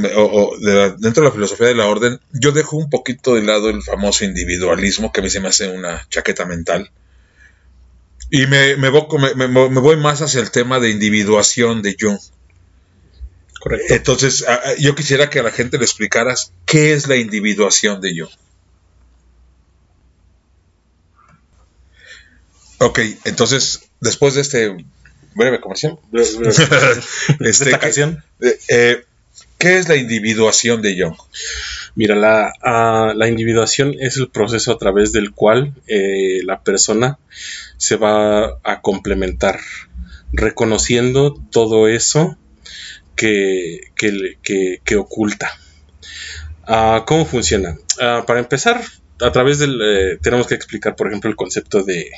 dentro 0.97 1.23
de 1.23 1.29
la 1.29 1.31
filosofía 1.31 1.67
de 1.67 1.75
la 1.75 1.87
orden, 1.87 2.19
yo 2.31 2.51
dejo 2.51 2.77
un 2.77 2.89
poquito 2.89 3.35
de 3.35 3.43
lado 3.43 3.69
el 3.69 3.83
famoso 3.83 4.25
individualismo, 4.25 5.11
que 5.11 5.19
a 5.19 5.23
mí 5.23 5.29
se 5.29 5.39
me 5.39 5.49
hace 5.49 5.69
una 5.69 6.07
chaqueta 6.09 6.45
mental. 6.45 6.89
Y 8.31 8.47
me, 8.47 8.77
me, 8.77 8.89
me, 9.35 9.47
me 9.47 9.79
voy 9.79 9.97
más 9.97 10.21
hacia 10.21 10.41
el 10.41 10.49
tema 10.49 10.79
de 10.79 10.89
individuación 10.89 11.83
de 11.83 11.95
Jung. 11.99 12.19
Entonces, 13.89 14.45
yo 14.79 14.95
quisiera 14.95 15.29
que 15.29 15.39
a 15.39 15.43
la 15.43 15.51
gente 15.51 15.77
le 15.77 15.85
explicaras 15.85 16.51
qué 16.65 16.93
es 16.93 17.07
la 17.07 17.15
individuación 17.15 18.01
de 18.01 18.15
yo. 18.15 18.29
Ok, 22.79 22.99
entonces, 23.23 23.89
después 24.01 24.35
de 24.35 24.41
este 24.41 24.85
breve 25.35 25.61
comercial, 25.61 25.97
este, 26.11 26.49
esta 27.39 27.79
canción, 27.79 28.23
eh, 28.41 28.59
eh, 28.67 29.05
¿qué 29.57 29.77
es 29.77 29.87
la 29.87 29.95
individuación 29.95 30.81
de 30.81 30.97
yo? 30.97 31.15
Mira, 31.95 32.15
la, 32.15 32.51
la, 33.15 33.27
individuación 33.29 33.95
es 33.99 34.17
el 34.17 34.27
proceso 34.29 34.73
a 34.73 34.77
través 34.77 35.13
del 35.13 35.31
cual 35.31 35.73
eh, 35.87 36.41
la 36.43 36.61
persona 36.61 37.19
se 37.77 37.95
va 37.95 38.57
a 38.63 38.81
complementar, 38.81 39.59
reconociendo 40.33 41.35
todo 41.51 41.87
eso 41.87 42.37
que, 43.15 43.91
que, 43.95 44.95
oculta. 44.95 45.51
Ah, 46.65 47.03
¿Cómo 47.05 47.25
funciona? 47.25 47.77
Ah, 47.99 48.23
para 48.25 48.39
empezar, 48.39 48.81
a 49.21 49.31
través 49.31 49.59
del... 49.59 49.79
Eh, 49.81 50.17
tenemos 50.21 50.47
que 50.47 50.55
explicar, 50.55 50.95
por 50.95 51.07
ejemplo, 51.07 51.29
el 51.29 51.35
concepto 51.35 51.83
de, 51.83 52.11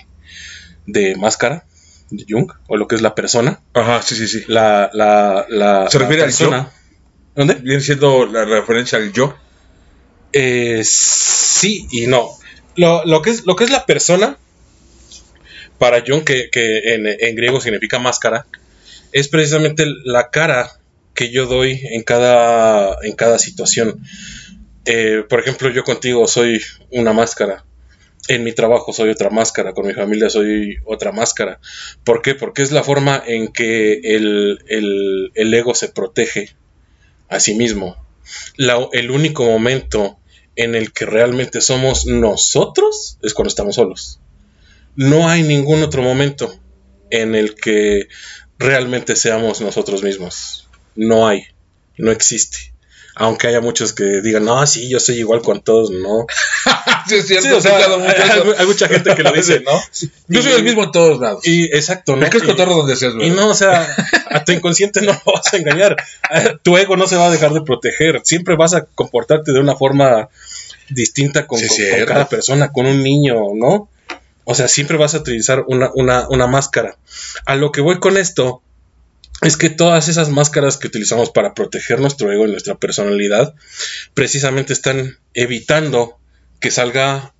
de 0.85 1.15
máscara 1.15 1.65
de 2.09 2.25
Jung, 2.27 2.51
o 2.67 2.77
lo 2.77 2.87
que 2.87 2.95
es 2.95 3.01
la 3.01 3.15
persona. 3.15 3.61
Ajá, 3.73 4.01
sí, 4.01 4.15
sí, 4.15 4.27
sí. 4.27 4.43
La, 4.47 4.89
la, 4.93 5.45
la, 5.49 5.89
¿Se 5.89 5.97
refiere 5.97 6.23
al 6.23 6.31
yo? 6.31 6.69
¿Dónde? 7.35 7.55
¿Viene 7.55 7.81
siendo 7.81 8.25
la 8.25 8.45
referencia 8.45 8.97
al 8.97 9.11
yo? 9.11 9.35
Eh, 10.31 10.81
sí 10.83 11.87
y 11.91 12.07
no. 12.07 12.29
Lo, 12.75 13.05
lo, 13.05 13.21
que 13.21 13.31
es, 13.31 13.45
lo 13.45 13.55
que 13.55 13.63
es 13.63 13.71
la 13.71 13.85
persona, 13.85 14.37
para 15.77 16.03
Jung, 16.05 16.23
que, 16.23 16.49
que 16.51 16.93
en, 16.93 17.07
en, 17.07 17.35
griego 17.35 17.59
significa 17.59 17.99
máscara, 17.99 18.45
es 19.11 19.27
precisamente 19.27 19.85
la 20.03 20.29
cara 20.29 20.71
que 21.15 21.31
yo 21.31 21.47
doy 21.47 21.81
en 21.91 22.03
cada, 22.03 22.97
en 23.01 23.15
cada 23.15 23.39
situación. 23.39 24.01
Eh, 24.85 25.23
por 25.27 25.39
ejemplo, 25.39 25.69
yo 25.69 25.83
contigo 25.83 26.27
soy 26.27 26.61
una 26.91 27.13
máscara. 27.13 27.65
En 28.27 28.43
mi 28.43 28.53
trabajo 28.53 28.91
soy 28.91 29.09
otra 29.09 29.29
máscara, 29.29 29.73
con 29.73 29.87
mi 29.87 29.93
familia 29.93 30.29
soy 30.29 30.77
otra 30.85 31.11
máscara. 31.11 31.59
¿Por 32.03 32.21
qué? 32.21 32.35
Porque 32.35 32.61
es 32.61 32.71
la 32.71 32.83
forma 32.83 33.21
en 33.25 33.47
que 33.47 33.93
el, 34.03 35.31
ego 35.35 35.73
se 35.73 35.89
protege 35.89 36.49
a 37.29 37.39
sí 37.39 37.55
mismo. 37.55 37.95
el 38.93 39.11
único 39.11 39.45
momento 39.45 40.19
en 40.55 40.75
el 40.75 40.91
que 40.91 41.05
realmente 41.05 41.61
somos 41.61 42.05
nosotros 42.05 43.17
es 43.21 43.33
cuando 43.33 43.49
estamos 43.49 43.75
solos. 43.75 44.19
No 44.95 45.27
hay 45.27 45.43
ningún 45.43 45.83
otro 45.83 46.01
momento 46.01 46.53
en 47.11 47.35
el 47.35 47.55
que 47.55 48.07
realmente 48.57 49.15
seamos 49.15 49.61
nosotros 49.61 50.03
mismos. 50.03 50.64
No 50.95 51.27
hay, 51.27 51.47
no 51.97 52.11
existe. 52.11 52.73
Aunque 53.17 53.47
haya 53.47 53.61
muchos 53.61 53.93
que 53.93 54.03
digan, 54.21 54.43
no, 54.43 54.67
sí, 54.67 54.89
yo 54.89 54.99
soy 54.99 55.15
igual 55.15 55.41
con 55.41 55.61
todos, 55.61 55.89
no. 55.89 56.25
sí, 57.07 57.15
es 57.15 57.27
cierto, 57.27 57.61
hay, 58.57 58.65
mucha 58.65 58.89
gente 58.89 59.15
que 59.15 59.23
lo 59.23 59.31
dice, 59.31 59.61
¿no? 59.61 59.71
Yo 60.27 60.41
soy 60.41 60.51
el 60.51 60.63
mismo 60.63 60.83
en 60.83 60.91
todos 60.91 61.21
lados. 61.21 61.47
Y 61.47 61.63
exacto, 61.65 62.17
¿no? 62.17 62.25
Es 62.25 62.29
que 62.29 62.39
es 62.39 62.43
cotorro 62.43 62.75
donde 62.75 62.97
seas, 62.97 63.13
Y 63.21 63.29
no, 63.29 63.47
o 63.47 63.53
sea, 63.53 63.87
a 64.29 64.43
tu 64.43 64.51
inconsciente 64.51 65.01
no 65.01 65.13
lo 65.13 65.31
vas 65.31 65.53
a 65.53 65.57
engañar. 65.57 65.95
Tu 66.61 66.75
ego 66.75 66.97
no 66.97 67.07
se 67.07 67.15
va 67.15 67.27
a 67.27 67.31
dejar 67.31 67.53
de 67.53 67.61
proteger. 67.61 68.19
Siempre 68.25 68.57
vas 68.57 68.73
a 68.73 68.83
comportarte 68.83 69.53
de 69.53 69.59
una 69.59 69.77
forma 69.77 70.27
distinta 70.89 71.47
con, 71.47 71.59
con 71.59 72.05
cada 72.05 72.27
persona, 72.27 72.73
con 72.73 72.85
un 72.85 73.01
niño, 73.01 73.35
¿no? 73.55 73.89
O 74.45 74.53
sea, 74.53 74.67
siempre 74.67 74.97
vas 74.97 75.15
a 75.15 75.19
utilizar 75.19 75.63
una, 75.67 75.91
una, 75.93 76.47
máscara. 76.47 76.97
A 77.45 77.55
lo 77.55 77.71
que 77.71 77.81
voy 77.81 77.99
con 77.99 78.15
esto 78.15 78.61
es 79.45 79.57
que 79.57 79.69
todas 79.69 80.07
esas 80.07 80.29
máscaras 80.29 80.77
que 80.77 80.87
utilizamos 80.87 81.29
para 81.29 81.53
proteger 81.53 81.99
nuestro 81.99 82.31
ego 82.31 82.47
y 82.47 82.51
nuestra 82.51 82.75
personalidad, 82.75 83.53
precisamente 84.13 84.73
están 84.73 85.17
evitando 85.33 86.17
que 86.59 86.71
salga 86.71 87.33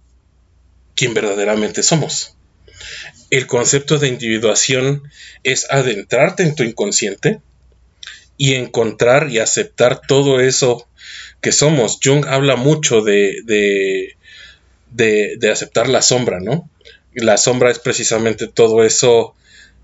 quién 0.95 1.13
verdaderamente 1.13 1.81
somos. 1.83 2.37
El 3.31 3.47
concepto 3.47 3.97
de 3.97 4.07
individuación 4.07 5.11
es 5.43 5.69
adentrarte 5.71 6.43
en 6.43 6.55
tu 6.55 6.63
inconsciente 6.63 7.41
y 8.37 8.53
encontrar 8.53 9.29
y 9.31 9.39
aceptar 9.39 10.01
todo 10.07 10.41
eso 10.41 10.87
que 11.41 11.51
somos. 11.51 11.99
Jung 12.03 12.25
habla 12.27 12.55
mucho 12.55 13.01
de, 13.01 14.15
de, 14.91 15.51
aceptar 15.51 15.89
la 15.89 16.01
sombra, 16.01 16.39
¿no? 16.39 16.69
La 17.13 17.37
sombra 17.37 17.71
es 17.71 17.79
precisamente 17.79 18.47
todo 18.47 18.83
eso 18.83 19.35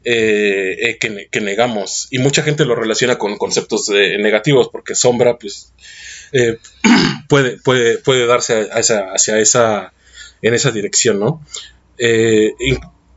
eh, 0.03 0.97
eh, 0.99 1.27
que, 1.29 1.41
negamos. 1.41 2.07
Y 2.09 2.17
mucha 2.17 2.41
gente 2.41 2.65
lo 2.65 2.75
relaciona 2.75 3.17
con 3.19 3.37
conceptos 3.37 3.89
negativos, 3.89 4.69
porque 4.71 4.95
sombra, 4.95 5.37
pues, 5.37 5.73
eh, 6.31 6.57
puede, 7.29 7.57
puede, 7.57 7.99
puede, 7.99 8.25
darse 8.25 8.69
hacia 8.71 9.39
esa, 9.39 9.93
en 10.41 10.53
esa 10.53 10.71
dirección, 10.71 11.19
¿no? 11.19 11.45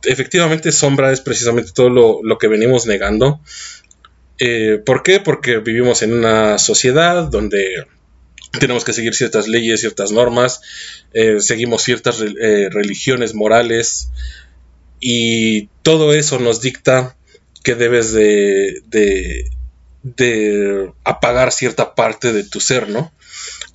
efectivamente, 0.03 0.71
sombra 0.71 1.11
es 1.11 1.21
precisamente 1.21 1.71
todo 1.73 1.89
lo, 1.89 2.37
que 2.37 2.47
venimos 2.47 2.85
negando. 2.85 3.41
¿Por 4.85 5.01
qué? 5.01 5.19
Porque 5.19 5.57
vivimos 5.57 6.03
en 6.03 6.13
una 6.13 6.59
sociedad 6.59 7.23
donde 7.23 7.87
tenemos 8.59 8.85
que 8.85 8.93
seguir 8.93 9.15
ciertas 9.15 9.47
leyes, 9.47 9.79
ciertas 9.79 10.11
normas, 10.11 10.61
seguimos 11.39 11.81
ciertas 11.81 12.19
religiones 12.19 13.33
morales, 13.33 14.11
y 14.99 15.67
todo 15.81 16.13
eso 16.13 16.39
nos 16.39 16.61
dicta 16.61 17.15
que 17.63 17.75
debes 17.75 18.11
de, 18.11 18.81
de, 20.03 20.93
apagar 21.03 21.51
cierta 21.51 21.95
parte 21.95 22.31
de 22.31 22.43
tu 22.43 22.59
ser, 22.59 22.89
¿no? 22.89 23.11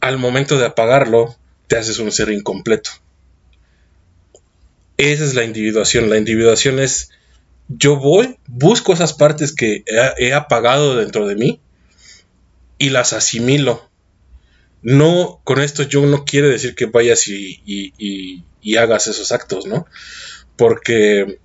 Al 0.01 0.19
momento 0.19 0.59
de 0.59 0.67
apagarlo, 0.67 1.37
te 1.67 1.77
haces 1.77 1.99
un 1.99 2.13
ser 2.13 2.31
incompleto. 2.31 2.91
Esa 4.97 5.25
es 5.25 5.35
la 5.35 5.45
individuación. 5.45 6.09
La 6.09 6.19
individuación 6.19 6.79
es 6.79 7.11
yo 7.69 7.97
voy, 7.97 8.39
busco 8.47 8.93
esas 8.93 9.13
partes 9.13 9.53
que 9.53 9.85
he, 10.19 10.33
apagado 10.35 10.97
dentro 10.97 11.27
de 11.27 11.37
mí 11.37 11.61
y 12.79 12.91
las 12.91 13.13
asimilo. 13.13 13.89
No, 14.83 15.41
con 15.45 15.61
esto 15.61 15.83
yo 15.83 16.07
no 16.07 16.25
quiere 16.25 16.49
decir 16.49 16.75
que 16.75 16.87
vayas 16.87 17.27
y, 17.29 17.61
y 18.63 18.77
hagas 18.77 19.07
esos 19.09 19.33
actos, 19.33 19.67
¿no? 19.67 19.87
Porque, 20.61 21.39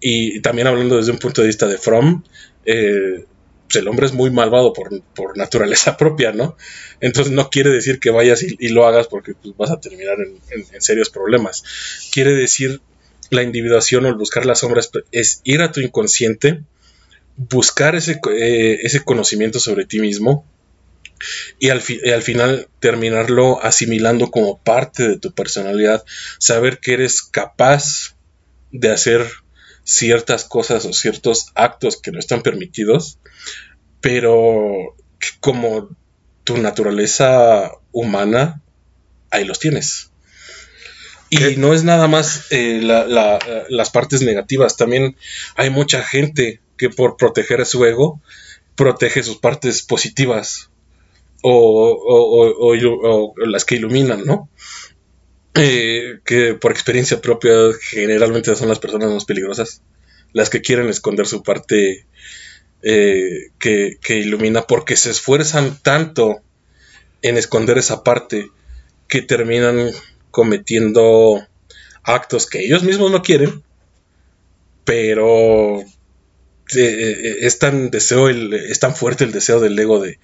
y 0.00 0.40
también 0.40 0.66
hablando 0.66 0.96
desde 0.96 1.12
un 1.12 1.18
punto 1.18 1.40
de 1.40 1.46
vista 1.46 1.68
de 1.68 1.78
Fromm, 1.78 2.24
eh, 2.64 3.24
pues 3.62 3.76
el 3.76 3.86
hombre 3.86 4.06
es 4.06 4.12
muy 4.12 4.32
malvado 4.32 4.72
por, 4.72 5.38
naturaleza 5.38 5.96
propia, 5.98 6.32
¿no? 6.32 6.56
Entonces 7.00 7.32
no 7.32 7.48
quiere 7.48 7.70
decir 7.70 8.00
que 8.00 8.10
vayas 8.10 8.42
y, 8.42 8.68
lo 8.70 8.84
hagas 8.84 9.06
porque 9.06 9.34
pues, 9.34 9.56
vas 9.56 9.70
a 9.70 9.78
terminar 9.78 10.16
en, 10.50 10.82
serios 10.82 11.10
problemas. 11.10 11.62
Quiere 12.10 12.32
decir 12.32 12.80
la 13.30 13.44
individuación 13.44 14.04
o 14.04 14.08
el 14.08 14.16
buscar 14.16 14.46
las 14.46 14.58
sombras 14.58 14.90
es 15.12 15.42
ir 15.44 15.62
a 15.62 15.70
tu 15.70 15.80
inconsciente, 15.80 16.64
buscar 17.36 17.94
ese, 17.94 18.18
eh, 18.36 18.80
ese 18.82 18.98
conocimiento 18.98 19.60
sobre 19.60 19.84
ti 19.84 20.00
mismo 20.00 20.44
y 21.60 21.68
al, 21.68 21.84
y 21.88 22.10
al, 22.10 22.22
final 22.22 22.68
terminarlo 22.80 23.62
asimilando 23.62 24.32
como 24.32 24.58
parte 24.58 25.08
de 25.08 25.18
tu 25.18 25.32
personalidad, 25.32 26.04
saber 26.40 26.80
que 26.80 26.94
eres 26.94 27.22
capaz 27.22 28.15
de 28.80 28.92
hacer 28.92 29.26
ciertas 29.84 30.44
cosas 30.44 30.84
o 30.84 30.92
ciertos 30.92 31.52
actos 31.54 32.00
que 32.00 32.10
no 32.10 32.18
están 32.18 32.42
permitidos, 32.42 33.18
pero 34.00 34.96
como 35.40 35.88
tu 36.44 36.58
naturaleza 36.58 37.72
humana, 37.92 38.62
ahí 39.30 39.44
los 39.44 39.58
tienes. 39.58 40.10
Y 41.30 41.38
no 41.56 41.74
es 41.74 41.82
nada 41.82 42.08
más 42.08 42.46
eh, 42.50 42.80
las 42.82 43.90
partes 43.90 44.22
negativas, 44.22 44.76
también 44.76 45.16
hay 45.56 45.70
mucha 45.70 46.02
gente 46.02 46.60
que 46.76 46.90
por 46.90 47.16
proteger 47.16 47.60
a 47.60 47.64
su 47.64 47.84
ego, 47.84 48.20
protege 48.74 49.22
sus 49.22 49.38
partes 49.38 49.82
positivas 49.82 50.70
o, 51.42 51.96
o 52.58 53.34
las 53.46 53.64
que 53.64 53.76
iluminan, 53.76 54.24
¿no? 54.24 54.48
Eh, 55.58 56.20
que 56.24 56.54
por 56.54 56.72
experiencia 56.72 57.20
propia 57.20 57.52
generalmente 57.80 58.54
son 58.56 58.68
las 58.68 58.78
personas 58.78 59.10
más 59.10 59.24
peligrosas, 59.24 59.82
las 60.32 60.50
que 60.50 60.60
quieren 60.60 60.88
esconder 60.88 61.26
su 61.26 61.42
parte 61.42 62.06
eh, 62.82 63.50
que, 63.58 63.98
ilumina 64.08 64.62
porque 64.62 64.96
se 64.96 65.10
esfuerzan 65.10 65.78
tanto 65.82 66.42
en 67.22 67.36
esconder 67.36 67.78
esa 67.78 68.04
parte 68.04 68.50
que 69.08 69.22
terminan 69.22 69.90
cometiendo 70.30 71.46
actos 72.02 72.46
que 72.46 72.60
ellos 72.60 72.82
mismos 72.82 73.10
no 73.10 73.22
quieren, 73.22 73.62
pero 74.84 75.80
eh, 75.80 77.36
es 77.40 77.58
tan 77.58 77.90
deseo 77.90 78.28
es 78.28 78.78
tan 78.78 78.94
fuerte 78.94 79.24
el 79.24 79.32
deseo 79.32 79.60
del 79.60 79.78
ego 79.78 80.00
de, 80.00 80.18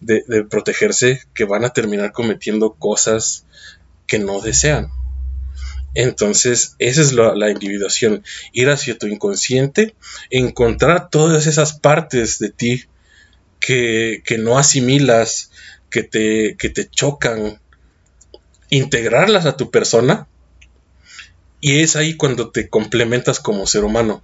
de, 0.00 0.44
protegerse 0.44 1.22
que 1.34 1.44
van 1.44 1.64
a 1.64 1.72
terminar 1.72 2.12
cometiendo 2.12 2.74
cosas 2.74 3.44
que 4.08 4.18
no 4.18 4.40
desean. 4.40 4.90
Entonces, 5.94 6.74
esa 6.78 7.00
es 7.00 7.12
la, 7.12 7.50
individuación, 7.50 8.24
ir 8.52 8.68
hacia 8.70 8.98
tu 8.98 9.06
inconsciente, 9.06 9.94
encontrar 10.30 11.10
todas 11.10 11.46
esas 11.46 11.78
partes 11.78 12.38
de 12.38 12.50
ti 12.50 12.84
que, 13.60 14.22
no 14.38 14.58
asimilas, 14.58 15.50
que 15.90 16.02
te, 16.02 16.56
que 16.58 16.68
te 16.68 16.88
chocan, 16.88 17.60
integrarlas 18.70 19.46
a 19.46 19.56
tu 19.56 19.70
persona, 19.70 20.28
y 21.60 21.80
es 21.80 21.96
ahí 21.96 22.16
cuando 22.16 22.50
te 22.50 22.68
complementas 22.68 23.40
como 23.40 23.66
ser 23.66 23.84
humano. 23.84 24.22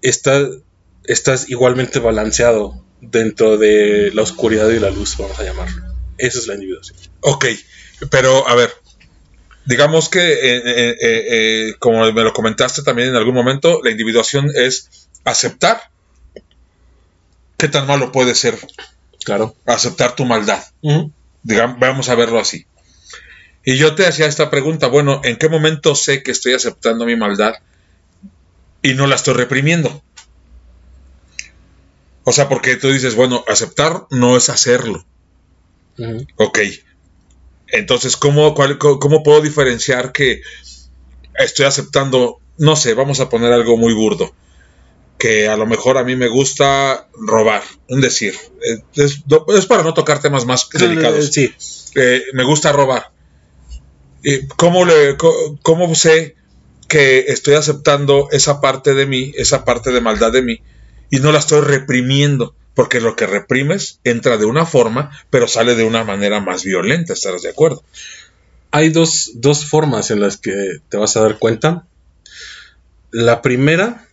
Estás 0.00 1.50
igualmente 1.50 1.98
balanceado 1.98 2.82
dentro 3.00 3.58
de 3.58 4.10
la 4.14 4.22
oscuridad 4.22 4.70
y 4.70 4.78
la 4.78 4.90
luz, 4.90 5.16
vamos 5.18 5.38
a 5.38 5.44
llamarlo. 5.44 5.82
Esa 6.16 6.38
es 6.38 6.46
la 6.46 6.54
individuación. 6.54 6.96
Ok, 7.20 7.46
pero 8.10 8.48
a 8.48 8.54
ver, 8.54 8.70
digamos 9.64 10.08
que, 10.08 10.32
eh, 10.32 10.62
eh, 10.64 10.96
eh, 11.00 11.74
como 11.78 12.10
me 12.12 12.22
lo 12.22 12.32
comentaste 12.32 12.82
también 12.82 13.08
en 13.10 13.16
algún 13.16 13.34
momento, 13.34 13.80
la 13.82 13.90
individuación 13.90 14.50
es 14.54 15.08
aceptar 15.24 15.90
qué 17.56 17.68
tan 17.68 17.86
malo 17.86 18.12
puede 18.12 18.34
ser. 18.34 18.58
Claro. 19.24 19.54
Aceptar 19.66 20.16
tu 20.16 20.24
maldad. 20.24 20.62
Digamos, 21.42 21.78
vamos 21.78 22.08
a 22.08 22.14
verlo 22.14 22.40
así. 22.40 22.66
Y 23.64 23.76
yo 23.76 23.94
te 23.94 24.06
hacía 24.06 24.26
esta 24.26 24.50
pregunta, 24.50 24.88
bueno, 24.88 25.20
¿en 25.22 25.36
qué 25.36 25.48
momento 25.48 25.94
sé 25.94 26.24
que 26.24 26.32
estoy 26.32 26.54
aceptando 26.54 27.06
mi 27.06 27.14
maldad 27.14 27.54
y 28.82 28.94
no 28.94 29.06
la 29.06 29.14
estoy 29.14 29.34
reprimiendo? 29.34 30.02
O 32.24 32.32
sea, 32.32 32.48
porque 32.48 32.76
tú 32.76 32.90
dices, 32.90 33.14
bueno, 33.14 33.44
aceptar 33.46 34.06
no 34.10 34.36
es 34.36 34.48
hacerlo. 34.48 35.04
Ok, 36.36 36.58
entonces, 37.72 38.16
¿cómo, 38.16 38.54
¿cómo 38.54 39.22
puedo 39.22 39.40
diferenciar 39.40 40.12
que 40.12 40.42
estoy 41.38 41.64
aceptando, 41.64 42.38
no 42.58 42.76
sé, 42.76 42.92
vamos 42.94 43.20
a 43.20 43.30
poner 43.30 43.52
algo 43.52 43.78
muy 43.78 43.94
burdo, 43.94 44.34
que 45.18 45.48
a 45.48 45.56
lo 45.56 45.66
mejor 45.66 45.96
a 45.96 46.04
mí 46.04 46.14
me 46.14 46.28
gusta 46.28 47.08
robar, 47.14 47.62
un 47.88 48.02
decir, 48.02 48.34
es, 48.94 49.66
para 49.66 49.82
no 49.82 49.94
tocar 49.94 50.20
temas 50.20 50.44
más 50.44 50.68
delicados. 50.68 51.26
Sí. 51.32 51.52
Eh, 51.94 52.22
me 52.34 52.44
gusta 52.44 52.72
robar. 52.72 53.10
¿Cómo, 54.56 54.84
le, 54.84 55.16
¿Cómo 55.62 55.94
sé 55.94 56.36
que 56.88 57.20
estoy 57.28 57.54
aceptando 57.54 58.28
esa 58.32 58.60
parte 58.60 58.94
de 58.94 59.06
mí, 59.06 59.32
esa 59.36 59.64
parte 59.64 59.90
de 59.92 60.00
maldad 60.02 60.30
de 60.30 60.42
mí, 60.42 60.60
y 61.10 61.20
no 61.20 61.32
la 61.32 61.38
estoy 61.38 61.62
reprimiendo? 61.62 62.54
Porque 62.74 63.00
lo 63.00 63.16
que 63.16 63.26
reprimes 63.26 64.00
entra 64.04 64.38
de 64.38 64.46
una 64.46 64.64
forma, 64.66 65.10
pero 65.30 65.48
sale 65.48 65.74
de 65.74 65.84
una 65.84 66.04
manera 66.04 66.40
más 66.40 66.64
violenta, 66.64 67.12
¿estarás 67.12 67.42
de 67.42 67.50
acuerdo? 67.50 67.82
Hay 68.70 68.88
dos, 68.88 69.32
formas 69.68 70.10
en 70.10 70.20
las 70.20 70.38
que 70.38 70.78
te 70.88 70.96
vas 70.96 71.16
a 71.16 71.22
dar 71.22 71.38
cuenta. 71.38 71.86
La 73.10 73.42
primera 73.42 74.06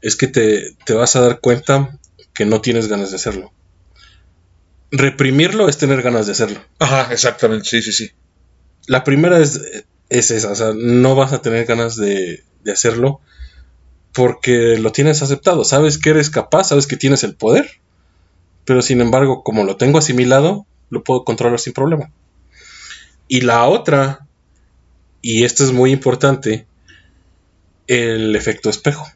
es 0.00 0.14
que 0.14 0.28
te, 0.28 0.76
te 0.84 0.92
vas 0.92 1.16
a 1.16 1.20
dar 1.20 1.40
cuenta 1.40 1.98
que 2.32 2.44
no 2.44 2.60
tienes 2.60 2.86
ganas 2.86 3.10
de 3.10 3.16
hacerlo. 3.16 3.52
Reprimirlo 4.92 5.68
es 5.68 5.78
tener 5.78 6.02
ganas 6.02 6.26
de 6.26 6.32
hacerlo. 6.32 6.60
Ajá, 6.78 7.12
exactamente, 7.12 7.68
sí, 7.68 7.82
sí, 7.82 7.92
sí. 7.92 8.10
La 8.86 9.02
primera 9.02 9.40
es, 9.40 9.60
es 10.08 10.30
esa, 10.30 10.52
o 10.52 10.54
sea, 10.54 10.72
no 10.76 11.16
vas 11.16 11.32
a 11.32 11.42
tener 11.42 11.66
ganas 11.66 11.96
de, 11.96 12.44
de 12.62 12.72
hacerlo 12.72 13.20
porque 14.16 14.78
lo 14.78 14.92
tienes 14.92 15.20
aceptado, 15.20 15.62
sabes 15.62 15.98
que 15.98 16.08
eres 16.08 16.30
capaz, 16.30 16.68
sabes 16.68 16.86
que 16.86 16.96
tienes 16.96 17.22
el 17.22 17.34
poder, 17.34 17.68
pero 18.64 18.80
sin 18.80 19.02
embargo, 19.02 19.42
como 19.42 19.64
lo 19.64 19.76
tengo 19.76 19.98
asimilado, 19.98 20.64
lo 20.88 21.04
puedo 21.04 21.22
controlar 21.22 21.60
sin 21.60 21.74
problema. 21.74 22.10
Y 23.28 23.42
la 23.42 23.66
otra, 23.66 24.26
y 25.20 25.44
esto 25.44 25.64
es 25.64 25.72
muy 25.72 25.92
importante, 25.92 26.66
el 27.88 28.34
efecto 28.34 28.70
espejo. 28.70 29.06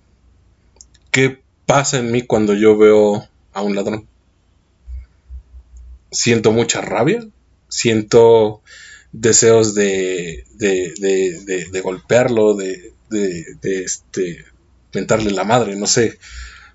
¿Qué 1.11 1.41
pasa 1.65 1.99
en 1.99 2.13
mí 2.13 2.21
cuando 2.21 2.53
yo 2.53 2.77
veo 2.77 3.27
a 3.55 3.63
un 3.63 3.75
ladrón? 3.75 4.07
Siento 6.11 6.53
mucha 6.53 6.83
rabia, 6.83 7.27
siento 7.69 8.61
deseos 9.13 9.75
de, 9.75 10.45
de, 10.57 10.93
de, 11.01 11.71
de 11.73 11.81
golpearlo, 11.81 12.55
de, 12.55 12.93
de, 13.09 13.83
este, 13.83 14.45
mentarle 14.93 15.31
la 15.31 15.45
madre, 15.45 15.77
no 15.77 15.87
sé, 15.87 16.19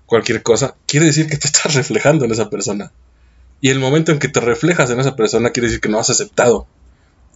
cualquier 0.06 0.42
cosa, 0.42 0.76
quiere 0.86 1.06
decir 1.06 1.28
que 1.28 1.36
te 1.36 1.46
estás 1.48 1.74
reflejando 1.74 2.24
en 2.24 2.32
esa 2.32 2.50
persona. 2.50 2.92
Y 3.60 3.70
el 3.70 3.78
momento 3.78 4.12
en 4.12 4.18
que 4.18 4.28
te 4.28 4.40
reflejas 4.40 4.90
en 4.90 5.00
esa 5.00 5.16
persona 5.16 5.50
quiere 5.50 5.68
decir 5.68 5.80
que 5.80 5.88
no 5.88 5.98
has 5.98 6.10
aceptado 6.10 6.66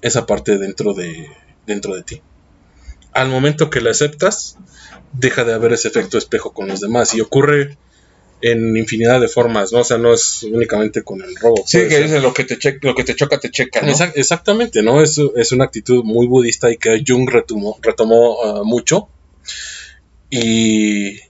esa 0.03 0.27
parte 0.27 0.59
dentro 0.59 0.95
de, 0.95 1.29
dentro 1.67 1.95
de 1.95 2.03
ti. 2.03 2.23
Al 3.13 3.29
momento 3.29 3.71
que 3.71 3.81
la 3.81 3.91
aceptas, 3.91 4.57
deja 5.13 5.45
de 5.45 5.55
haber 5.55 5.73
ese 5.73 5.89
efecto 5.89 6.19
espejo 6.19 6.53
con 6.53 6.69
los 6.69 6.81
demás 6.81 7.15
y 7.15 7.21
ocurre 7.21 7.77
en 8.43 8.77
infinidad 8.77 9.21
de 9.21 9.29
formas, 9.29 9.73
¿no? 9.73 9.81
O 9.81 9.85
sea, 9.85 9.99
no 9.99 10.15
es 10.15 10.45
únicamente 10.45 11.03
con 11.03 11.21
el 11.23 11.37
robo. 11.37 11.63
Sí, 11.67 11.89
que 11.89 12.01
dice 12.01 12.21
lo 12.21 12.33
que 12.33 12.45
te 12.45 12.59
lo 12.81 12.95
que 12.95 13.05
te 13.05 13.15
choca 13.15 13.39
te 13.39 13.51
checa, 13.51 13.83
¿no? 13.83 13.93
exactamente, 14.15 14.83
¿no? 14.83 15.03
Es, 15.03 15.21
es 15.37 15.53
una 15.53 15.65
actitud 15.65 16.05
muy 16.05 16.27
budista 16.27 16.71
y 16.71 16.77
que 16.77 17.03
Jung 17.07 17.29
retomó, 17.29 17.79
retomó 17.83 18.43
ah, 18.43 18.63
mucho. 18.65 19.09
Y, 20.31 21.21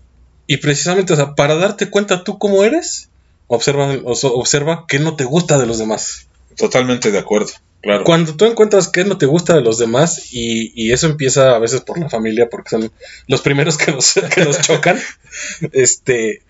y 0.46 0.56
precisamente, 0.58 1.12
o 1.12 1.16
sea, 1.16 1.34
para 1.34 1.56
darte 1.56 1.90
cuenta 1.90 2.24
tú 2.24 2.38
cómo 2.38 2.64
eres, 2.64 3.10
observa, 3.46 3.96
observa 4.04 4.84
qué 4.86 4.98
no 4.98 5.16
te 5.16 5.24
gusta 5.24 5.58
de 5.58 5.66
los 5.66 5.78
demás. 5.78 6.28
Totalmente 6.56 7.10
de 7.10 7.18
acuerdo. 7.18 7.50
Claro. 7.80 8.04
Cuando 8.04 8.36
tú 8.36 8.44
encuentras 8.44 8.88
qué 8.88 9.04
no 9.04 9.16
te 9.16 9.24
gusta 9.24 9.54
de 9.54 9.62
los 9.62 9.78
demás, 9.78 10.32
y, 10.32 10.70
y, 10.74 10.92
eso 10.92 11.06
empieza 11.06 11.56
a 11.56 11.58
veces 11.58 11.80
por 11.80 11.98
la 11.98 12.10
familia, 12.10 12.50
porque 12.50 12.70
son 12.70 12.92
los 13.26 13.40
primeros 13.40 13.78
que 13.78 13.92
nos, 13.92 14.12
que 14.34 14.44
nos 14.44 14.60
chocan, 14.60 15.00
este, 15.72 16.42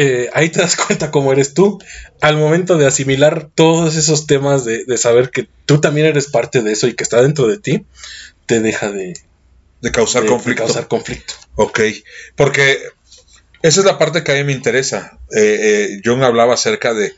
eh, 0.00 0.30
ahí 0.32 0.48
te 0.48 0.60
das 0.60 0.76
cuenta 0.76 1.10
cómo 1.10 1.32
eres 1.32 1.54
tú. 1.54 1.80
Al 2.20 2.36
momento 2.36 2.78
de 2.78 2.86
asimilar 2.86 3.48
todos 3.52 3.96
esos 3.96 4.28
temas, 4.28 4.64
de, 4.64 4.96
saber 4.96 5.30
que 5.30 5.48
tú 5.66 5.80
también 5.80 6.06
eres 6.06 6.28
parte 6.28 6.62
de 6.62 6.70
eso 6.70 6.86
y 6.86 6.94
que 6.94 7.02
está 7.02 7.20
dentro 7.20 7.48
de 7.48 7.58
ti, 7.58 7.84
te 8.46 8.60
deja 8.60 8.92
de, 8.92 9.14
de 9.80 9.92
causar 9.92 10.26
conflicto. 10.26 10.64
causar 10.64 10.88
conflicto. 10.88 11.34
Ok, 11.54 11.80
porque 12.36 12.78
esa 13.62 13.80
es 13.80 13.86
la 13.86 13.98
parte 13.98 14.22
que 14.22 14.32
a 14.32 14.34
mí 14.36 14.44
me 14.44 14.52
interesa. 14.52 15.18
Eh, 15.36 16.00
eh 16.04 16.24
hablaba 16.24 16.54
acerca 16.54 16.94
de, 16.94 17.14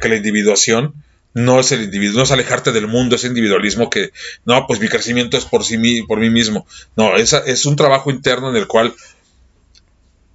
que 0.00 0.08
la 0.08 0.16
individuación 0.16 0.94
no 1.34 1.60
es 1.60 1.72
el 1.72 1.82
individuo, 1.82 2.18
no 2.18 2.22
es 2.24 2.30
alejarte 2.32 2.72
del 2.72 2.88
mundo, 2.88 3.16
ese 3.16 3.28
individualismo 3.28 3.88
que, 3.88 4.12
no, 4.44 4.66
pues 4.66 4.80
mi 4.80 4.88
crecimiento 4.88 5.36
es 5.36 5.44
por 5.44 5.64
sí 5.64 6.02
por 6.02 6.18
mí 6.18 6.30
mismo. 6.30 6.66
No, 6.96 7.16
esa, 7.16 7.38
es 7.38 7.66
un 7.66 7.76
trabajo 7.76 8.10
interno 8.10 8.50
en 8.50 8.56
el 8.56 8.66
cual 8.66 8.94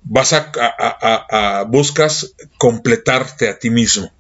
vas 0.04 0.34
a, 0.34 1.66
buscas 1.68 2.34
completarte 2.58 3.50
a 3.50 3.60
ti 3.60 3.70
mismo. 3.70 4.12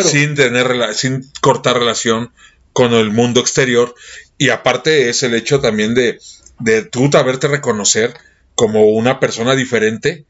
Sin 0.00 0.34
tener 0.34 0.94
sin 0.94 1.30
cortar 1.40 1.78
relación 1.78 2.32
con 2.72 2.94
el 2.94 3.10
mundo 3.10 3.40
exterior. 3.40 3.94
Y 4.38 4.48
aparte 4.48 5.08
es 5.08 5.22
el 5.22 5.34
hecho 5.34 5.60
también 5.60 5.94
de, 5.94 6.18
de 6.58 6.82
tú 6.82 7.10
saberte 7.10 7.48
reconocer 7.48 8.14
como 8.54 8.84
una 8.84 9.20
persona 9.20 9.54
diferente, 9.54 10.24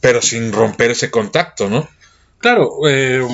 pero 0.00 0.20
sin 0.22 0.52
romper 0.52 0.92
ese 0.92 1.10
contacto, 1.10 1.68
¿no? 1.68 1.88
Claro, 2.38 2.70
eh, 2.88 3.26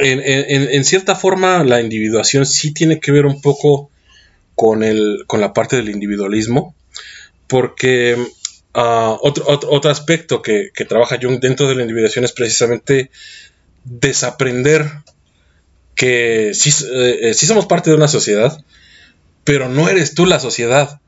en, 0.00 0.84
cierta 0.84 1.14
forma 1.14 1.64
la 1.64 1.80
individuación 1.80 2.44
sí 2.46 2.74
tiene 2.74 3.00
que 3.00 3.12
ver 3.12 3.26
un 3.26 3.40
poco 3.40 3.90
con, 4.54 4.82
el, 4.82 5.24
con 5.26 5.40
la 5.40 5.52
parte 5.52 5.76
del 5.76 5.88
individualismo, 5.88 6.74
porque 7.46 8.16
Ah, 8.78 9.16
otro, 9.22 9.46
otro, 9.48 9.90
aspecto 9.90 10.42
que, 10.42 10.70
trabaja 10.86 11.18
Jung 11.18 11.40
dentro 11.40 11.66
de 11.66 11.76
la 11.76 11.80
individuación 11.80 12.26
es 12.26 12.32
precisamente 12.32 13.10
desaprender 13.84 14.84
que 15.94 16.50
sí, 16.52 16.70
eh, 16.92 17.32
somos 17.32 17.64
parte 17.64 17.88
de 17.88 17.96
una 17.96 18.06
sociedad, 18.06 18.62
pero 19.46 19.68
no 19.68 19.88
eres 19.88 20.14
tú 20.14 20.26
la 20.26 20.40
sociedad. 20.40 21.00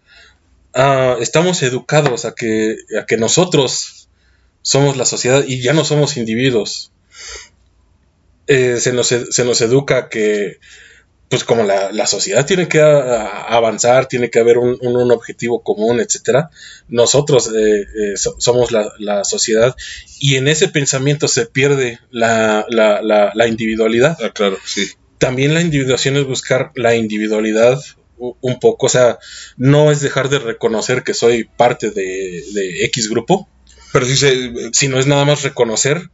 Ah, 0.72 1.16
estamos 1.20 1.62
educados 1.62 2.24
a 2.24 2.34
que, 2.34 2.76
a 2.98 3.04
que 3.04 3.18
nosotros 3.18 4.08
somos 4.62 4.96
la 4.96 5.04
sociedad 5.04 5.44
y 5.46 5.60
ya 5.60 5.72
no 5.72 5.84
somos 5.84 6.16
individuos. 6.16 6.92
Eh, 8.46 8.78
se, 8.80 8.92
nos, 8.92 9.08
se, 9.08 9.44
nos, 9.44 9.60
educa 9.60 10.08
que 10.08 10.58
pues 11.28 11.44
como 11.44 11.64
la, 11.64 12.06
sociedad 12.06 12.46
tiene 12.46 12.68
que 12.68 12.80
avanzar, 12.80 14.06
tiene 14.06 14.30
que 14.30 14.38
haber 14.38 14.56
un, 14.56 15.10
objetivo 15.10 15.62
común, 15.62 16.00
etcétera, 16.00 16.50
nosotros 16.88 17.52
eh, 17.54 17.82
eh, 17.82 18.14
somos 18.16 18.70
la, 18.70 19.24
sociedad 19.24 19.76
y 20.20 20.36
en 20.36 20.48
ese 20.48 20.68
pensamiento 20.68 21.28
se 21.28 21.44
pierde 21.44 21.98
la, 22.10 22.64
individualidad. 23.48 24.16
Ah, 24.22 24.30
claro, 24.30 24.58
sí. 24.64 24.88
También 25.18 25.52
la 25.52 25.60
individuación 25.60 26.16
es 26.16 26.24
buscar 26.24 26.70
la 26.76 26.94
individualidad 26.94 27.78
un 28.18 28.58
poco, 28.60 28.86
o 28.86 28.88
sea, 28.88 29.18
no 29.56 29.90
es 29.90 30.00
dejar 30.00 30.28
de 30.28 30.38
reconocer 30.38 31.02
que 31.04 31.14
soy 31.14 31.44
parte 31.44 31.90
de, 31.90 32.44
de 32.52 32.84
X 32.86 33.08
grupo, 33.08 33.48
pero 33.92 34.06
sí 34.06 34.16
se, 34.16 34.52
sino 34.72 34.98
es 34.98 35.06
nada 35.06 35.24
más 35.24 35.42
reconocer 35.42 36.10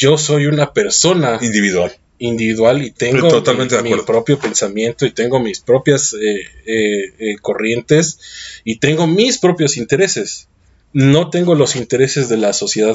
yo 0.00 0.16
soy 0.16 0.46
una 0.46 0.72
persona 0.72 1.38
individual 1.42 1.92
individual 2.20 2.82
y 2.82 2.90
tengo 2.90 3.42
mi, 3.82 3.94
propio 4.02 4.38
pensamiento 4.38 5.06
y 5.06 5.10
tengo 5.10 5.40
mis 5.40 5.60
propias 5.60 6.12
eh, 6.12 6.42
eh, 6.66 7.14
eh, 7.18 7.36
corrientes 7.40 8.18
y 8.62 8.76
tengo 8.76 9.06
mis 9.06 9.38
propios 9.38 9.78
intereses. 9.78 10.46
No 10.92 11.30
tengo 11.30 11.54
los 11.54 11.76
intereses 11.76 12.28
de 12.28 12.36
la 12.36 12.52
sociedad 12.52 12.94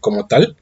como 0.00 0.26
tal, 0.26 0.56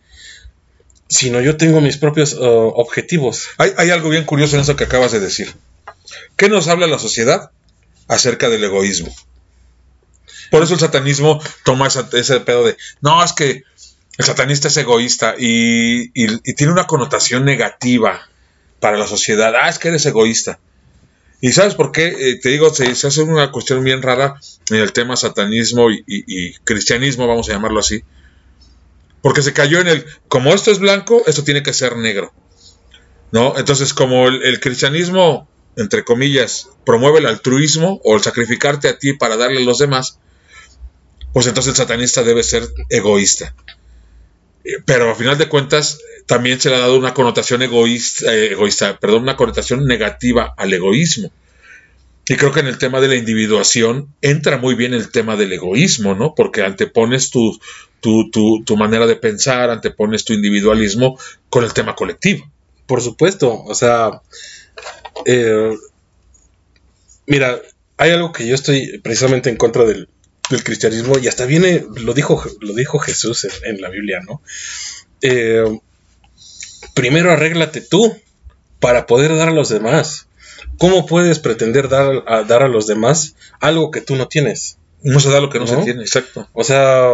sino 1.08 1.40
yo 1.40 1.56
tengo 1.56 1.80
mis 1.80 1.96
propios 1.96 2.36
objetivos. 2.38 3.46
Hay, 3.56 3.70
hay, 3.78 3.90
algo 3.90 4.10
bien 4.10 4.24
curioso 4.24 4.56
en 4.56 4.62
eso 4.62 4.76
que 4.76 4.84
acabas 4.84 5.12
de 5.12 5.20
decir. 5.20 5.54
¿Qué 6.42 6.48
nos 6.48 6.66
habla 6.66 6.88
la 6.88 6.98
sociedad 6.98 7.52
acerca 8.08 8.48
del 8.48 8.64
egoísmo? 8.64 9.14
Por 10.50 10.64
eso 10.64 10.74
el 10.74 10.80
satanismo 10.80 11.40
toma 11.64 11.86
ese 11.86 12.40
pedo 12.40 12.64
de, 12.64 12.76
no, 13.00 13.22
es 13.22 13.32
que 13.32 13.62
el 14.18 14.24
satanista 14.24 14.66
es 14.66 14.76
egoísta 14.76 15.36
y, 15.38 16.08
tiene 16.54 16.72
una 16.72 16.88
connotación 16.88 17.44
negativa 17.44 18.28
para 18.80 18.98
la 18.98 19.06
sociedad. 19.06 19.54
Ah, 19.54 19.68
es 19.68 19.78
que 19.78 19.86
eres 19.86 20.04
egoísta. 20.04 20.58
¿Y 21.40 21.52
sabes 21.52 21.76
por 21.76 21.92
qué? 21.92 22.08
Eh, 22.08 22.40
te 22.42 22.48
digo, 22.48 22.74
se, 22.74 22.90
hace 22.90 23.22
una 23.22 23.52
cuestión 23.52 23.84
bien 23.84 24.02
rara 24.02 24.34
en 24.68 24.78
el 24.78 24.92
tema 24.92 25.14
satanismo 25.14 25.92
y, 25.92 26.54
cristianismo, 26.64 27.28
vamos 27.28 27.48
a 27.48 27.52
llamarlo 27.52 27.78
así. 27.78 28.02
Porque 29.20 29.42
se 29.42 29.52
cayó 29.52 29.78
en 29.78 29.86
el, 29.86 30.04
como 30.26 30.52
esto 30.52 30.72
es 30.72 30.80
blanco, 30.80 31.22
esto 31.24 31.44
tiene 31.44 31.62
que 31.62 31.72
ser 31.72 31.96
negro. 31.96 32.32
¿No? 33.30 33.56
Entonces, 33.56 33.94
como 33.94 34.26
el 34.26 34.58
cristianismo, 34.58 35.48
entre 35.76 36.04
comillas, 36.04 36.68
promueve 36.84 37.18
el 37.18 37.26
altruismo 37.26 38.00
o 38.04 38.16
el 38.16 38.22
sacrificarte 38.22 38.88
a 38.88 38.98
ti 38.98 39.12
para 39.14 39.36
darle 39.36 39.62
a 39.62 39.64
los 39.64 39.78
demás, 39.78 40.18
pues 41.32 41.46
entonces 41.46 41.70
el 41.72 41.76
satanista 41.76 42.22
debe 42.22 42.42
ser 42.42 42.68
egoísta 42.90 43.54
pero 44.84 45.10
a 45.10 45.14
final 45.14 45.38
de 45.38 45.48
cuentas 45.48 46.00
también 46.26 46.60
se 46.60 46.70
le 46.70 46.76
ha 46.76 46.80
dado 46.80 46.98
una 46.98 47.14
connotación 47.14 47.62
egoísta, 47.62 48.34
eh, 48.34 48.52
egoísta, 48.52 48.98
perdón, 48.98 49.22
una 49.22 49.36
connotación 49.36 49.86
negativa 49.86 50.54
al 50.56 50.72
egoísmo. 50.72 51.32
Y 52.28 52.36
creo 52.36 52.52
que 52.52 52.60
en 52.60 52.68
el 52.68 52.78
tema 52.78 53.00
de 53.00 53.08
la 53.08 53.16
individuación 53.16 54.14
entra 54.22 54.56
muy 54.56 54.76
bien 54.76 54.94
el 54.94 55.10
tema 55.10 55.36
del 55.36 55.52
egoísmo, 55.52 56.14
¿no? 56.14 56.34
Porque 56.36 56.62
antepones 56.62 57.30
tu, 57.30 57.58
tu, 58.00 58.30
tu, 58.30 58.76
manera 58.76 59.08
de 59.08 59.16
pensar, 59.16 59.70
antepones 59.70 60.24
tu 60.24 60.32
individualismo 60.32 61.18
con 61.50 61.64
el 61.64 61.72
tema 61.72 61.96
colectivo. 61.96 62.48
Por 62.86 63.02
supuesto, 63.02 63.64
o 63.64 63.74
sea, 63.74 64.22
eh, 65.26 65.76
mira, 67.26 67.60
hay 67.96 68.10
algo 68.10 68.32
que 68.32 68.46
yo 68.46 68.54
estoy 68.54 68.98
precisamente 68.98 69.50
en 69.50 69.56
contra 69.56 69.84
del, 69.84 70.08
del 70.50 70.64
cristianismo, 70.64 71.18
y 71.18 71.28
hasta 71.28 71.46
viene, 71.46 71.84
lo 71.96 72.14
dijo, 72.14 72.42
lo 72.60 72.74
dijo 72.74 72.98
Jesús 72.98 73.46
en, 73.64 73.80
la 73.80 73.88
Biblia, 73.88 74.20
¿no? 74.26 74.42
Eh, 75.20 75.64
primero 76.94 77.32
arréglate 77.32 77.80
tú 77.80 78.16
para 78.80 79.06
poder 79.06 79.34
dar 79.36 79.48
a 79.48 79.52
los 79.52 79.68
demás. 79.68 80.26
¿Cómo 80.78 81.06
puedes 81.06 81.38
pretender 81.38 81.88
dar 81.88 82.24
a, 82.26 82.42
dar 82.44 82.62
a 82.62 82.68
los 82.68 82.86
demás 82.86 83.36
algo 83.60 83.90
que 83.90 84.00
tú 84.00 84.16
no 84.16 84.28
tienes? 84.28 84.78
No 85.02 85.20
se 85.20 85.30
da 85.30 85.40
lo 85.40 85.50
que 85.50 85.58
no, 85.58 85.66
se 85.66 85.76
tiene, 85.78 86.02
exacto. 86.02 86.48
O 86.52 86.64
sea, 86.64 87.08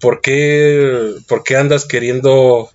¿por 0.00 0.20
qué, 0.20 1.14
por 1.26 1.42
qué 1.42 1.56
andas 1.56 1.84
queriendo 1.84 2.70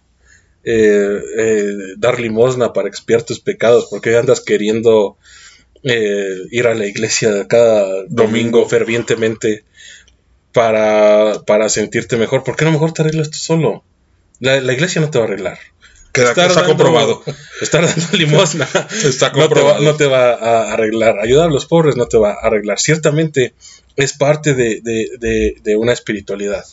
eh, 0.64 1.20
eh, 1.38 1.74
dar 1.98 2.20
limosna 2.20 2.74
para 2.74 2.88
expiar 2.88 3.24
tus 3.24 3.40
pecados? 3.40 3.88
¿Por 3.90 4.02
qué 4.02 4.16
andas 4.16 4.42
queriendo 4.42 5.18
eh, 5.84 6.48
ir 6.52 6.68
a 6.68 6.76
la 6.76 6.86
iglesia 6.86 7.48
cada 7.48 8.04
domingo 8.08 8.68
fervientemente 8.70 9.64
para, 10.54 11.42
para 11.48 11.70
sentirte 11.70 12.18
mejor. 12.18 12.44
¿Por 12.44 12.56
qué 12.56 12.66
no 12.66 12.72
mejor 12.72 12.94
te 12.94 13.02
arreglas 13.02 13.32
tú 13.32 13.38
solo? 13.38 13.84
La, 14.40 14.58
iglesia 14.58 15.02
no 15.02 15.10
te 15.10 15.18
va 15.18 15.26
a 15.26 15.28
arreglar. 15.28 15.60
está 16.14 16.66
comprobado. 16.66 17.24
Estar 17.62 17.84
dando 17.84 18.06
limosna 18.18 18.68
está 19.04 19.32
comprobado. 19.32 19.82
No, 19.82 19.96
te 19.96 20.06
va, 20.06 20.34
a 20.34 20.74
arreglar. 20.74 21.20
Ayudar 21.20 21.50
a 21.50 21.52
los 21.52 21.66
pobres 21.66 21.96
no 21.96 22.06
te 22.06 22.18
va 22.18 22.34
a 22.34 22.48
arreglar. 22.48 22.80
Ciertamente 22.80 23.56
es 23.96 24.14
parte 24.14 24.54
de, 24.54 24.82
de, 24.84 25.56
de 25.64 25.76
una 25.76 25.94
espiritualidad. 25.94 26.66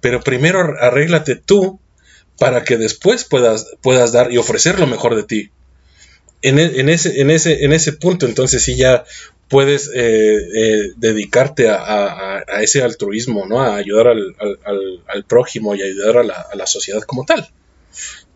Pero 0.00 0.20
primero 0.20 0.76
arréglate 0.80 1.34
tú 1.34 1.80
para 2.38 2.64
que 2.64 2.76
después 2.76 3.24
puedas, 3.24 3.66
puedas 3.82 4.12
dar 4.12 4.32
y 4.32 4.38
ofrecer 4.38 4.78
lo 4.78 4.86
mejor 4.86 5.14
de 5.16 5.22
ti 5.24 5.50
en, 6.42 6.58
e, 6.58 6.92
ese, 6.92 7.20
en, 7.20 7.30
ese, 7.30 7.64
en 7.64 7.72
ese 7.72 7.92
punto, 7.92 8.26
entonces 8.26 8.62
sí 8.62 8.76
ya 8.76 9.04
puedes 9.48 9.90
eh, 9.94 10.36
eh, 10.54 10.92
dedicarte 10.96 11.68
a, 11.68 12.44
ese 12.60 12.82
altruismo, 12.82 13.46
¿no? 13.46 13.60
A 13.60 13.76
ayudar 13.76 14.08
al, 14.08 15.24
prójimo 15.26 15.74
y 15.74 15.82
ayudar 15.82 16.18
a 16.18 16.22
la, 16.22 16.46
a 16.52 16.56
la, 16.56 16.66
sociedad 16.66 17.02
como 17.02 17.24
tal. 17.24 17.48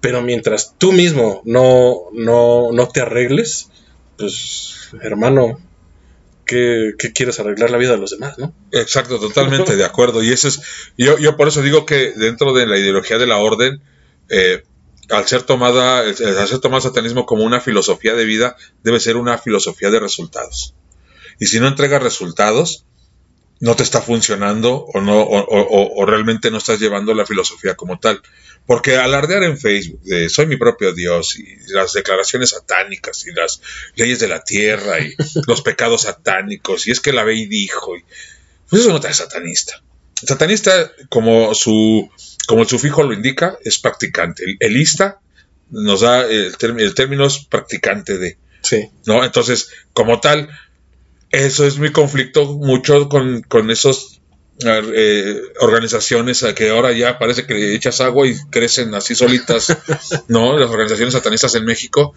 Pero 0.00 0.22
mientras 0.22 0.74
tú 0.78 0.92
mismo 0.92 1.42
no, 1.44 2.10
no, 2.12 2.72
no 2.72 2.88
te 2.88 3.00
arregles, 3.00 3.70
pues, 4.16 4.90
hermano, 5.02 5.60
¿qué, 6.44 6.94
quieres 7.14 7.38
arreglar 7.38 7.70
la 7.70 7.78
vida 7.78 7.92
de 7.92 7.98
los 7.98 8.10
demás, 8.10 8.38
no? 8.38 8.54
Exacto, 8.72 9.18
totalmente 9.18 9.76
de 9.76 9.84
acuerdo. 9.84 10.22
Y 10.22 10.30
eso 10.30 10.48
es, 10.48 10.60
yo, 10.96 11.18
yo 11.18 11.36
por 11.36 11.48
eso 11.48 11.60
digo 11.62 11.86
que 11.86 12.12
dentro 12.12 12.52
de 12.52 12.66
la 12.66 12.78
ideología 12.78 13.18
de 13.18 13.26
la 13.26 13.38
orden, 13.38 13.82
eh, 14.30 14.62
al 15.10 15.26
ser 15.26 15.42
tomada, 15.42 16.00
al 16.00 16.14
ser 16.14 16.58
tomado 16.60 16.78
el 16.78 16.82
satanismo 16.82 17.26
como 17.26 17.44
una 17.44 17.60
filosofía 17.60 18.14
de 18.14 18.24
vida, 18.24 18.56
debe 18.82 19.00
ser 19.00 19.16
una 19.16 19.38
filosofía 19.38 19.90
de 19.90 20.00
resultados. 20.00 20.74
Y 21.38 21.46
si 21.46 21.58
no 21.58 21.68
entrega 21.68 21.98
resultados, 21.98 22.84
no 23.60 23.76
te 23.76 23.82
está 23.82 24.00
funcionando 24.00 24.74
o 24.74 25.00
no 25.00 25.22
o, 25.22 26.06
realmente 26.06 26.50
no 26.50 26.58
estás 26.58 26.80
llevando 26.80 27.14
la 27.14 27.26
filosofía 27.26 27.74
como 27.74 27.98
tal. 27.98 28.22
Porque 28.66 28.96
alardear 28.96 29.42
en 29.42 29.58
Facebook 29.58 30.00
de 30.02 30.28
soy 30.28 30.46
mi 30.46 30.56
propio 30.56 30.92
Dios 30.92 31.38
y 31.38 31.56
las 31.72 31.92
declaraciones 31.92 32.50
satánicas 32.50 33.26
y 33.26 33.32
las 33.32 33.60
leyes 33.96 34.20
de 34.20 34.28
la 34.28 34.44
tierra 34.44 35.00
y 35.00 35.14
los 35.46 35.62
pecados 35.62 36.02
satánicos 36.02 36.86
y 36.86 36.92
es 36.92 37.00
que 37.00 37.12
la 37.12 37.24
ve 37.24 37.34
y 37.34 37.46
dijo, 37.46 37.96
y, 37.96 38.04
pues 38.68 38.82
eso 38.82 38.92
no 38.92 39.00
te 39.00 39.08
es 39.08 39.16
satanista. 39.16 39.82
satanista, 40.14 40.92
como 41.08 41.54
su, 41.54 42.10
como 42.50 42.62
el 42.62 42.68
sufijo 42.68 43.04
lo 43.04 43.12
indica, 43.12 43.56
es 43.64 43.78
practicante. 43.78 44.42
El, 44.42 44.56
elista 44.58 45.20
nos 45.70 46.00
da 46.00 46.26
el, 46.26 46.52
el 46.78 46.94
término 46.96 47.24
es 47.24 47.44
practicante 47.44 48.18
de. 48.18 48.38
Sí. 48.60 48.90
¿no? 49.06 49.24
Entonces, 49.24 49.70
como 49.92 50.18
tal, 50.18 50.50
eso 51.30 51.64
es 51.64 51.78
mi 51.78 51.92
conflicto 51.92 52.46
mucho 52.54 53.08
con, 53.08 53.42
con 53.42 53.70
esos 53.70 54.20
eh, 54.66 55.40
organizaciones 55.60 56.44
que 56.56 56.70
ahora 56.70 56.90
ya 56.90 57.20
parece 57.20 57.46
que 57.46 57.54
le 57.54 57.72
echas 57.72 58.00
agua 58.00 58.26
y 58.26 58.34
crecen 58.50 58.92
así 58.96 59.14
solitas, 59.14 59.78
¿no? 60.28 60.58
Las 60.58 60.70
organizaciones 60.70 61.14
satanistas 61.14 61.54
en 61.54 61.64
México, 61.64 62.16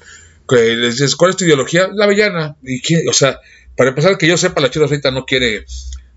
que 0.49 0.75
les 0.75 0.95
dices, 0.95 1.15
¿cuál 1.15 1.29
es 1.29 1.37
tu 1.37 1.45
ideología? 1.45 1.89
La 1.93 2.05
avellana. 2.05 2.55
Y 2.63 3.07
o 3.07 3.13
sea, 3.13 3.39
para 3.77 3.91
empezar, 3.91 4.17
que 4.17 4.25
yo 4.25 4.35
sepa, 4.35 4.61
la 4.61 4.71
Chida 4.71 4.85
ahorita 4.85 5.11
no 5.11 5.25
quiere 5.25 5.67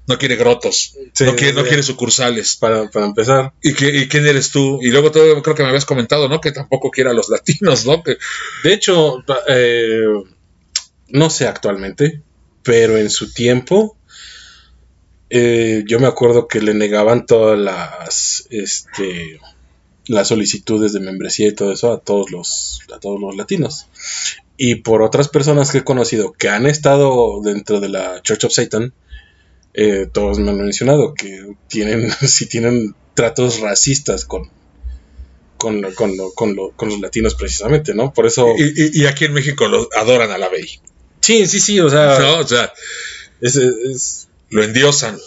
no 0.06 0.18
quiere 0.18 0.36
grotos, 0.36 0.94
no, 1.20 1.34
quiere, 1.34 1.52
no 1.52 1.64
quiere 1.64 1.82
sucursales. 1.82 2.56
Para, 2.56 2.88
para 2.90 3.06
empezar. 3.06 3.52
¿Y, 3.62 3.70
¿Y, 3.70 4.08
quién 4.08 4.26
eres 4.26 4.50
tú? 4.50 4.78
Y 4.80 4.90
luego 4.90 5.10
todo, 5.10 5.42
creo 5.42 5.54
que 5.54 5.62
me 5.62 5.68
habías 5.68 5.84
comentado, 5.84 6.28
¿no? 6.28 6.40
Que 6.40 6.52
tampoco 6.52 6.90
quiere 6.90 7.10
a 7.10 7.14
los 7.14 7.28
latinos, 7.28 7.86
¿no? 7.86 8.02
Que... 8.02 8.16
De 8.62 8.72
hecho, 8.72 9.24
eh, 9.48 10.04
no 11.08 11.30
sé 11.30 11.46
actualmente, 11.46 12.22
pero 12.62 12.96
en 12.96 13.10
su 13.10 13.32
tiempo 13.32 13.96
eh, 15.28 15.82
yo 15.86 15.98
me 15.98 16.06
acuerdo 16.06 16.46
que 16.46 16.60
le 16.60 16.74
negaban 16.74 17.26
todas 17.26 17.58
las 17.58 18.46
este 18.50 19.40
las 20.06 20.28
solicitudes 20.28 20.92
de 20.92 21.00
membresía 21.00 21.48
y 21.48 21.54
todo 21.54 21.72
eso 21.72 21.92
a 21.92 22.00
todos 22.00 22.30
los 22.30 22.80
a 22.94 23.00
todos 23.00 23.20
los 23.20 23.34
latinos 23.34 23.88
y 24.56 24.76
por 24.76 25.02
otras 25.02 25.28
personas 25.28 25.72
que 25.72 25.78
he 25.78 25.84
conocido 25.84 26.32
que 26.32 26.48
han 26.48 26.66
estado 26.66 27.40
dentro 27.42 27.80
de 27.80 27.88
la 27.88 28.22
Church 28.22 28.44
of 28.44 28.52
Satan 28.52 28.92
eh, 29.78 30.08
todos 30.10 30.38
me 30.38 30.50
han 30.50 30.56
mencionado 30.56 31.12
que 31.12 31.54
tienen 31.68 32.10
si 32.26 32.46
tienen 32.46 32.94
tratos 33.14 33.60
racistas 33.60 34.24
con 34.24 34.50
con, 35.58 35.82
con, 35.94 36.12
con, 36.76 36.88
los 36.88 37.00
latinos 37.00 37.34
precisamente, 37.34 37.94
¿no? 37.94 38.12
Por 38.12 38.26
eso... 38.26 38.46
Y, 38.58 39.06
aquí 39.06 39.24
en 39.24 39.32
México 39.32 39.66
lo 39.66 39.88
adoran 39.96 40.30
a 40.30 40.36
la 40.36 40.50
Bey. 40.50 40.80
Sí, 41.20 41.46
sí, 41.46 41.60
sí, 41.60 41.80
o 41.80 41.88
sea. 41.88 42.18
No, 42.18 42.40
o 42.40 42.46
sea. 42.46 42.72
Es, 43.40 44.28
lo 44.50 44.62
endiosan. 44.62 45.18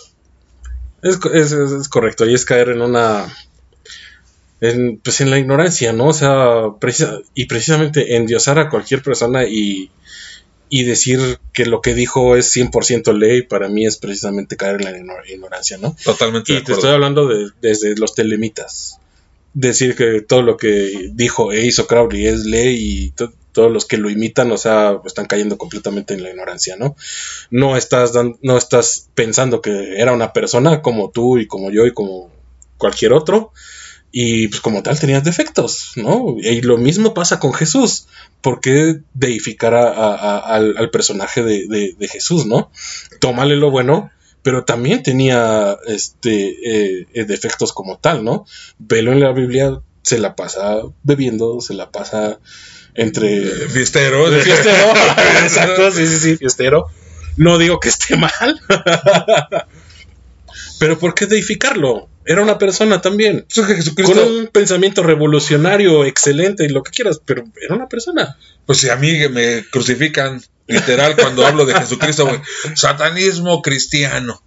Es, 1.02 1.18
es, 1.34 1.90
correcto, 1.90 2.28
y 2.28 2.36
es 2.36 2.46
caer 2.46 2.70
en 2.70 2.82
una. 2.84 3.36
En, 4.62 5.00
pues 5.00 5.20
en 5.22 5.32
la 5.32 5.40
ignorancia, 5.40 5.94
¿no? 5.94 6.10
O 6.10 6.14
sea, 6.14 6.76
y 7.34 7.46
precisamente 7.46 8.16
endiosar 8.16 8.60
a 8.60 8.70
cualquier 8.70 9.02
persona 9.02 9.46
y, 9.46 9.90
y 10.70 10.84
decir 10.84 11.40
que 11.52 11.66
lo 11.66 11.82
que 11.82 11.94
dijo 11.94 12.36
es 12.36 12.56
100% 12.56 13.14
ley, 13.18 13.42
para 13.42 13.68
mí 13.68 13.86
es 13.86 13.98
precisamente 13.98 14.56
caer 14.56 14.86
en 14.86 15.08
la 15.08 15.24
ignorancia, 15.28 15.78
¿no? 15.78 15.96
Totalmente. 16.04 16.54
Y 16.54 16.64
te 16.64 16.74
estoy 16.74 16.92
hablando 16.92 17.28
de, 17.28 17.50
desde 17.62 17.96
los 17.96 18.14
telemitas. 18.14 19.00
Decir 19.54 19.96
que 19.96 20.22
todo 20.22 20.44
lo 20.44 20.58
que 20.58 21.10
dijo 21.12 21.52
e 21.52 21.66
hizo 21.66 21.88
Crowley 21.88 22.28
es 22.28 22.46
ley 22.46 22.78
y 22.78 23.14
todos 23.52 23.72
los 23.72 23.86
que 23.86 23.98
lo 23.98 24.12
imitan, 24.12 24.52
o 24.52 24.58
sea, 24.58 25.00
están 25.06 25.26
cayendo 25.26 25.58
completamente 25.58 26.14
en 26.14 26.22
la 26.22 26.30
ignorancia, 26.30 26.76
¿no? 26.78 26.96
No 27.50 27.76
estás, 27.76 28.14
no 28.42 28.58
estás 28.58 29.10
pensando 29.16 29.62
que 29.62 30.00
era 30.00 30.14
una 30.14 30.34
persona 30.34 30.84
como 30.84 31.10
tú 31.10 31.40
y 31.40 31.48
como 31.48 31.72
yo 31.72 31.88
y 31.88 31.94
como 31.94 32.30
cualquier 32.78 33.14
otro, 33.14 33.52
y 34.12 34.48
pues 34.48 34.62
como 34.62 34.82
tal 34.82 35.00
tenías 35.00 35.24
defectos, 35.24 35.92
¿no? 35.96 36.36
Y 36.38 36.62
lo 36.62 36.78
mismo 36.78 37.14
pasa 37.14 37.40
con 37.40 37.54
Jesús. 37.54 38.08
¿Por 38.42 38.60
qué 38.60 39.00
deificar 39.14 39.76
al, 39.76 40.90
personaje 40.92 41.44
de, 41.44 42.10
Jesús, 42.12 42.46
¿no? 42.46 42.72
Tómale 43.20 43.56
lo 43.56 43.70
bueno, 43.70 44.12
pero 44.42 44.64
también 44.64 45.04
tenía 45.04 45.78
este 45.86 47.02
eh, 47.12 47.26
defectos 47.26 47.74
como 47.74 47.98
tal, 48.00 48.24
¿no? 48.24 48.46
Velo 48.80 49.12
en 49.12 49.20
la 49.20 49.32
Biblia, 49.32 49.80
se 50.02 50.18
la 50.18 50.36
pasa 50.36 50.80
bebiendo, 51.04 51.62
se 51.62 51.74
la 51.74 51.92
pasa 51.92 52.40
entre... 52.96 53.46
Fiestero. 53.68 54.32
Fiestero, 54.42 54.94
exacto, 55.44 55.92
sí, 55.92 56.08
sí, 56.08 56.18
sí, 56.18 56.38
fiestero. 56.38 56.88
No 57.38 57.58
digo 57.58 57.80
que 57.80 57.90
esté 57.90 58.18
mal. 58.18 58.60
Pero 60.80 60.98
¿por 60.98 61.14
qué 61.14 61.26
deificarlo? 61.26 62.10
Era 62.30 62.44
una 62.44 62.60
persona 62.60 63.02
también. 63.02 63.48
Con 64.06 64.20
un 64.20 64.48
pensamiento 64.54 65.02
revolucionario, 65.02 66.06
excelente 66.06 66.64
y 66.64 66.70
lo 66.70 66.84
que 66.84 66.92
quieras, 66.92 67.20
pero 67.26 67.44
era 67.60 67.74
una 67.74 67.90
persona. 67.90 68.38
Pues 68.68 68.78
si 68.78 68.90
a 68.90 68.96
mí 68.98 69.28
me 69.30 69.66
crucifican, 69.72 70.40
literal, 70.68 71.16
cuando 71.16 71.44
hablo 71.44 71.66
de 71.66 71.74
Jesucristo, 71.74 72.30
satanismo 72.76 73.64
cristiano. 73.64 74.44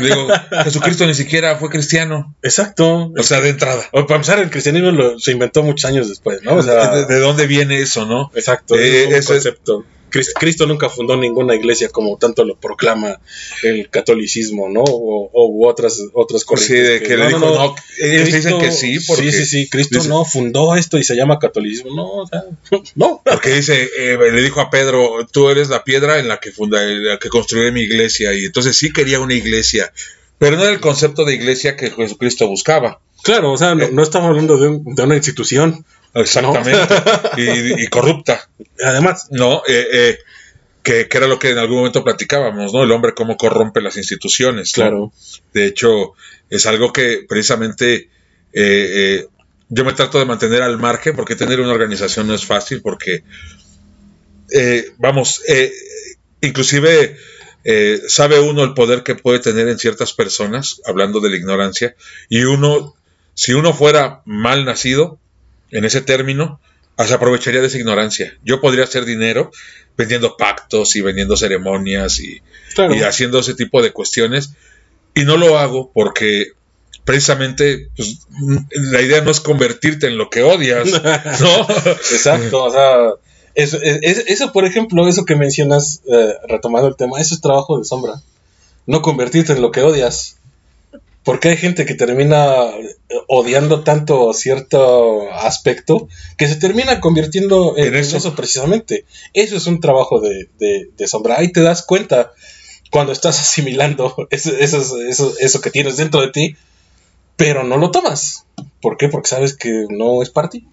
Digo, 0.00 0.26
Jesucristo 0.64 1.06
ni 1.06 1.14
siquiera 1.14 1.54
fue 1.58 1.70
cristiano. 1.70 2.34
Exacto. 2.42 3.12
O 3.16 3.22
sea, 3.22 3.40
de 3.40 3.50
entrada. 3.50 3.84
O 3.92 4.04
para 4.04 4.16
empezar, 4.16 4.40
el 4.40 4.50
cristianismo 4.50 5.16
se 5.20 5.30
inventó 5.30 5.62
muchos 5.62 5.88
años 5.88 6.08
después, 6.08 6.42
¿no? 6.42 6.56
O 6.56 6.62
sea, 6.64 7.04
¿De, 7.04 7.20
dónde 7.20 7.46
viene 7.46 7.78
eso, 7.78 8.04
no? 8.04 8.32
Exacto. 8.34 8.74
Eh, 8.74 9.16
es 9.16 9.28
un 9.28 9.36
concepto. 9.36 9.84
Cristo 10.12 10.66
nunca 10.66 10.88
fundó 10.88 11.16
ninguna 11.16 11.54
iglesia 11.54 11.88
como 11.88 12.16
tanto 12.18 12.44
lo 12.44 12.56
proclama 12.56 13.20
el 13.62 13.88
catolicismo, 13.88 14.68
¿no? 14.68 14.82
O, 14.82 15.48
u 15.48 15.66
otras, 15.66 16.00
otras 16.12 16.44
corrientes. 16.44 16.76
Sí, 16.76 16.82
de 16.82 17.02
que, 17.02 17.16
le 17.16 17.28
dijo, 17.28 17.40
no, 17.40 17.74
ellos 17.98 18.32
dicen 18.32 18.58
que 18.58 18.70
sí, 18.70 18.98
porque... 19.06 19.32
Sí, 19.32 19.38
sí, 19.38 19.46
sí, 19.46 19.68
Cristo 19.68 20.02
no 20.04 20.24
fundó 20.24 20.74
esto 20.76 20.98
y 20.98 21.04
se 21.04 21.16
llama 21.16 21.38
catolicismo, 21.38 21.94
no, 21.94 22.08
o 22.08 22.26
sea, 22.26 22.44
no. 22.94 23.22
Porque 23.24 23.50
dice, 23.50 23.88
eh, 23.98 24.18
le 24.18 24.42
dijo 24.42 24.60
a 24.60 24.70
Pedro, 24.70 25.26
tú 25.30 25.48
eres 25.48 25.68
la 25.68 25.84
piedra 25.84 26.18
en 26.18 26.28
la 26.28 26.38
que 26.38 26.52
funda, 26.52 26.82
en 26.82 27.06
la 27.06 27.18
que 27.18 27.28
construiré 27.28 27.72
mi 27.72 27.80
iglesia, 27.80 28.32
y 28.34 28.44
entonces 28.44 28.76
sí 28.76 28.92
quería 28.92 29.20
una 29.20 29.34
iglesia, 29.34 29.92
pero 30.38 30.56
no 30.56 30.62
era 30.62 30.72
el 30.72 30.80
concepto 30.80 31.24
de 31.24 31.34
iglesia 31.34 31.76
que 31.76 31.90
Jesucristo 31.90 32.46
buscaba. 32.46 33.00
Claro, 33.22 33.52
o 33.52 33.56
sea, 33.56 33.74
no, 33.74 33.84
eh, 33.84 34.02
estamos 34.02 34.28
hablando 34.30 34.58
de, 34.58 34.80
de 34.84 35.02
una 35.02 35.14
institución. 35.14 35.84
Exactamente. 36.14 36.78
y, 37.36 37.86
corrupta. 37.88 38.48
Además. 38.84 39.28
No, 39.30 39.62
eh, 39.66 39.86
eh, 39.92 40.18
que, 40.82 41.08
era 41.10 41.26
lo 41.26 41.38
que 41.38 41.50
en 41.50 41.58
algún 41.58 41.78
momento 41.78 42.04
platicábamos, 42.04 42.72
¿no? 42.72 42.82
El 42.82 42.92
hombre 42.92 43.14
cómo 43.14 43.36
corrompe 43.36 43.80
las 43.80 43.96
instituciones. 43.96 44.72
Claro. 44.72 45.12
De 45.52 45.66
hecho, 45.66 46.12
es 46.50 46.66
algo 46.66 46.92
que 46.92 47.24
precisamente 47.28 48.10
eh, 48.52 49.26
yo 49.68 49.84
me 49.84 49.92
trato 49.92 50.18
de 50.18 50.26
mantener 50.26 50.62
al 50.62 50.78
margen 50.78 51.16
porque 51.16 51.36
tener 51.36 51.60
una 51.60 51.72
organización 51.72 52.26
no 52.26 52.34
es 52.34 52.44
fácil 52.44 52.82
porque, 52.82 53.24
vamos, 54.98 55.40
inclusive 56.42 57.16
sabe 58.08 58.40
uno 58.40 58.64
el 58.64 58.74
poder 58.74 59.02
que 59.02 59.14
puede 59.14 59.38
tener 59.38 59.68
en 59.68 59.78
ciertas 59.78 60.12
personas, 60.12 60.82
hablando 60.84 61.20
de 61.20 61.30
la 61.30 61.36
ignorancia, 61.36 61.94
y 62.28 62.42
uno, 62.42 62.94
si 63.32 63.54
uno 63.54 63.72
fuera 63.72 64.20
mal 64.26 64.66
nacido, 64.66 65.21
en 65.72 65.84
ese 65.84 66.00
término, 66.00 66.60
se 66.98 67.14
aprovecharía 67.14 67.60
de 67.60 67.66
esa 67.66 67.78
ignorancia. 67.78 68.34
Yo 68.44 68.60
podría 68.60 68.84
hacer 68.84 69.04
dinero 69.04 69.50
vendiendo 69.96 70.36
pactos 70.36 70.96
y 70.96 71.00
vendiendo 71.00 71.36
ceremonias 71.36 72.20
y, 72.20 72.40
haciendo 73.04 73.40
ese 73.40 73.54
tipo 73.54 73.82
de 73.82 73.92
cuestiones. 73.92 74.52
Y 75.14 75.24
no 75.24 75.36
lo 75.36 75.58
hago 75.58 75.90
porque 75.92 76.52
precisamente 77.04 77.88
pues, 77.96 78.26
la 78.72 79.02
idea 79.02 79.20
no 79.22 79.30
es 79.30 79.40
convertirte 79.40 80.06
en 80.06 80.16
lo 80.16 80.30
que 80.30 80.42
odias, 80.42 80.86
¿no? 81.40 81.66
Exacto, 82.12 82.64
o 82.64 82.70
sea, 82.70 83.14
eso, 83.54 84.52
por 84.52 84.64
ejemplo, 84.64 85.06
eso 85.08 85.24
que 85.24 85.36
mencionas, 85.36 86.02
eh, 86.06 86.34
retomando 86.48 86.88
el 86.88 86.96
tema, 86.96 87.20
eso 87.20 87.34
es 87.34 87.40
trabajo 87.40 87.78
de 87.78 87.84
sombra. 87.84 88.22
No 88.86 89.02
convertirte 89.02 89.52
en 89.52 89.62
lo 89.62 89.70
que 89.70 89.82
odias. 89.82 90.38
Porque 91.24 91.50
hay 91.50 91.56
gente 91.56 91.86
que 91.86 91.94
termina 91.94 92.64
eh, 92.66 92.96
odiando 93.28 93.84
tanto 93.84 94.32
cierto 94.32 95.30
aspecto 95.32 96.08
que 96.36 96.48
se 96.48 96.56
termina 96.56 97.00
convirtiendo 97.00 97.76
en, 97.76 97.94
eso? 97.94 98.34
precisamente. 98.34 99.04
Eso 99.32 99.56
es 99.56 99.66
un 99.66 99.80
trabajo 99.80 100.20
de, 100.20 100.48
sombra. 101.06 101.38
Ahí 101.38 101.52
te 101.52 101.60
das 101.62 101.84
cuenta 101.84 102.32
cuando 102.90 103.12
estás 103.12 103.40
asimilando 103.40 104.28
eso, 104.30 104.50
eso, 105.38 105.60
que 105.60 105.70
tienes 105.70 105.96
dentro 105.96 106.20
de 106.20 106.28
ti, 106.28 106.56
pero 107.36 107.62
no 107.62 107.76
lo 107.76 107.90
tomas. 107.92 108.46
¿Por 108.80 108.96
qué? 108.96 109.08
Porque 109.08 109.28
sabes 109.28 109.56
que 109.56 109.86
no 109.88 110.22
es 110.22 110.30
para 110.30 110.48
ti. 110.50 110.66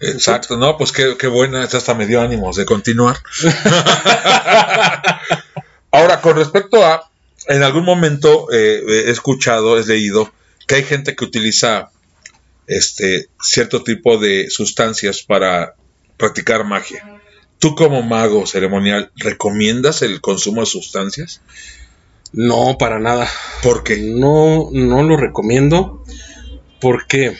Exacto, 0.00 0.56
no, 0.56 0.76
pues 0.76 0.90
qué, 0.90 1.16
qué 1.16 1.28
buena, 1.28 1.62
hasta 1.62 1.94
me 1.94 2.08
dio 2.08 2.20
ánimos 2.20 2.56
de 2.56 2.64
continuar. 2.64 3.18
Ahora, 5.92 6.20
con 6.20 6.34
respecto 6.34 6.84
a 6.84 7.11
en 7.48 7.62
algún 7.62 7.84
momento 7.84 8.52
eh, 8.52 8.82
he 9.06 9.10
escuchado, 9.10 9.78
he 9.78 9.84
leído 9.84 10.32
que 10.66 10.76
hay 10.76 10.84
gente 10.84 11.14
que 11.16 11.24
utiliza 11.24 11.90
este 12.66 13.28
cierto 13.40 13.82
tipo 13.82 14.18
de 14.18 14.48
sustancias 14.50 15.22
para 15.22 15.74
practicar 16.16 16.64
magia. 16.64 17.20
¿Tú 17.58 17.74
como 17.74 18.02
mago 18.02 18.46
ceremonial 18.46 19.12
recomiendas 19.16 20.02
el 20.02 20.20
consumo 20.20 20.62
de 20.62 20.66
sustancias? 20.66 21.42
No, 22.32 22.76
para 22.78 22.98
nada. 22.98 23.28
¿Por 23.62 23.84
qué? 23.84 23.98
No, 23.98 24.68
no 24.72 25.02
lo 25.02 25.16
recomiendo. 25.16 26.04
¿Por 26.80 27.06
qué? 27.06 27.36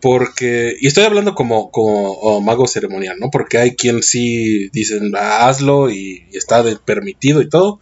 Porque, 0.00 0.76
y 0.80 0.86
estoy 0.86 1.04
hablando 1.04 1.34
como, 1.34 1.70
como 1.70 2.12
oh, 2.12 2.40
mago 2.42 2.66
ceremonial, 2.66 3.16
¿no? 3.18 3.30
Porque 3.30 3.56
hay 3.56 3.74
quien 3.74 4.02
sí 4.02 4.68
dicen, 4.70 5.12
ah, 5.16 5.48
hazlo 5.48 5.88
y, 5.88 6.26
y 6.30 6.36
está 6.36 6.62
permitido 6.84 7.40
y 7.40 7.48
todo. 7.48 7.80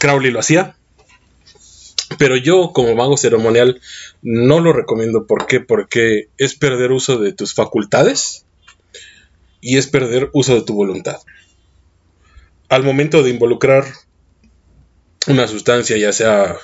Crowley 0.00 0.32
lo 0.32 0.40
hacía. 0.40 0.74
Pero 2.18 2.36
yo, 2.36 2.72
como 2.72 2.96
mago 2.96 3.16
ceremonial, 3.16 3.80
no 4.22 4.58
lo 4.58 4.72
recomiendo. 4.72 5.26
¿Por 5.26 5.46
qué? 5.46 5.60
Porque 5.60 6.28
es 6.38 6.56
perder 6.56 6.90
uso 6.90 7.18
de 7.18 7.32
tus 7.32 7.54
facultades 7.54 8.46
y 9.60 9.78
es 9.78 9.86
perder 9.86 10.30
uso 10.32 10.54
de 10.56 10.62
tu 10.62 10.74
voluntad. 10.74 11.18
Al 12.68 12.82
momento 12.82 13.22
de 13.22 13.30
involucrar 13.30 13.84
una 15.28 15.46
sustancia, 15.46 15.96
ya 15.96 16.12
sea 16.12 16.56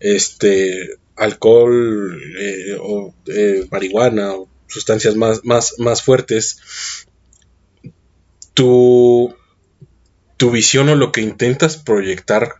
este 0.00 0.96
alcohol 1.16 2.18
eh, 2.38 2.76
o 2.80 3.14
eh, 3.26 3.66
marihuana 3.70 4.32
o 4.34 4.48
sustancias 4.68 5.16
más, 5.16 5.44
más, 5.44 5.74
más 5.78 6.02
fuertes, 6.02 6.58
tu 8.54 9.34
tu 10.42 10.50
visión 10.50 10.88
o 10.88 10.96
lo 10.96 11.12
que 11.12 11.20
intentas 11.20 11.76
proyectar 11.76 12.54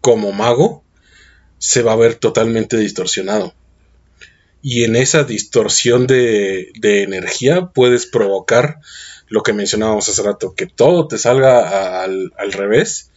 como 0.00 0.32
mago 0.32 0.82
se 1.58 1.82
va 1.82 1.92
a 1.92 1.96
ver 1.96 2.14
totalmente 2.14 2.78
distorsionado. 2.78 3.52
Y 4.62 4.84
en 4.84 4.96
esa 4.96 5.24
distorsión 5.24 6.06
de, 6.06 6.72
energía 6.82 7.72
puedes 7.74 8.06
provocar 8.06 8.78
lo 9.28 9.42
que 9.42 9.52
mencionábamos 9.52 10.08
hace 10.08 10.22
rato, 10.22 10.54
que 10.54 10.64
todo 10.64 11.08
te 11.08 11.18
salga 11.18 12.02
al, 12.02 12.52
revés, 12.52 13.10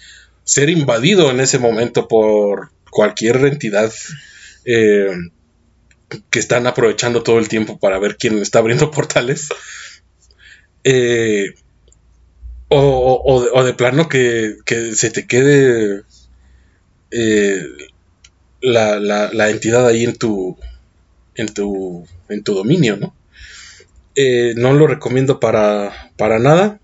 ser 0.43 0.69
invadido 0.69 1.31
en 1.31 1.39
ese 1.39 1.57
momento 1.57 2.09
por 2.09 2.71
cualquier 2.91 3.37
entidad 3.45 3.93
eh, 4.65 5.15
que 6.29 6.39
están 6.39 6.67
aprovechando 6.67 7.23
todo 7.23 7.39
el 7.39 7.47
tiempo 7.47 7.79
para 7.79 7.99
ver 7.99 8.17
quién 8.17 8.37
está 8.39 8.59
abriendo 8.59 8.91
portales. 8.91 9.47
Eh, 10.83 11.53
o, 12.75 13.63
de 13.63 13.73
plano 13.73 14.07
que, 14.09 14.57
se 14.95 15.09
te 15.09 15.27
quede 15.27 16.03
eh, 17.11 17.67
la, 18.61 19.49
entidad 19.49 19.87
ahí 19.87 20.03
en 20.03 20.15
tu, 20.15 20.57
en 21.35 21.53
tu, 21.53 22.07
en 22.29 22.43
tu 22.43 22.55
dominio, 22.55 22.97
¿no? 22.97 23.15
Eh, 24.15 24.53
no 24.55 24.73
lo 24.73 24.87
recomiendo 24.87 25.39
para, 25.39 26.11
para 26.17 26.39
nada. 26.39 26.79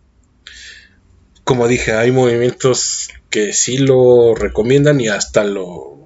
Como 1.43 1.67
dije, 1.67 1.93
hay 1.93 2.11
movimientos 2.11 3.09
que 3.29 3.53
sí 3.53 3.77
lo 3.77 4.35
recomiendan 4.35 4.99
y 4.99 5.09
hasta 5.09 5.43
lo, 5.43 6.05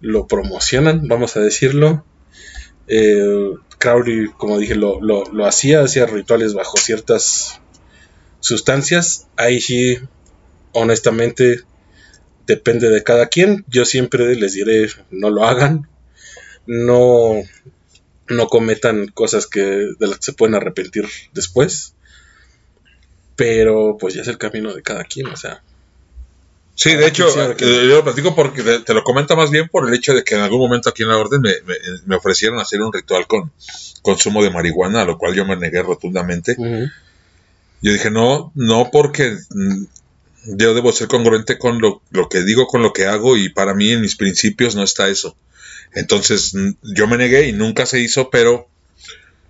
lo 0.00 0.26
promocionan, 0.26 1.06
vamos 1.08 1.36
a 1.36 1.40
decirlo. 1.40 2.04
Eh, 2.88 3.54
Crowley, 3.78 4.26
como 4.36 4.58
dije, 4.58 4.74
lo, 4.74 5.00
lo 5.00 5.46
hacía, 5.46 5.82
hacía 5.82 6.06
rituales 6.06 6.54
bajo 6.54 6.76
ciertas 6.76 7.60
sustancias, 8.40 9.28
ahí 9.36 9.60
sí, 9.60 9.98
honestamente, 10.72 11.62
depende 12.46 12.88
de 12.88 13.02
cada 13.02 13.26
quien. 13.28 13.64
Yo 13.68 13.84
siempre 13.84 14.34
les 14.34 14.54
diré, 14.54 14.88
no 15.10 15.30
lo 15.30 15.44
hagan, 15.44 15.88
no, 16.66 17.34
no 18.28 18.46
cometan 18.48 19.08
cosas 19.08 19.46
que, 19.46 19.60
de 19.60 20.06
las 20.06 20.18
que 20.18 20.24
se 20.24 20.32
pueden 20.32 20.54
arrepentir 20.54 21.06
después. 21.32 21.94
Pero 23.36 23.96
pues 23.98 24.14
ya 24.14 24.22
es 24.22 24.28
el 24.28 24.38
camino 24.38 24.74
de 24.74 24.82
cada 24.82 25.04
quien, 25.04 25.28
o 25.28 25.36
sea. 25.36 25.62
Sí, 26.74 26.94
de 26.94 27.08
hecho, 27.08 27.26
eh, 27.28 27.56
yo 27.58 27.96
lo 27.96 28.04
platico 28.04 28.36
porque 28.36 28.62
te, 28.62 28.94
lo 28.94 29.02
comento 29.02 29.36
más 29.36 29.50
bien 29.50 29.68
por 29.68 29.88
el 29.88 29.94
hecho 29.94 30.14
de 30.14 30.22
que 30.22 30.36
en 30.36 30.42
algún 30.42 30.60
momento 30.60 30.88
aquí 30.88 31.02
en 31.02 31.08
la 31.08 31.18
orden 31.18 31.42
me, 31.42 32.16
ofrecieron 32.16 32.60
hacer 32.60 32.80
un 32.82 32.92
ritual 32.92 33.26
con 33.26 33.50
consumo 34.00 34.44
de 34.44 34.50
marihuana, 34.50 35.00
a 35.00 35.04
lo 35.04 35.18
cual 35.18 35.34
yo 35.34 35.44
me 35.44 35.56
negué 35.56 35.82
rotundamente. 35.82 36.56
Yo 37.82 37.92
dije, 37.92 38.10
no, 38.10 38.52
no 38.54 38.90
porque 38.90 39.36
mm, 39.50 39.84
yo 40.56 40.74
debo 40.74 40.92
ser 40.92 41.08
congruente 41.08 41.58
con 41.58 41.80
lo, 41.80 42.28
que 42.28 42.42
digo, 42.42 42.66
con 42.66 42.82
lo 42.82 42.92
que 42.92 43.06
hago 43.06 43.36
y 43.36 43.48
para 43.48 43.74
mí 43.74 43.92
en 43.92 44.00
mis 44.00 44.16
principios 44.16 44.74
no 44.74 44.82
está 44.82 45.08
eso. 45.08 45.36
Entonces 45.94 46.54
mm, 46.54 46.70
yo 46.82 47.06
me 47.06 47.16
negué 47.16 47.48
y 47.48 47.52
nunca 47.52 47.86
se 47.86 48.00
hizo, 48.00 48.30
pero 48.30 48.68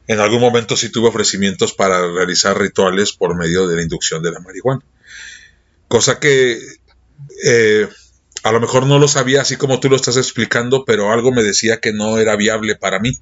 en 0.07 0.21
algún 0.21 0.41
momento 0.41 0.77
sí 0.77 0.91
tuve 0.91 1.09
ofrecimientos 1.09 1.73
para 1.73 2.07
realizar 2.13 2.59
rituales 2.59 3.13
por 3.13 3.37
medio 3.37 3.67
de 3.67 3.77
la 3.77 3.83
inducción 3.83 4.23
de 4.23 4.33
la 4.33 4.41
marihuana. 4.41 4.83
Cosa 5.89 6.19
que 6.19 6.59
eh, 7.45 7.89
a 8.43 8.53
lo 8.53 8.61
mejor 8.61 8.87
no 8.87 8.99
lo 8.99 9.09
sabía 9.09 9.43
así 9.43 9.57
como 9.57 9.81
tú 9.81 9.89
lo 9.89 9.97
estás 9.97 10.17
explicando, 10.17 10.85
pero 10.85 11.13
algo 11.13 11.33
me 11.33 11.43
decía 11.43 11.81
que 11.81 11.93
no 11.93 12.19
era 12.19 12.37
viable 12.37 12.77
para 12.77 12.99
mí. 12.99 13.13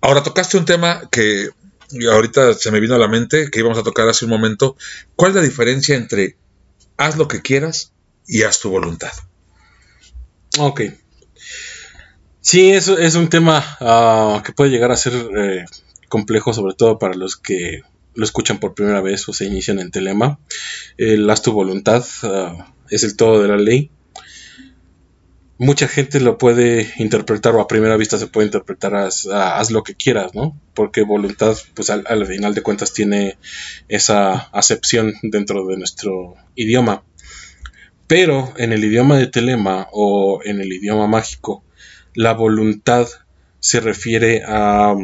Ahora 0.00 0.22
tocaste 0.22 0.56
un 0.56 0.64
tema 0.64 1.08
que 1.10 1.50
y 1.90 2.06
ahorita 2.06 2.54
se 2.54 2.70
me 2.70 2.80
vino 2.80 2.94
a 2.94 2.98
la 2.98 3.08
mente 3.08 3.50
que 3.50 3.60
íbamos 3.60 3.78
a 3.78 3.82
tocar 3.82 4.08
hace 4.08 4.24
un 4.24 4.30
momento, 4.30 4.76
¿cuál 5.16 5.30
es 5.30 5.36
la 5.36 5.42
diferencia 5.42 5.96
entre 5.96 6.36
haz 6.96 7.16
lo 7.16 7.28
que 7.28 7.42
quieras 7.42 7.92
y 8.26 8.42
haz 8.42 8.60
tu 8.60 8.70
voluntad? 8.70 9.12
Ok. 10.58 10.82
Sí, 12.40 12.70
eso 12.70 12.98
es 12.98 13.14
un 13.14 13.28
tema 13.28 13.64
ah, 13.80 14.42
que 14.44 14.52
puede 14.52 14.70
llegar 14.70 14.90
a 14.90 14.96
ser 14.96 15.12
eh, 15.36 15.64
complejo, 16.08 16.52
sobre 16.52 16.74
todo 16.74 16.98
para 16.98 17.14
los 17.14 17.36
que 17.36 17.82
lo 18.14 18.24
escuchan 18.24 18.58
por 18.58 18.74
primera 18.74 19.00
vez 19.00 19.28
o 19.28 19.32
se 19.32 19.44
inician 19.44 19.78
en 19.78 19.90
Telema. 19.90 20.38
El 20.96 21.28
haz 21.30 21.42
tu 21.42 21.52
voluntad 21.52 22.04
ah, 22.22 22.72
es 22.90 23.04
el 23.04 23.16
todo 23.16 23.42
de 23.42 23.48
la 23.48 23.56
ley 23.56 23.90
mucha 25.58 25.88
gente 25.88 26.20
lo 26.20 26.38
puede 26.38 26.92
interpretar 26.98 27.54
o 27.54 27.60
a 27.60 27.66
primera 27.66 27.96
vista 27.96 28.16
se 28.16 28.28
puede 28.28 28.46
interpretar 28.46 28.94
haz 28.94 29.70
lo 29.70 29.82
que 29.82 29.94
quieras, 29.94 30.34
¿no? 30.34 30.58
Porque 30.72 31.02
voluntad, 31.02 31.56
pues 31.74 31.90
al, 31.90 32.26
final 32.26 32.54
de 32.54 32.62
cuentas 32.62 32.92
tiene 32.92 33.36
esa 33.88 34.34
acepción 34.34 35.14
dentro 35.22 35.66
de 35.66 35.76
nuestro 35.76 36.36
idioma. 36.54 37.02
Pero 38.06 38.54
en 38.56 38.72
el 38.72 38.84
idioma 38.84 39.18
de 39.18 39.26
Telema 39.26 39.88
o 39.92 40.40
en 40.44 40.60
el 40.60 40.72
idioma 40.72 41.08
mágico, 41.08 41.64
la 42.14 42.32
voluntad 42.32 43.06
se 43.60 43.80
refiere 43.80 44.42
a 44.46 44.94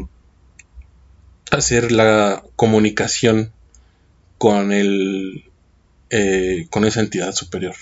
hacer 1.50 1.92
la 1.92 2.42
comunicación 2.56 3.52
con 4.38 4.72
el 4.72 5.44
eh, 6.10 6.66
con 6.70 6.84
esa 6.84 7.00
entidad 7.00 7.34
superior 7.34 7.74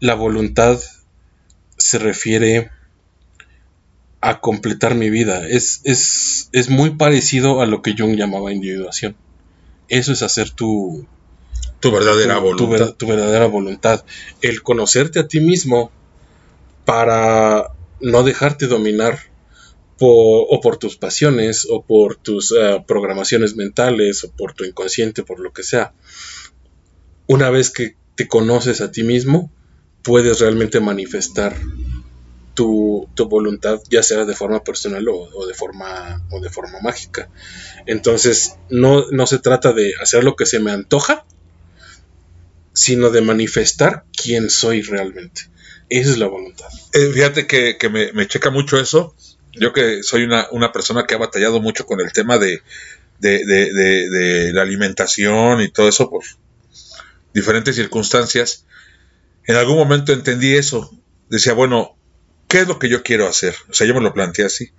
la 0.00 0.14
voluntad 0.14 0.80
se 1.76 1.98
refiere 1.98 2.70
a 4.20 4.40
completar 4.40 4.94
mi 4.94 5.10
vida. 5.10 5.46
Es, 5.48 5.80
es, 5.84 6.68
muy 6.68 6.90
parecido 6.90 7.60
a 7.60 7.66
lo 7.66 7.82
que 7.82 7.94
Jung 7.96 8.16
llamaba 8.16 8.52
individuación. 8.52 9.16
Eso 9.88 10.12
es 10.12 10.22
hacer 10.22 10.50
tu, 10.50 11.06
tu 11.80 11.90
verdadera 11.90 12.38
voluntad. 12.38 12.94
Tu, 12.94 13.06
verdadera 13.06 13.46
voluntad. 13.46 14.04
El 14.42 14.62
conocerte 14.62 15.20
a 15.20 15.28
ti 15.28 15.40
mismo 15.40 15.90
para 16.84 17.72
no 18.00 18.22
dejarte 18.22 18.66
dominar 18.66 19.18
por, 19.98 20.46
o 20.50 20.60
por 20.60 20.78
tus 20.78 20.96
pasiones 20.96 21.66
o 21.70 21.82
por 21.82 22.16
tus 22.16 22.52
eh, 22.52 22.84
programaciones 22.86 23.56
mentales 23.56 24.24
o 24.24 24.30
por 24.32 24.54
tu 24.54 24.64
inconsciente, 24.64 25.22
por 25.22 25.40
lo 25.40 25.52
que 25.52 25.62
sea. 25.62 25.94
Una 27.26 27.50
vez 27.50 27.70
que 27.70 27.96
te 28.14 28.26
conoces 28.26 28.80
a 28.80 28.90
ti 28.90 29.04
mismo, 29.04 29.52
puedes 30.08 30.40
realmente 30.40 30.80
manifestar 30.80 31.54
tu, 32.54 33.06
voluntad, 33.28 33.78
ya 33.90 34.02
sea 34.02 34.24
de 34.24 34.34
forma 34.34 34.64
personal 34.64 35.06
o, 35.06 35.46
de, 35.46 35.52
forma, 35.52 36.24
o 36.30 36.40
de 36.40 36.48
forma 36.48 36.80
mágica. 36.80 37.28
Entonces, 37.84 38.54
no, 38.70 39.04
no 39.10 39.26
se 39.26 39.38
trata 39.38 39.74
de 39.74 39.92
hacer 40.00 40.24
lo 40.24 40.34
que 40.34 40.46
se 40.46 40.60
me 40.60 40.70
antoja, 40.70 41.26
sino 42.72 43.10
de 43.10 43.20
manifestar 43.20 44.04
quién 44.16 44.48
soy 44.48 44.80
realmente. 44.80 45.42
Esa 45.90 46.12
es 46.12 46.16
la 46.16 46.26
voluntad. 46.26 46.68
Eh, 46.94 47.10
fíjate 47.12 47.46
que, 47.46 47.76
me, 47.90 48.26
checa 48.28 48.48
mucho 48.48 48.80
eso. 48.80 49.14
Yo 49.52 49.74
que 49.74 50.02
soy 50.02 50.22
una, 50.22 50.48
una, 50.52 50.72
persona 50.72 51.04
que 51.06 51.16
ha 51.16 51.18
batallado 51.18 51.60
mucho 51.60 51.84
con 51.84 52.00
el 52.00 52.12
tema 52.12 52.38
de, 52.38 52.62
de, 53.18 54.52
la 54.54 54.62
alimentación 54.62 55.60
y 55.60 55.70
todo 55.70 55.86
eso 55.90 56.08
por 56.08 56.24
diferentes 57.34 57.76
circunstancias. 57.76 58.64
En 59.48 59.56
algún 59.56 59.76
momento 59.76 60.12
entendí 60.12 60.54
eso. 60.54 60.94
Decía, 61.30 61.54
bueno, 61.54 61.96
¿qué 62.48 62.60
es 62.60 62.68
lo 62.68 62.78
que 62.78 62.90
yo 62.90 63.02
quiero 63.02 63.26
hacer? 63.26 63.56
O 63.70 63.72
sea, 63.72 63.86
yo 63.86 63.94
me 63.94 64.02
lo 64.02 64.12
planteé 64.12 64.44
así. 64.44 64.70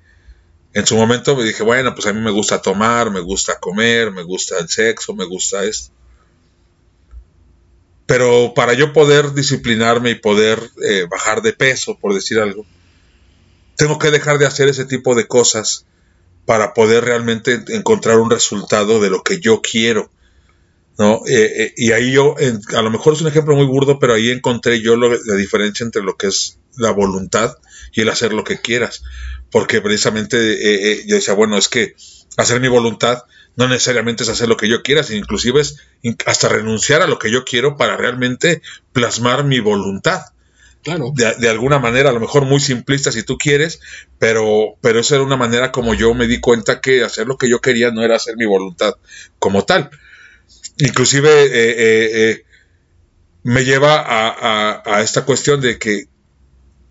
En 0.73 0.85
su 0.85 0.95
momento 0.95 1.35
me 1.35 1.43
dije, 1.43 1.63
bueno, 1.63 1.95
pues 1.95 2.05
a 2.05 2.13
mí 2.13 2.21
me 2.21 2.29
gusta 2.29 2.61
tomar, 2.61 3.09
me 3.09 3.19
gusta 3.19 3.59
comer, 3.59 4.11
me 4.11 4.21
gusta 4.21 4.59
el 4.59 4.69
sexo, 4.69 5.15
me 5.15 5.25
gusta 5.25 5.63
esto. 5.63 5.91
Pero 8.05 8.53
para 8.55 8.73
yo 8.73 8.93
poder 8.93 9.33
disciplinarme 9.33 10.11
y 10.11 10.15
poder 10.15 10.59
eh, 10.87 11.07
bajar 11.09 11.41
de 11.41 11.53
peso, 11.53 11.97
por 11.97 12.13
decir 12.13 12.39
algo, 12.39 12.63
tengo 13.75 13.97
que 13.97 14.11
dejar 14.11 14.37
de 14.37 14.45
hacer 14.45 14.67
ese 14.67 14.85
tipo 14.85 15.15
de 15.15 15.27
cosas 15.27 15.85
para 16.45 16.75
poder 16.75 17.05
realmente 17.05 17.63
encontrar 17.69 18.19
un 18.19 18.29
resultado 18.29 18.99
de 18.99 19.09
lo 19.09 19.23
que 19.23 19.39
yo 19.39 19.61
quiero. 19.61 20.11
¿No? 20.99 21.21
Eh, 21.25 21.63
eh, 21.63 21.73
y 21.77 21.93
ahí 21.93 22.11
yo, 22.11 22.35
a 22.75 22.81
lo 22.81 22.91
mejor 22.91 23.13
es 23.13 23.21
un 23.21 23.27
ejemplo 23.27 23.55
muy 23.55 23.65
burdo, 23.65 23.97
pero 23.97 24.13
ahí 24.13 24.29
encontré 24.29 24.81
yo 24.81 24.97
la 24.97 25.35
diferencia 25.35 25.85
entre 25.85 26.03
lo 26.03 26.17
que 26.17 26.27
es 26.27 26.59
la 26.75 26.91
voluntad 26.91 27.55
y 27.93 28.01
el 28.01 28.09
hacer 28.09 28.33
lo 28.33 28.43
que 28.43 28.59
quieras. 28.59 29.01
Porque 29.49 29.81
precisamente 29.81 31.07
yo 31.07 31.15
decía, 31.15 31.33
bueno, 31.33 31.57
es 31.57 31.69
que 31.69 31.95
hacer 32.37 32.59
mi 32.59 32.67
voluntad 32.67 33.23
no 33.55 33.67
necesariamente 33.67 34.23
es 34.23 34.29
hacer 34.29 34.49
lo 34.49 34.57
que 34.57 34.67
yo 34.67 34.83
quiera, 34.83 35.03
sino 35.03 35.19
inclusive 35.19 35.61
es 35.61 35.77
hasta 36.25 36.49
renunciar 36.49 37.01
a 37.01 37.07
lo 37.07 37.17
que 37.17 37.31
yo 37.31 37.45
quiero 37.45 37.77
para 37.77 37.97
realmente 37.97 38.61
plasmar 38.91 39.45
mi 39.45 39.59
voluntad. 39.59 40.21
Claro. 40.83 41.11
De, 41.13 41.49
alguna 41.49 41.79
manera, 41.79 42.09
a 42.09 42.13
lo 42.13 42.19
mejor 42.19 42.45
muy 42.45 42.59
simplista 42.59 43.11
si 43.11 43.23
tú 43.23 43.37
quieres, 43.37 43.79
pero, 44.17 44.75
pero 44.81 44.99
esa 44.99 45.15
era 45.15 45.23
una 45.23 45.35
manera 45.37 45.71
como 45.71 45.93
yo 45.93 46.13
me 46.13 46.27
di 46.27 46.39
cuenta 46.39 46.79
que 46.81 47.03
hacer 47.03 47.27
lo 47.27 47.37
que 47.37 47.49
yo 47.49 47.59
quería 47.59 47.91
no 47.91 48.03
era 48.03 48.15
hacer 48.15 48.35
mi 48.37 48.45
voluntad 48.45 48.95
como 49.39 49.63
tal. 49.63 49.89
Inclusive 50.79 51.29
eh, 51.29 51.49
eh, 51.51 52.09
eh, 52.13 52.45
me 53.43 53.65
lleva 53.65 54.03
a, 54.05 55.01
esta 55.01 55.25
cuestión 55.25 55.61
de 55.61 55.77
que 55.77 56.05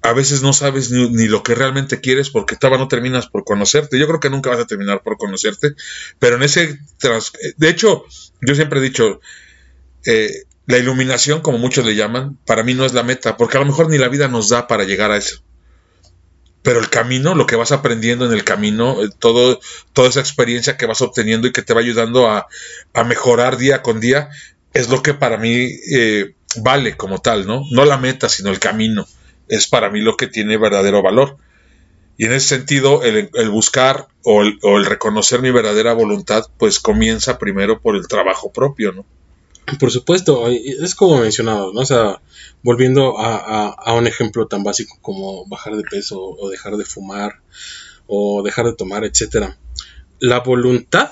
a 0.03 0.13
veces 0.13 0.43
no 0.43 0.53
sabes 0.53 0.91
ni, 0.91 1.27
lo 1.27 1.43
que 1.43 1.55
realmente 1.55 2.01
quieres 2.01 2.31
porque 2.31 2.57
todavía 2.57 2.79
no 2.79 2.89
terminas 2.89 3.29
por 3.29 3.45
conocerte. 3.45 3.99
Yo 3.99 4.07
creo 4.07 4.21
que 4.21 4.31
nunca 4.31 4.51
vas 4.51 4.61
a 4.61 4.67
terminar 4.67 5.03
por 5.03 5.17
conocerte, 5.17 5.75
pero 6.19 6.37
en 6.37 6.43
ese... 6.43 6.79
De 7.57 7.69
hecho, 7.69 8.05
yo 8.41 8.55
siempre 8.55 8.79
he 8.79 8.83
dicho, 8.83 9.21
eh, 10.07 10.45
la 10.67 10.79
iluminación, 10.79 11.41
como 11.41 11.59
muchos 11.59 11.85
le 11.85 11.97
llaman, 11.97 12.39
para 12.47 12.63
mí 12.63 12.75
no 12.75 12.85
es 12.85 12.93
la 12.93 13.03
meta, 13.03 13.37
porque 13.37 13.57
a 13.57 13.61
lo 13.61 13.67
mejor 13.67 13.89
ni 13.89 13.97
la 13.99 14.09
vida 14.09 14.29
nos 14.29 14.51
da 14.51 14.67
para 14.69 14.85
llegar 14.85 15.11
a 15.11 15.17
eso. 15.17 15.43
Pero 16.63 16.81
el 16.81 16.91
camino, 16.91 17.35
lo 17.35 17.47
que 17.47 17.57
vas 17.57 17.73
aprendiendo 17.73 18.27
en 18.27 18.33
el 18.33 18.45
camino, 18.45 19.03
eh, 19.03 19.11
todo, 19.19 19.61
toda 19.93 20.09
esa 20.09 20.21
experiencia 20.21 20.77
que 20.77 20.87
vas 20.87 21.01
obteniendo 21.01 21.47
y 21.47 21.53
que 21.53 21.63
te 21.63 21.75
va 21.75 21.81
ayudando 21.81 22.29
a, 22.29 22.47
mejorar 23.07 23.57
día 23.57 23.83
con 23.83 24.01
día, 24.01 24.29
es 24.75 24.89
lo 24.89 25.03
que 25.03 25.15
para 25.15 25.39
mí 25.39 25.71
eh, 25.93 26.35
vale 26.57 26.97
como 26.97 27.21
tal, 27.21 27.47
¿no? 27.47 27.63
No 27.71 27.85
la 27.85 27.97
meta, 27.97 28.29
sino 28.29 28.51
el 28.51 28.59
camino 28.59 29.07
es 29.49 29.67
para 29.67 29.91
mí 29.91 30.01
lo 30.01 30.17
que 30.17 30.27
tiene 30.27 30.57
verdadero 30.57 31.03
valor. 31.03 31.37
Y 32.17 32.27
en 32.27 32.33
ese 32.33 32.57
sentido, 32.57 33.03
el, 33.05 33.31
buscar 33.51 34.09
o 34.25 34.43
el, 34.43 34.85
reconocer 34.85 35.41
mi 35.41 35.51
verdadera 35.51 35.93
voluntad, 35.93 36.45
pues 36.59 36.81
comienza 36.81 37.39
primero 37.39 37.81
por 37.81 37.97
el 37.97 38.09
trabajo 38.09 38.53
propio, 38.53 38.93
¿no? 38.93 39.07
Por 39.79 39.91
supuesto, 39.91 40.49
es 40.49 40.95
como 40.95 41.19
mencionado, 41.19 41.73
¿no? 41.73 41.81
O 41.81 41.87
sea, 41.87 42.21
volviendo 42.63 43.19
a, 43.19 43.93
un 43.95 44.07
ejemplo 44.07 44.47
tan 44.47 44.63
básico 44.63 44.99
como 45.03 45.47
bajar 45.47 45.77
de 45.77 45.83
peso 45.83 46.21
o 46.21 46.49
dejar 46.49 46.77
de 46.77 46.85
fumar 46.85 47.41
o 48.07 48.43
dejar 48.43 48.67
de 48.67 48.75
tomar, 48.75 49.05
etcétera. 49.05 49.59
La 50.21 50.41
voluntad 50.41 51.11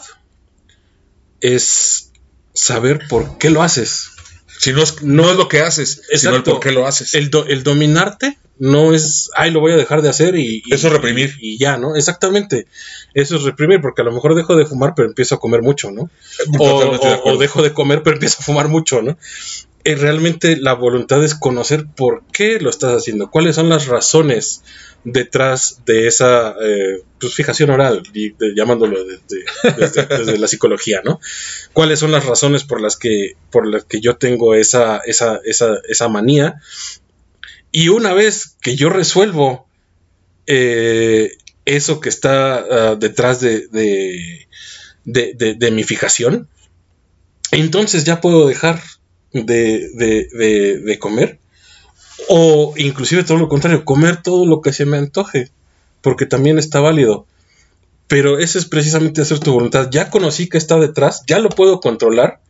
es 1.40 2.10
saber 2.54 3.06
por 3.08 3.38
qué 3.38 3.50
lo 3.50 3.62
haces. 3.62 4.10
Si 4.58 4.72
no 4.72 4.82
es, 4.82 5.02
no 5.02 5.30
es 5.30 5.36
lo 5.36 5.48
que 5.48 5.60
haces, 5.60 6.02
sino 6.14 6.36
el 6.36 6.42
por 6.42 6.60
qué 6.60 6.72
lo 6.72 6.86
haces. 6.86 7.14
El, 7.14 7.30
el, 7.48 7.62
dominarte 7.62 8.38
no 8.58 8.94
es, 8.94 9.30
ay, 9.34 9.50
lo 9.50 9.60
voy 9.60 9.72
a 9.72 9.76
dejar 9.76 10.02
de 10.02 10.08
hacer 10.08 10.36
y... 10.36 10.62
Eso 10.70 10.86
es 10.86 10.92
reprimir. 10.92 11.34
Y, 11.40 11.58
ya, 11.58 11.76
¿no? 11.76 11.94
Exactamente. 11.94 12.66
Eso 13.14 13.36
es 13.36 13.42
reprimir, 13.42 13.80
porque 13.80 14.02
a 14.02 14.04
lo 14.04 14.12
mejor 14.12 14.34
dejo 14.34 14.56
de 14.56 14.66
fumar, 14.66 14.94
pero 14.94 15.08
empiezo 15.08 15.34
a 15.34 15.40
comer 15.40 15.62
mucho, 15.62 15.90
¿no? 15.90 16.10
O, 16.58 17.36
dejo 17.36 17.62
de 17.62 17.72
comer, 17.72 18.02
pero 18.02 18.16
empiezo 18.16 18.38
a 18.40 18.44
fumar 18.44 18.68
mucho, 18.68 19.02
¿no? 19.02 19.18
Eh, 19.84 19.94
realmente 19.94 20.56
la 20.56 20.72
voluntad 20.72 21.22
es 21.22 21.36
conocer 21.36 21.86
por 21.94 22.24
qué 22.32 22.58
lo 22.58 22.70
estás 22.70 22.96
haciendo, 22.96 23.30
cuáles 23.30 23.54
son 23.54 23.68
las 23.68 23.86
razones 23.86 24.64
detrás 25.04 25.82
de 25.86 26.08
esa 26.08 26.56
eh, 26.60 27.02
pues, 27.20 27.34
fijación 27.34 27.70
oral, 27.70 28.02
llamándolo 28.56 28.98
desde, 29.28 30.38
la 30.38 30.48
psicología, 30.48 31.02
¿no? 31.04 31.20
¿Cuáles 31.72 32.00
son 32.00 32.10
las 32.10 32.26
razones 32.26 32.64
por 32.64 32.80
las 32.80 32.96
que, 32.96 33.36
por 33.52 33.68
las 33.68 33.84
que 33.84 34.00
yo 34.00 34.16
tengo 34.16 34.54
esa, 34.54 34.98
esa, 35.06 35.40
esa, 35.44 35.76
esa 35.88 36.08
manía? 36.08 36.60
Y 37.72 37.88
una 37.88 38.14
vez 38.14 38.56
que 38.60 38.76
yo 38.76 38.88
resuelvo 38.88 39.66
eh, 40.46 41.32
eso 41.64 42.00
que 42.00 42.08
está 42.08 42.56
ah, 42.58 42.96
detrás 42.96 43.40
de, 43.40 43.68
de, 45.04 45.70
mi 45.72 45.82
fijación, 45.84 46.48
entonces 47.50 48.04
ya 48.04 48.20
puedo 48.20 48.46
dejar 48.46 48.82
de, 49.32 50.98
comer 51.00 51.38
o 52.28 52.74
inclusive 52.76 53.24
todo 53.24 53.38
lo 53.38 53.48
contrario, 53.48 53.84
comer 53.84 54.22
todo 54.22 54.46
lo 54.46 54.60
que 54.62 54.72
se 54.72 54.86
me 54.86 54.96
antoje, 54.96 55.50
porque 56.00 56.26
también 56.26 56.58
está 56.58 56.80
válido. 56.80 57.26
Pero 58.08 58.38
eso 58.38 58.58
es 58.58 58.66
precisamente 58.66 59.20
hacer 59.20 59.40
tu 59.40 59.52
voluntad. 59.52 59.88
Ya 59.90 60.10
conocí 60.10 60.48
que 60.48 60.58
está 60.58 60.78
detrás, 60.78 61.24
ya 61.26 61.40
lo 61.40 61.48
puedo 61.48 61.80
controlar. 61.80 62.40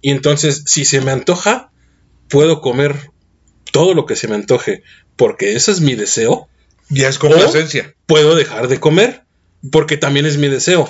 Y 0.00 0.12
entonces, 0.12 0.62
si 0.66 0.84
se 0.84 1.00
me 1.00 1.10
antoja, 1.10 1.72
puedo 2.28 2.60
comer 2.60 3.10
todo 3.76 3.94
lo 3.94 4.06
que 4.06 4.16
se 4.16 4.26
me 4.28 4.34
antoje, 4.34 4.82
porque 5.16 5.54
ese 5.54 5.70
es 5.72 5.80
mi 5.80 5.94
deseo. 5.94 6.48
Ya 6.88 7.08
es 7.08 7.18
complacencia. 7.18 7.94
Puedo 8.06 8.34
dejar 8.34 8.68
de 8.68 8.80
comer, 8.80 9.24
porque 9.70 9.96
también 9.96 10.24
es 10.24 10.38
mi 10.38 10.48
deseo 10.48 10.88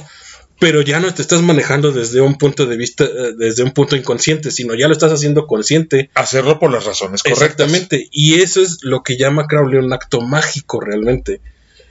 pero 0.59 0.81
ya 0.81 1.01
no 1.01 1.13
te 1.13 1.23
estás 1.23 1.43
manejando 1.43 1.93
desde 1.93 2.21
un 2.21 2.39
punto 2.39 2.67
de 2.67 2.77
vista, 2.77 3.05
eh, 3.05 3.35
desde 3.37 3.63
un 3.63 3.73
punto 3.73 3.95
inconsciente, 3.95 4.51
sino 4.51 4.75
ya 4.75 4.89
lo 4.89 4.95
estás 4.95 5.13
haciendo 5.13 5.47
consciente. 5.47 6.11
Hacerlo 6.15 6.59
por 6.59 6.73
las 6.73 6.85
razones 6.85 7.23
correctas. 7.23 7.43
Exactamente, 7.43 8.09
y 8.11 8.41
eso 8.41 8.63
es 8.63 8.79
lo 8.83 9.03
que 9.03 9.19
llama 9.19 9.47
Crowley 9.49 9.79
un 9.79 9.93
acto 9.93 10.23
mágico 10.23 10.81
realmente. 10.81 11.41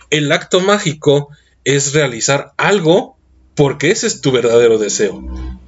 El 0.10 0.32
acto 0.32 0.62
mágico 0.62 1.30
es 1.64 1.93
realizar 1.93 2.54
algo 2.58 3.18
porque 3.54 3.91
ese 3.91 4.08
es 4.08 4.22
tu 4.22 4.32
verdadero 4.32 4.78
deseo, 4.80 5.24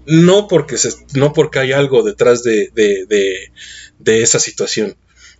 no 0.05 0.47
porque, 0.47 0.77
se, 0.77 0.89
no 1.13 1.33
porque 1.33 1.59
hay 1.59 1.73
algo 1.73 2.01
detrás 2.01 2.43
de, 2.43 2.71
de, 2.73 3.05
de, 3.07 3.51
de 3.99 4.23
esa 4.23 4.39
situación. 4.39 4.95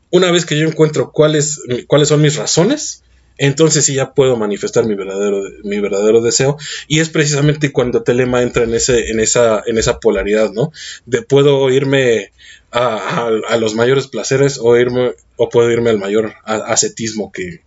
Una 0.09 0.31
vez 0.31 0.45
que 0.45 0.57
yo 0.57 0.67
encuentro 0.67 1.11
cuáles, 1.11 1.61
cuáles 1.87 2.07
son 2.07 2.21
mis 2.21 2.35
razones, 2.35 3.03
entonces 3.37 3.85
sí 3.85 3.93
ya 3.93 4.13
puedo 4.13 4.35
manifestar 4.35 4.85
mi 4.85 4.95
verdadero, 4.95 5.41
mi 5.63 5.79
verdadero 5.79 6.21
deseo. 6.21 6.57
Y 6.87 6.99
es 6.99 7.09
precisamente 7.09 7.71
cuando 7.71 8.03
Telema 8.03 8.41
entra 8.41 8.63
en, 8.63 8.73
ese, 8.73 9.11
en, 9.11 9.19
esa, 9.19 9.61
en 9.65 9.77
esa 9.77 9.99
polaridad, 9.99 10.51
¿no? 10.51 10.71
De 11.05 11.21
puedo 11.21 11.69
irme 11.69 12.31
a, 12.71 13.29
los 13.59 13.75
mayores 13.75 14.07
placeres 14.07 14.59
o, 14.61 14.77
irme, 14.77 15.13
o 15.35 15.49
puedo 15.49 15.71
irme 15.71 15.89
al 15.89 15.99
mayor 15.99 16.33
ascetismo 16.45 17.31
que, 17.31 17.61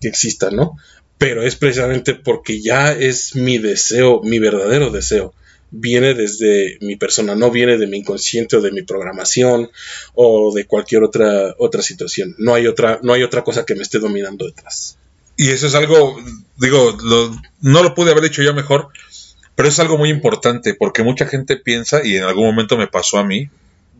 que 0.00 0.08
exista, 0.08 0.50
¿no? 0.50 0.76
Pero 1.18 1.42
es 1.42 1.56
precisamente 1.56 2.14
porque 2.14 2.60
ya 2.60 2.92
es 2.92 3.34
mi 3.34 3.58
deseo, 3.58 4.22
mi 4.22 4.38
verdadero 4.38 4.90
deseo 4.90 5.34
viene 5.70 6.14
desde 6.14 6.78
mi 6.80 6.96
persona, 6.96 7.34
no 7.34 7.50
viene 7.50 7.78
de 7.78 7.86
mi 7.86 7.98
inconsciente 7.98 8.56
o 8.56 8.60
de 8.60 8.72
mi 8.72 8.82
programación 8.82 9.70
o 10.14 10.52
de 10.54 10.66
cualquier 10.66 11.02
otra 11.02 11.54
otra 11.58 11.82
situación. 11.82 12.34
No 12.38 12.54
hay 12.54 12.66
otra 12.66 13.00
no 13.02 13.12
hay 13.12 13.22
otra 13.22 13.42
cosa 13.44 13.64
que 13.64 13.74
me 13.74 13.82
esté 13.82 13.98
dominando 13.98 14.46
detrás. 14.46 14.98
Y 15.36 15.50
eso 15.50 15.66
es 15.66 15.74
algo, 15.74 16.18
digo, 16.56 16.96
no 17.60 17.82
lo 17.82 17.94
pude 17.94 18.10
haber 18.10 18.22
dicho 18.22 18.42
yo 18.42 18.54
mejor, 18.54 18.88
pero 19.54 19.68
es 19.68 19.78
algo 19.78 19.98
muy 19.98 20.08
importante 20.08 20.74
porque 20.74 21.02
mucha 21.02 21.26
gente 21.26 21.56
piensa, 21.56 22.00
y 22.04 22.16
en 22.16 22.24
algún 22.24 22.46
momento 22.46 22.78
me 22.78 22.86
pasó 22.86 23.18
a 23.18 23.24
mí, 23.24 23.50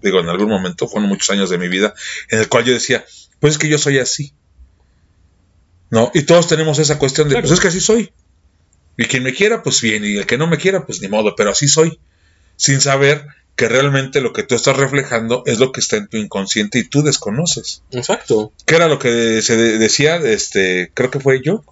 digo, 0.03 0.21
en 0.21 0.29
algún 0.29 0.49
momento, 0.49 0.89
fueron 0.89 1.09
muchos 1.09 1.31
años 1.31 1.51
de 1.51 1.59
mi 1.59 1.69
vida, 1.69 1.95
en 2.31 2.39
el 2.39 2.49
cual 2.49 2.65
yo 2.65 2.73
decía, 2.73 3.05
pues 3.39 3.55
es 3.55 3.59
que 3.59 3.69
yo 3.69 3.79
soy 3.79 3.99
así. 3.99 4.33
¿No? 5.91 6.11
Y 6.15 6.23
todos 6.23 6.49
tenemos 6.49 6.79
esa 6.79 6.99
cuestión 6.99 7.29
de, 7.29 7.39
pues 7.41 7.53
es 7.53 7.61
que 7.61 7.69
así 7.69 7.81
soy. 7.81 8.13
Y 8.97 9.05
quien 9.05 9.23
me 9.23 9.35
quiera, 9.35 9.63
pues 9.63 9.81
bien, 9.81 10.05
y 10.05 10.17
el 10.17 10.27
que 10.27 10.39
no 10.39 10.47
me 10.47 10.59
quiera, 10.59 10.87
pues 10.87 11.01
ni 11.03 11.09
modo, 11.09 11.35
pero 11.37 11.51
así 11.51 11.69
soy. 11.69 11.99
Sin 12.57 12.81
saber 12.81 13.27
que 13.57 13.69
realmente 13.69 14.21
lo 14.21 14.33
que 14.33 14.43
tú 14.43 14.55
estás 14.55 14.77
reflejando 14.77 15.43
es 15.47 15.59
lo 15.59 15.73
que 15.73 15.81
está 15.81 15.97
en 15.97 16.09
tu 16.09 16.17
inconsciente 16.19 16.79
y 16.79 16.85
tú 16.85 17.03
desconoces. 17.03 17.83
Exacto. 17.91 18.53
¿Qué 18.67 18.77
era 18.77 18.89
lo 18.89 18.99
que 18.99 19.41
se 19.43 19.57
decía? 19.57 20.17
Este, 20.17 20.91
creo 20.95 21.11
que 21.11 21.21
fue 21.21 21.43
yo, 21.43 21.65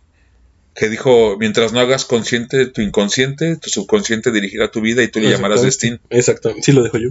que 0.74 0.88
dijo, 0.88 1.36
mientras 1.38 1.72
no 1.72 1.80
hagas 1.80 2.04
consciente 2.04 2.66
tu 2.66 2.80
inconsciente, 2.80 3.56
tu 3.56 3.70
subconsciente 3.70 4.32
dirigirá 4.32 4.70
tu 4.70 4.80
vida 4.80 5.02
y 5.02 5.08
tú 5.08 5.20
le 5.20 5.30
llamarás 5.30 5.62
destino. 5.62 5.98
Exacto, 6.10 6.54
sí 6.60 6.72
lo 6.72 6.82
dejo 6.82 6.98
yo. 6.98 7.10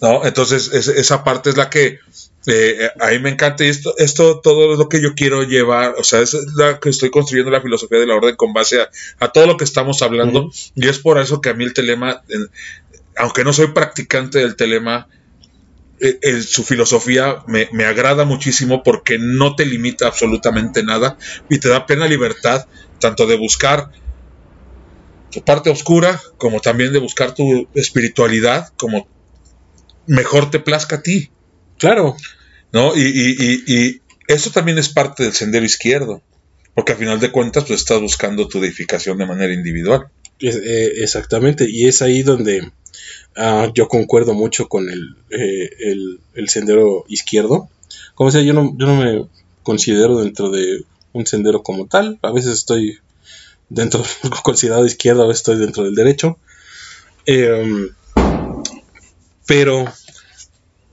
¿no? 0.00 0.24
Entonces, 0.24 0.68
esa 0.72 1.22
parte 1.22 1.50
es 1.50 1.56
la 1.56 1.70
que 1.70 1.98
eh, 2.46 2.90
a 2.98 3.08
mí 3.08 3.18
me 3.18 3.30
encanta 3.30 3.64
y 3.64 3.68
esto, 3.68 3.94
esto 3.98 4.40
todo 4.40 4.72
es 4.72 4.78
lo 4.78 4.88
que 4.88 5.02
yo 5.02 5.14
quiero 5.14 5.42
llevar, 5.42 5.94
o 5.98 6.04
sea, 6.04 6.20
es 6.20 6.34
la 6.56 6.80
que 6.80 6.88
estoy 6.88 7.10
construyendo 7.10 7.50
la 7.50 7.60
filosofía 7.60 7.98
de 7.98 8.06
la 8.06 8.16
orden 8.16 8.36
con 8.36 8.52
base 8.52 8.80
a, 9.18 9.28
todo 9.28 9.46
lo 9.46 9.56
que 9.56 9.64
estamos 9.64 10.02
hablando 10.02 10.50
y 10.74 10.88
es 10.88 10.98
por 10.98 11.18
eso 11.18 11.40
que 11.40 11.50
a 11.50 11.54
mí 11.54 11.64
el 11.64 11.74
telema, 11.74 12.22
aunque 13.16 13.44
no 13.44 13.52
soy 13.52 13.68
practicante 13.68 14.38
del 14.38 14.56
telema, 14.56 15.08
eh, 16.00 16.40
su 16.40 16.64
filosofía 16.64 17.42
me, 17.46 17.68
me, 17.72 17.84
agrada 17.84 18.24
muchísimo 18.24 18.82
porque 18.82 19.18
no 19.18 19.54
te 19.54 19.66
limita 19.66 20.06
absolutamente 20.06 20.82
nada 20.82 21.18
y 21.50 21.58
te 21.58 21.68
da 21.68 21.84
plena 21.84 22.06
libertad 22.06 22.66
tanto 23.00 23.26
de 23.26 23.36
buscar 23.36 23.90
tu 25.30 25.42
parte 25.42 25.68
oscura 25.68 26.20
como 26.38 26.60
también 26.60 26.92
de 26.92 27.00
buscar 27.00 27.34
tu 27.34 27.68
espiritualidad 27.74 28.72
como 28.76 29.06
mejor 30.06 30.50
te 30.50 30.58
plazca 30.58 30.96
a 30.96 31.02
ti. 31.02 31.30
Claro. 31.80 32.16
¿No? 32.72 32.94
Y, 32.94 33.02
y, 33.02 33.64
y, 33.66 34.00
eso 34.28 34.50
también 34.50 34.78
es 34.78 34.88
parte 34.88 35.24
del 35.24 35.32
sendero 35.32 35.64
izquierdo, 35.64 36.22
porque 36.74 36.92
al 36.92 36.98
final 36.98 37.18
de 37.18 37.32
cuentas 37.32 37.64
tú 37.64 37.74
estás 37.74 38.00
buscando 38.00 38.46
tu 38.46 38.58
edificación 38.58 39.18
de 39.18 39.26
manera 39.26 39.52
individual. 39.52 40.06
Eh, 40.38 40.92
exactamente, 40.98 41.66
y 41.68 41.88
es 41.88 42.00
ahí 42.00 42.22
donde 42.22 42.70
ah, 43.36 43.72
yo 43.74 43.88
concuerdo 43.88 44.34
mucho 44.34 44.68
con 44.68 44.88
el, 44.88 45.16
eh, 45.30 45.68
el, 46.34 46.48
sendero 46.48 47.04
izquierdo. 47.08 47.68
Como 48.14 48.30
sea, 48.30 48.42
yo 48.42 48.52
no, 48.52 48.72
yo 48.78 48.86
no 48.86 48.96
me 48.96 49.26
considero 49.64 50.18
dentro 50.18 50.50
de 50.50 50.84
un 51.12 51.26
sendero 51.26 51.62
como 51.64 51.86
tal, 51.86 52.20
a 52.22 52.30
veces 52.30 52.52
estoy 52.52 53.00
dentro, 53.68 54.04
considerado 54.44 54.86
izquierdo, 54.86 55.24
a 55.24 55.26
veces 55.26 55.40
estoy 55.40 55.58
dentro 55.58 55.82
del 55.82 55.96
derecho. 55.96 56.38
Em, 57.26 57.90
pero 59.46 59.92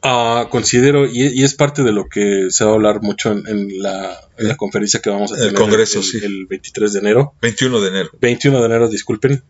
Ah, 0.03 0.47
considero, 0.51 1.07
y, 1.07 1.43
es 1.43 1.55
parte 1.55 1.83
de 1.83 1.91
lo 1.91 2.07
que 2.07 2.47
se 2.49 2.63
va 2.63 2.71
a 2.71 2.73
hablar 2.75 3.01
mucho 3.01 3.31
en, 3.31 3.81
la, 3.81 4.21
conferencia 4.55 5.01
que 5.01 5.09
vamos 5.09 5.31
a 5.31 5.35
tener 5.35 5.49
el, 5.49 5.55
Congreso, 5.55 6.01
el, 6.21 6.45
23 6.45 6.93
de 6.93 6.99
enero. 6.99 7.33
21 7.41 7.81
de 7.81 7.87
enero. 7.87 8.09
21 8.21 8.59
de 8.59 8.65
enero, 8.65 8.89
disculpen. 8.89 9.43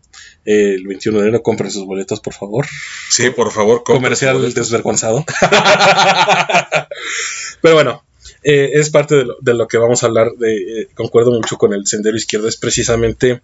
el 0.46 0.86
21 0.86 1.18
de 1.18 1.28
enero 1.28 1.42
compren 1.42 1.70
sus 1.70 1.84
boletos, 1.84 2.20
por 2.20 2.32
favor. 2.32 2.66
Sí, 3.10 3.28
por 3.30 3.52
favor. 3.52 3.84
Comercial 3.84 4.54
desvergonzado. 4.54 5.24
Pero 7.60 7.74
bueno, 7.74 8.04
eh, 8.42 8.70
es 8.74 8.90
parte 8.90 9.24
de 9.40 9.54
lo, 9.54 9.68
que 9.68 9.76
vamos 9.76 10.02
a 10.02 10.06
hablar. 10.06 10.32
De, 10.38 10.80
eh, 10.80 10.88
concuerdo 10.94 11.30
mucho 11.30 11.58
con 11.58 11.74
el 11.74 11.86
sendero 11.86 12.16
izquierdo, 12.16 12.48
es 12.48 12.56
precisamente 12.56 13.42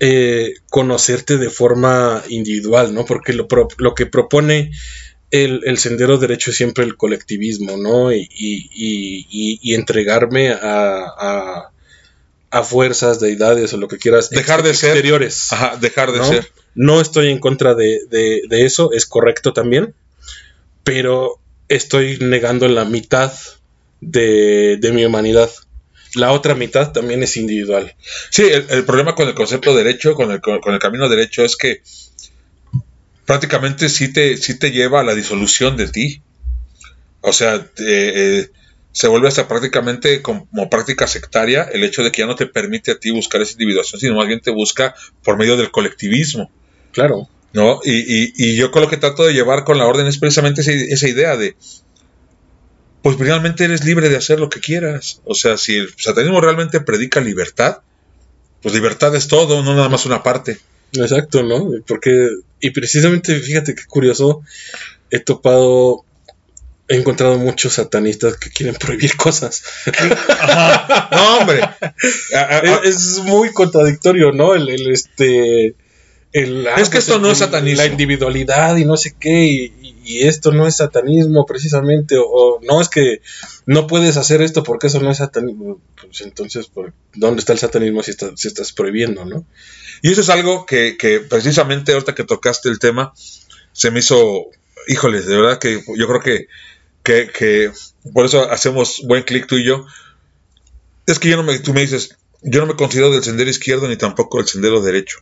eh, 0.00 0.54
conocerte 0.70 1.36
de 1.36 1.50
forma 1.50 2.22
individual, 2.28 2.94
¿no? 2.94 3.04
Porque 3.04 3.34
lo, 3.34 3.46
lo 3.76 3.94
que 3.94 4.06
propone 4.06 4.70
el, 5.34 5.78
sendero 5.78 6.18
derecho 6.18 6.50
es 6.50 6.56
siempre 6.56 6.84
el 6.84 6.96
colectivismo, 6.96 7.76
¿no? 7.76 8.12
Y, 8.12 8.28
y, 8.30 9.74
entregarme 9.74 10.50
a, 10.50 11.70
a, 12.50 12.62
fuerzas, 12.62 13.18
deidades 13.18 13.72
o 13.72 13.78
lo 13.78 13.88
que 13.88 13.98
quieras. 13.98 14.30
Dejar 14.30 14.62
de 14.62 14.74
ser. 14.74 14.90
Exteriores. 14.90 15.52
Ajá, 15.52 15.76
dejar 15.76 16.12
de 16.12 16.24
ser. 16.24 16.52
No 16.76 17.00
estoy 17.00 17.30
en 17.30 17.40
contra 17.40 17.74
de, 17.74 17.98
eso, 18.50 18.92
es 18.92 19.06
correcto 19.06 19.52
también, 19.52 19.94
pero 20.84 21.40
estoy 21.68 22.18
negando 22.18 22.68
la 22.68 22.84
mitad 22.84 23.32
de, 24.00 24.78
mi 24.92 25.04
humanidad. 25.04 25.50
La 26.14 26.30
otra 26.30 26.54
mitad 26.54 26.92
también 26.92 27.24
es 27.24 27.36
individual. 27.36 27.96
Sí, 28.30 28.44
el, 28.44 28.84
problema 28.84 29.16
con 29.16 29.26
el 29.26 29.34
concepto 29.34 29.74
derecho, 29.74 30.14
con 30.14 30.30
el, 30.30 30.40
con 30.40 30.74
el 30.74 30.78
camino 30.78 31.08
derecho, 31.08 31.44
es 31.44 31.56
que 31.56 31.82
prácticamente 33.26 33.88
sí 33.88 34.12
te, 34.12 34.36
sí 34.36 34.58
te 34.58 34.70
lleva 34.70 35.00
a 35.00 35.04
la 35.04 35.14
disolución 35.14 35.76
de 35.76 35.88
ti. 35.88 36.22
O 37.20 37.32
sea, 37.32 37.66
eh, 37.78 38.50
se 38.94 39.08
vuelve 39.08 39.26
hasta 39.26 39.48
prácticamente 39.48 40.22
como, 40.22 40.46
práctica 40.70 41.08
sectaria 41.08 41.64
el 41.64 41.82
hecho 41.82 42.04
de 42.04 42.12
que 42.12 42.22
ya 42.22 42.26
no 42.26 42.36
te 42.36 42.46
permite 42.46 42.92
a 42.92 42.98
ti 42.98 43.10
buscar 43.10 43.42
esa 43.42 43.52
individuación, 43.52 44.00
sino 44.00 44.14
más 44.14 44.28
bien 44.28 44.40
te 44.40 44.52
busca 44.52 44.94
por 45.24 45.36
medio 45.36 45.56
del 45.56 45.72
colectivismo. 45.72 46.48
Claro. 46.92 47.28
¿No? 47.52 47.80
Y, 47.84 48.32
y, 48.36 48.56
yo 48.56 48.70
con 48.70 48.82
lo 48.82 48.88
que 48.88 48.96
trato 48.96 49.24
de 49.24 49.32
llevar 49.32 49.64
con 49.64 49.78
la 49.78 49.86
orden 49.86 50.06
es 50.06 50.18
precisamente 50.18 50.60
esa, 50.60 51.08
idea 51.08 51.36
de, 51.36 51.56
pues 53.02 53.18
realmente 53.18 53.64
eres 53.64 53.84
libre 53.84 54.08
de 54.08 54.16
hacer 54.16 54.38
lo 54.38 54.48
que 54.48 54.60
quieras. 54.60 55.20
O 55.24 55.34
sea, 55.34 55.56
si 55.56 55.76
el 55.76 55.94
satanismo 55.96 56.40
realmente 56.40 56.80
predica 56.80 57.20
libertad, 57.20 57.78
pues 58.62 58.74
libertad 58.74 59.14
es 59.16 59.26
todo, 59.26 59.62
no 59.64 59.74
nada 59.74 59.88
más 59.88 60.06
una 60.06 60.22
parte. 60.22 60.58
Exacto, 60.94 61.42
¿no? 61.42 61.70
Porque, 61.86 62.28
y 62.60 62.70
precisamente, 62.70 63.38
fíjate 63.40 63.74
qué 63.74 63.84
curioso, 63.84 64.42
he 65.10 65.20
topado, 65.20 66.04
he 66.88 66.96
encontrado 66.96 67.38
muchos 67.38 67.74
satanistas 67.74 68.36
que 68.36 68.50
quieren 68.50 68.74
prohibir 68.76 69.16
cosas. 69.16 69.62
No, 71.10 71.38
hombre. 71.38 71.60
es, 72.84 73.18
muy 73.20 73.52
contradictorio, 73.52 74.32
¿no? 74.32 74.54
El, 74.54 74.68
el 74.68 74.90
este... 74.90 75.74
El, 76.34 76.66
es 76.66 76.88
que 76.88 76.98
esto 76.98 77.20
no 77.20 77.30
es 77.30 77.38
satanismo. 77.38 77.80
La 77.80 77.86
individualidad 77.86 78.76
y 78.76 78.84
no 78.84 78.96
sé 78.96 79.14
qué, 79.18 79.44
y, 79.44 79.94
y 80.04 80.26
esto 80.26 80.50
no 80.50 80.66
es 80.66 80.76
satanismo 80.76 81.46
precisamente, 81.46 82.16
o, 82.18 82.58
no 82.60 82.80
es 82.80 82.88
que 82.88 83.22
no 83.66 83.86
puedes 83.86 84.16
hacer 84.16 84.42
esto 84.42 84.64
porque 84.64 84.88
eso 84.88 84.98
no 85.00 85.12
es 85.12 85.18
satanismo. 85.18 85.80
Pues 85.94 86.22
entonces, 86.22 86.68
¿dónde 87.14 87.38
está 87.38 87.52
el 87.52 87.60
satanismo 87.60 88.02
si, 88.02 88.14
si 88.34 88.48
estás 88.48 88.72
prohibiendo, 88.72 89.24
no? 89.24 89.46
Y 90.02 90.10
eso 90.10 90.22
es 90.22 90.28
algo 90.28 90.66
que, 90.66 90.96
precisamente 91.30 91.92
ahorita 91.92 92.16
que 92.16 92.24
tocaste 92.24 92.68
el 92.68 92.80
tema, 92.80 93.14
se 93.72 93.92
me 93.92 94.00
hizo, 94.00 94.46
híjoles, 94.88 95.26
de 95.26 95.36
verdad 95.36 95.60
que 95.60 95.84
yo 95.96 96.08
creo 96.08 96.20
que, 96.20 96.48
que, 97.04 97.70
por 98.12 98.26
eso 98.26 98.50
hacemos 98.50 99.02
buen 99.04 99.22
clic 99.22 99.46
tú 99.46 99.54
y 99.54 99.64
yo. 99.64 99.86
Es 101.06 101.20
que 101.20 101.28
yo 101.28 101.36
no 101.36 101.44
me, 101.44 101.60
tú 101.60 101.72
me 101.72 101.82
dices, 101.82 102.16
yo 102.42 102.58
no 102.58 102.66
me 102.66 102.74
considero 102.74 103.12
del 103.12 103.22
sendero 103.22 103.48
izquierdo 103.48 103.86
ni 103.86 103.96
tampoco 103.96 104.38
del 104.38 104.48
sendero 104.48 104.82
derecho. 104.82 105.20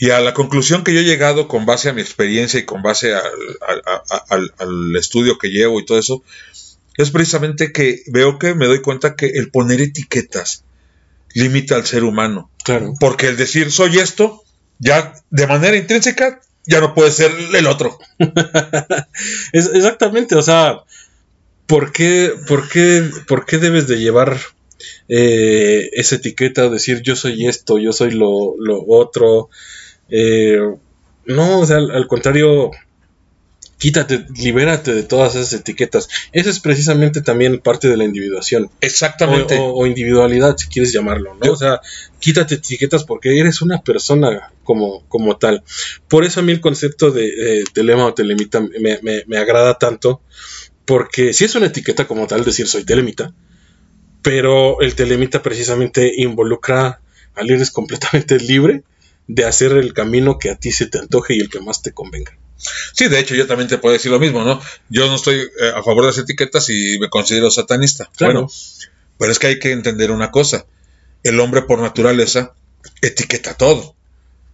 Y 0.00 0.10
a 0.10 0.20
la 0.20 0.32
conclusión 0.32 0.84
que 0.84 0.94
yo 0.94 1.00
he 1.00 1.04
llegado 1.04 1.48
con 1.48 1.66
base 1.66 1.88
a 1.88 1.92
mi 1.92 2.00
experiencia 2.00 2.60
y 2.60 2.64
con 2.64 2.82
base 2.82 3.14
al, 3.14 4.52
al, 4.58 4.96
estudio 4.96 5.38
que 5.38 5.50
llevo 5.50 5.80
y 5.80 5.84
todo 5.84 5.98
eso, 5.98 6.22
es 6.96 7.10
precisamente 7.10 7.72
que 7.72 8.02
veo 8.06 8.38
que 8.38 8.54
me 8.54 8.66
doy 8.66 8.80
cuenta 8.80 9.16
que 9.16 9.26
el 9.26 9.50
poner 9.50 9.80
etiquetas 9.80 10.64
limita 11.34 11.74
al 11.74 11.84
ser 11.84 12.04
humano. 12.04 12.48
Claro. 12.64 12.94
Porque 13.00 13.26
el 13.26 13.36
decir 13.36 13.72
soy 13.72 13.98
esto, 13.98 14.44
ya 14.78 15.14
de 15.30 15.46
manera 15.48 15.76
intrínseca, 15.76 16.40
ya 16.64 16.80
no 16.80 16.94
puede 16.94 17.10
ser 17.10 17.32
el 17.54 17.66
otro. 17.66 17.98
es, 19.52 19.70
exactamente, 19.74 20.36
o 20.36 20.42
sea, 20.42 20.84
¿por 21.66 21.90
qué, 21.90 22.34
por 22.46 22.68
qué, 22.68 23.10
por 23.26 23.46
qué 23.46 23.58
debes 23.58 23.88
de 23.88 23.98
llevar 23.98 24.38
eh, 25.08 25.90
esa 25.94 26.16
etiqueta 26.16 26.68
decir 26.68 27.02
yo 27.02 27.16
soy 27.16 27.48
esto, 27.48 27.78
yo 27.78 27.92
soy 27.92 28.12
lo, 28.12 28.54
lo 28.58 28.84
otro? 28.86 29.50
Eh, 30.08 30.58
no, 31.26 31.60
o 31.60 31.66
sea, 31.66 31.76
al 31.76 32.06
contrario, 32.06 32.70
quítate, 33.78 34.26
libérate 34.36 34.92
de 34.92 35.04
todas 35.04 35.34
esas 35.36 35.52
etiquetas. 35.52 36.08
Esa 36.32 36.50
es 36.50 36.60
precisamente 36.60 37.20
también 37.22 37.58
parte 37.58 37.88
de 37.88 37.96
la 37.96 38.04
individuación. 38.04 38.70
Exactamente. 38.80 39.56
O, 39.60 39.86
individualidad, 39.86 40.56
si 40.56 40.68
quieres 40.68 40.92
llamarlo, 40.92 41.34
¿no? 41.34 41.52
O 41.52 41.56
sea, 41.56 41.80
quítate 42.18 42.56
etiquetas 42.56 43.04
porque 43.04 43.38
eres 43.38 43.62
una 43.62 43.80
persona 43.82 44.52
como, 44.64 45.04
como 45.08 45.36
tal. 45.36 45.62
Por 46.08 46.24
eso 46.24 46.40
a 46.40 46.42
mí 46.42 46.52
el 46.52 46.60
concepto 46.60 47.10
de 47.10 47.64
telema 47.72 48.06
o 48.06 48.14
telemita 48.14 48.60
me, 48.60 48.98
me, 49.26 49.36
agrada 49.38 49.78
tanto, 49.78 50.20
porque 50.84 51.32
si 51.32 51.44
es 51.44 51.54
una 51.54 51.66
etiqueta 51.66 52.06
como 52.06 52.26
tal, 52.26 52.44
decir 52.44 52.66
soy 52.66 52.84
telemita, 52.84 53.32
pero 54.22 54.80
el 54.80 54.94
telemita 54.94 55.42
precisamente 55.42 56.12
involucra 56.16 57.00
al 57.34 57.50
eres 57.50 57.70
completamente 57.70 58.38
libre 58.40 58.82
de 59.28 59.44
hacer 59.44 59.72
el 59.72 59.92
camino 59.92 60.38
que 60.38 60.50
a 60.50 60.56
ti 60.56 60.72
se 60.72 60.86
te 60.86 60.98
antoje 60.98 61.36
y 61.36 61.40
el 61.40 61.50
que 61.50 61.60
más 61.60 61.82
te 61.82 61.92
convenga. 61.92 62.36
Sí, 62.92 63.08
de 63.08 63.20
hecho, 63.20 63.34
yo 63.34 63.46
también 63.46 63.68
te 63.68 63.78
puedo 63.78 63.92
decir 63.92 64.10
lo 64.10 64.18
mismo, 64.18 64.42
¿no? 64.42 64.60
Yo 64.88 65.06
no 65.06 65.14
estoy 65.14 65.36
eh, 65.36 65.72
a 65.74 65.82
favor 65.82 66.02
de 66.02 66.08
las 66.08 66.18
etiquetas 66.18 66.68
y 66.70 66.98
me 66.98 67.08
considero 67.08 67.50
satanista. 67.50 68.10
Claro. 68.16 68.48
pero 69.18 69.30
es 69.30 69.38
que 69.38 69.46
hay 69.46 69.58
que 69.60 69.70
entender 69.70 70.10
una 70.10 70.30
cosa. 70.30 70.66
El 71.22 71.38
hombre 71.40 71.62
por 71.62 71.78
naturaleza 71.78 72.54
etiqueta 73.02 73.54
todo. 73.54 73.94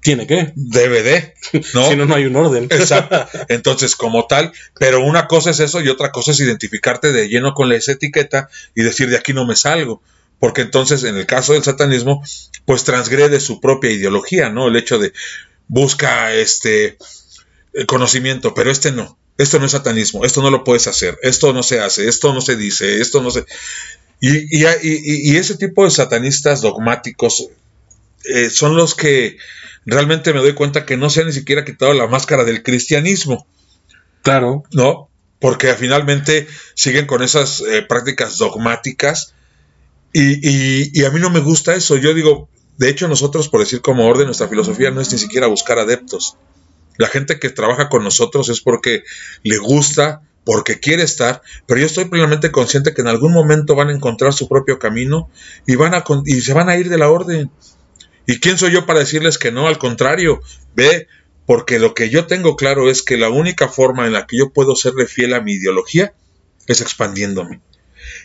Tiene 0.00 0.26
que. 0.26 0.52
Debe 0.54 1.02
de. 1.02 1.34
¿no? 1.72 1.88
si 1.88 1.96
no, 1.96 2.04
no 2.04 2.14
hay 2.14 2.26
un 2.26 2.36
orden. 2.36 2.64
Exacto. 2.64 3.26
Entonces, 3.48 3.96
como 3.96 4.26
tal, 4.26 4.52
pero 4.78 5.02
una 5.02 5.26
cosa 5.26 5.50
es 5.50 5.60
eso 5.60 5.80
y 5.80 5.88
otra 5.88 6.12
cosa 6.12 6.32
es 6.32 6.40
identificarte 6.40 7.12
de 7.12 7.28
lleno 7.28 7.54
con 7.54 7.72
esa 7.72 7.92
etiqueta 7.92 8.48
y 8.74 8.82
decir 8.82 9.08
de 9.08 9.16
aquí 9.16 9.32
no 9.32 9.46
me 9.46 9.56
salgo. 9.56 10.02
Porque 10.38 10.62
entonces, 10.62 11.04
en 11.04 11.16
el 11.16 11.26
caso 11.26 11.52
del 11.52 11.64
satanismo, 11.64 12.22
pues 12.64 12.84
transgrede 12.84 13.40
su 13.40 13.60
propia 13.60 13.90
ideología, 13.90 14.50
¿no? 14.50 14.68
El 14.68 14.76
hecho 14.76 14.98
de 14.98 15.12
busca 15.68 16.32
este 16.32 16.98
conocimiento, 17.86 18.54
pero 18.54 18.70
este 18.70 18.92
no. 18.92 19.18
Esto 19.36 19.58
no 19.58 19.66
es 19.66 19.72
satanismo, 19.72 20.24
esto 20.24 20.42
no 20.42 20.50
lo 20.50 20.62
puedes 20.62 20.86
hacer, 20.86 21.18
esto 21.22 21.52
no 21.52 21.64
se 21.64 21.80
hace, 21.80 22.08
esto 22.08 22.32
no 22.32 22.40
se 22.40 22.56
dice, 22.56 23.00
esto 23.00 23.20
no 23.20 23.30
se... 23.30 23.44
Y, 24.20 24.56
y, 24.58 25.36
ese 25.36 25.56
tipo 25.56 25.84
de 25.84 25.90
satanistas 25.90 26.62
dogmáticos 26.62 27.48
eh, 28.24 28.48
son 28.48 28.76
los 28.76 28.94
que 28.94 29.36
realmente 29.84 30.32
me 30.32 30.38
doy 30.38 30.54
cuenta 30.54 30.86
que 30.86 30.96
no 30.96 31.10
se 31.10 31.20
han 31.20 31.26
ni 31.26 31.32
siquiera 31.32 31.64
quitado 31.64 31.92
la 31.92 32.06
máscara 32.06 32.44
del 32.44 32.62
cristianismo. 32.62 33.46
Claro. 34.22 34.62
¿No? 34.72 35.10
Porque 35.40 35.74
finalmente 35.74 36.46
siguen 36.74 37.06
con 37.06 37.22
esas 37.22 37.60
eh, 37.60 37.82
prácticas 37.82 38.38
dogmáticas 38.38 39.34
y, 40.16 41.00
y, 41.00 41.04
a 41.04 41.10
mí 41.10 41.18
no 41.18 41.28
me 41.28 41.40
gusta 41.40 41.74
eso. 41.74 41.96
Yo 41.96 42.14
digo, 42.14 42.48
de 42.78 42.88
hecho 42.88 43.08
nosotros, 43.08 43.48
por 43.48 43.60
decir 43.60 43.80
como 43.80 44.06
orden, 44.06 44.26
nuestra 44.26 44.48
filosofía 44.48 44.92
no 44.92 45.00
es 45.00 45.12
ni 45.12 45.18
siquiera 45.18 45.48
buscar 45.48 45.78
adeptos. 45.80 46.36
La 46.96 47.08
gente 47.08 47.40
que 47.40 47.50
trabaja 47.50 47.88
con 47.88 48.04
nosotros 48.04 48.48
es 48.48 48.60
porque 48.60 49.02
le 49.42 49.58
gusta, 49.58 50.22
porque 50.44 50.78
quiere 50.78 51.02
estar, 51.02 51.42
pero 51.66 51.80
yo 51.80 51.86
estoy 51.86 52.04
plenamente 52.04 52.52
consciente 52.52 52.94
que 52.94 53.00
en 53.00 53.08
algún 53.08 53.32
momento 53.32 53.74
van 53.74 53.88
a 53.88 53.92
encontrar 53.92 54.32
su 54.32 54.48
propio 54.48 54.78
camino 54.78 55.30
y, 55.66 55.74
van 55.74 55.94
a, 55.94 56.04
y 56.26 56.40
se 56.42 56.52
van 56.52 56.68
a 56.68 56.76
ir 56.76 56.90
de 56.90 56.98
la 56.98 57.10
orden. 57.10 57.50
¿Y 58.26 58.38
quién 58.38 58.56
soy 58.56 58.70
yo 58.70 58.86
para 58.86 59.00
decirles 59.00 59.36
que 59.36 59.50
no? 59.50 59.66
Al 59.66 59.78
contrario, 59.78 60.42
ve, 60.76 61.08
porque 61.46 61.80
lo 61.80 61.92
que 61.92 62.08
yo 62.08 62.26
tengo 62.26 62.54
claro 62.54 62.88
es 62.88 63.02
que 63.02 63.16
la 63.16 63.30
única 63.30 63.68
forma 63.68 64.06
en 64.06 64.12
la 64.12 64.26
que 64.26 64.38
yo 64.38 64.52
puedo 64.52 64.76
serle 64.76 65.06
fiel 65.06 65.34
a 65.34 65.40
mi 65.40 65.54
ideología 65.54 66.14
es 66.68 66.80
expandiéndome. 66.80 67.60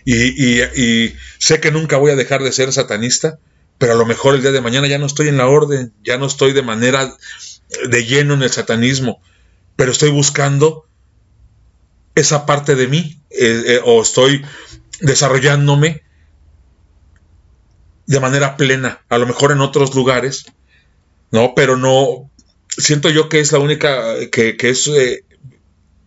Y, 0.06 0.62
y, 0.62 1.16
sé 1.38 1.60
que 1.60 1.72
nunca 1.72 1.98
voy 1.98 2.12
a 2.12 2.16
dejar 2.16 2.44
de 2.44 2.52
ser 2.52 2.72
satanista, 2.72 3.40
pero 3.78 3.94
a 3.94 3.96
lo 3.96 4.06
mejor 4.06 4.36
el 4.36 4.42
día 4.42 4.52
de 4.52 4.62
mañana 4.62 4.88
ya 4.88 4.98
no 4.98 5.06
estoy 5.06 5.28
en 5.28 5.38
la 5.38 5.48
orden, 5.48 5.94
ya 6.04 6.18
no 6.18 6.26
estoy 6.26 6.54
de 6.54 6.62
manera 6.62 7.16
de 7.90 8.06
lleno 8.06 8.34
en 8.34 8.44
el 8.44 8.50
satanismo, 8.50 9.22
pero 9.76 9.92
estoy 9.92 10.10
buscando 10.10 10.86
esa 12.16 12.46
parte 12.46 12.76
de 12.76 12.88
mí 12.88 13.22
eh, 13.30 13.64
eh, 13.66 13.82
o 13.86 14.02
estoy 14.02 14.44
desarrollándome 15.02 16.04
de 18.06 18.20
manera 18.20 18.58
plena, 18.58 19.02
a 19.08 19.18
lo 19.20 19.28
mejor 19.28 19.52
en 19.52 19.62
otros 19.62 19.94
lugares, 19.94 20.46
¿no? 21.32 21.54
Pero 21.56 21.78
no, 21.78 22.32
siento 22.68 23.10
yo 23.10 23.30
que 23.30 23.40
es 23.40 23.52
la 23.52 23.60
única, 23.60 24.16
que, 24.32 24.58
es, 24.62 24.88
eh, 24.88 25.24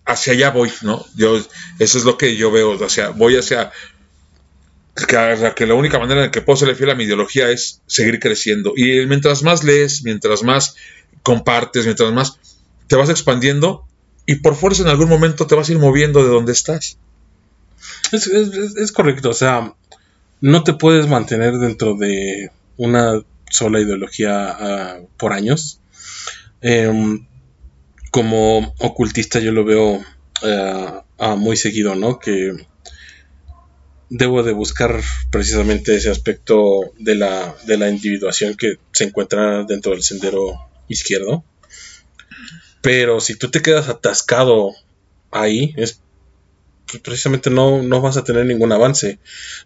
hacia 0.05 0.33
allá 0.33 0.51
voy, 0.51 0.71
¿no? 0.83 1.05
Yo, 1.17 1.41
eso 1.79 1.99
es 1.99 2.05
lo 2.05 2.19
que 2.19 2.37
yo 2.37 2.51
veo, 2.51 2.71
o 2.71 2.89
sea, 2.89 3.11
voy 3.11 3.37
hacia, 3.37 3.71
que, 4.95 5.53
que 5.57 5.67
la 5.67 5.75
única 5.75 5.99
manera 5.99 6.25
en 6.25 6.31
que 6.31 6.43
puedo 6.43 6.57
ser 6.57 6.75
fiel 6.75 6.91
a 6.91 6.95
mi 6.95 7.05
ideología 7.05 7.51
es 7.51 7.81
seguir 7.87 8.19
creciendo. 8.21 8.73
Y 8.77 9.07
mientras 9.07 9.43
más 9.43 9.65
lees, 9.65 10.03
mientras 10.03 10.43
más 10.43 10.77
compartes, 11.23 11.85
mientras 11.85 12.13
más 12.13 12.39
te 12.89 12.97
vas 12.97 13.11
expandiendo 13.11 13.87
y 14.27 14.37
por 14.37 14.55
fuerza 14.55 14.83
en 14.83 14.89
algún 14.89 15.09
momento 15.09 15.47
te 15.47 15.55
vas 15.55 15.69
a 15.69 15.73
ir 15.73 15.79
moviendo 15.79 16.23
de 16.23 16.31
donde 16.31 16.53
estás. 16.53 16.99
Es, 18.13 18.93
correcto, 18.93 19.31
o 19.31 19.35
sea, 19.35 19.75
no 20.41 20.65
te 20.65 20.75
puedes 20.75 21.09
mantener 21.09 21.59
dentro 21.59 21.95
de 21.97 22.51
una 22.77 23.21
sola 23.51 23.81
ideología 23.81 24.49
ah, 24.51 25.01
por 25.17 25.33
años. 25.33 25.81
Em, 26.61 27.27
como 28.13 28.75
ocultista 28.79 29.41
yo 29.41 29.53
lo 29.53 29.65
veo 29.65 30.05
eh, 30.43 30.87
muy 31.37 31.57
seguido, 31.57 31.95
¿no? 31.95 32.19
Que 32.19 32.55
debo 34.11 34.43
de 34.43 34.53
buscar 34.53 35.01
precisamente 35.31 35.97
ese 35.97 36.11
aspecto 36.11 36.93
de 36.99 37.15
la, 37.15 37.57
de 37.65 37.79
la 37.79 37.89
individuación 37.89 38.55
que 38.55 38.75
se 38.93 39.05
encuentra 39.05 39.65
dentro 39.65 39.93
del 39.93 40.03
sendero 40.03 40.71
izquierdo. 40.89 41.43
Pero 42.83 43.21
si 43.21 43.37
tú 43.37 43.51
te 43.51 43.63
quedas 43.63 43.89
atascado 43.89 44.75
ahí, 45.31 45.73
es 45.79 46.03
precisamente 46.99 47.51
no, 47.51 47.83
no 47.83 48.01
vas 48.01 48.17
a 48.17 48.25
tener 48.25 48.47
ningún 48.47 48.73
avance. 48.73 49.19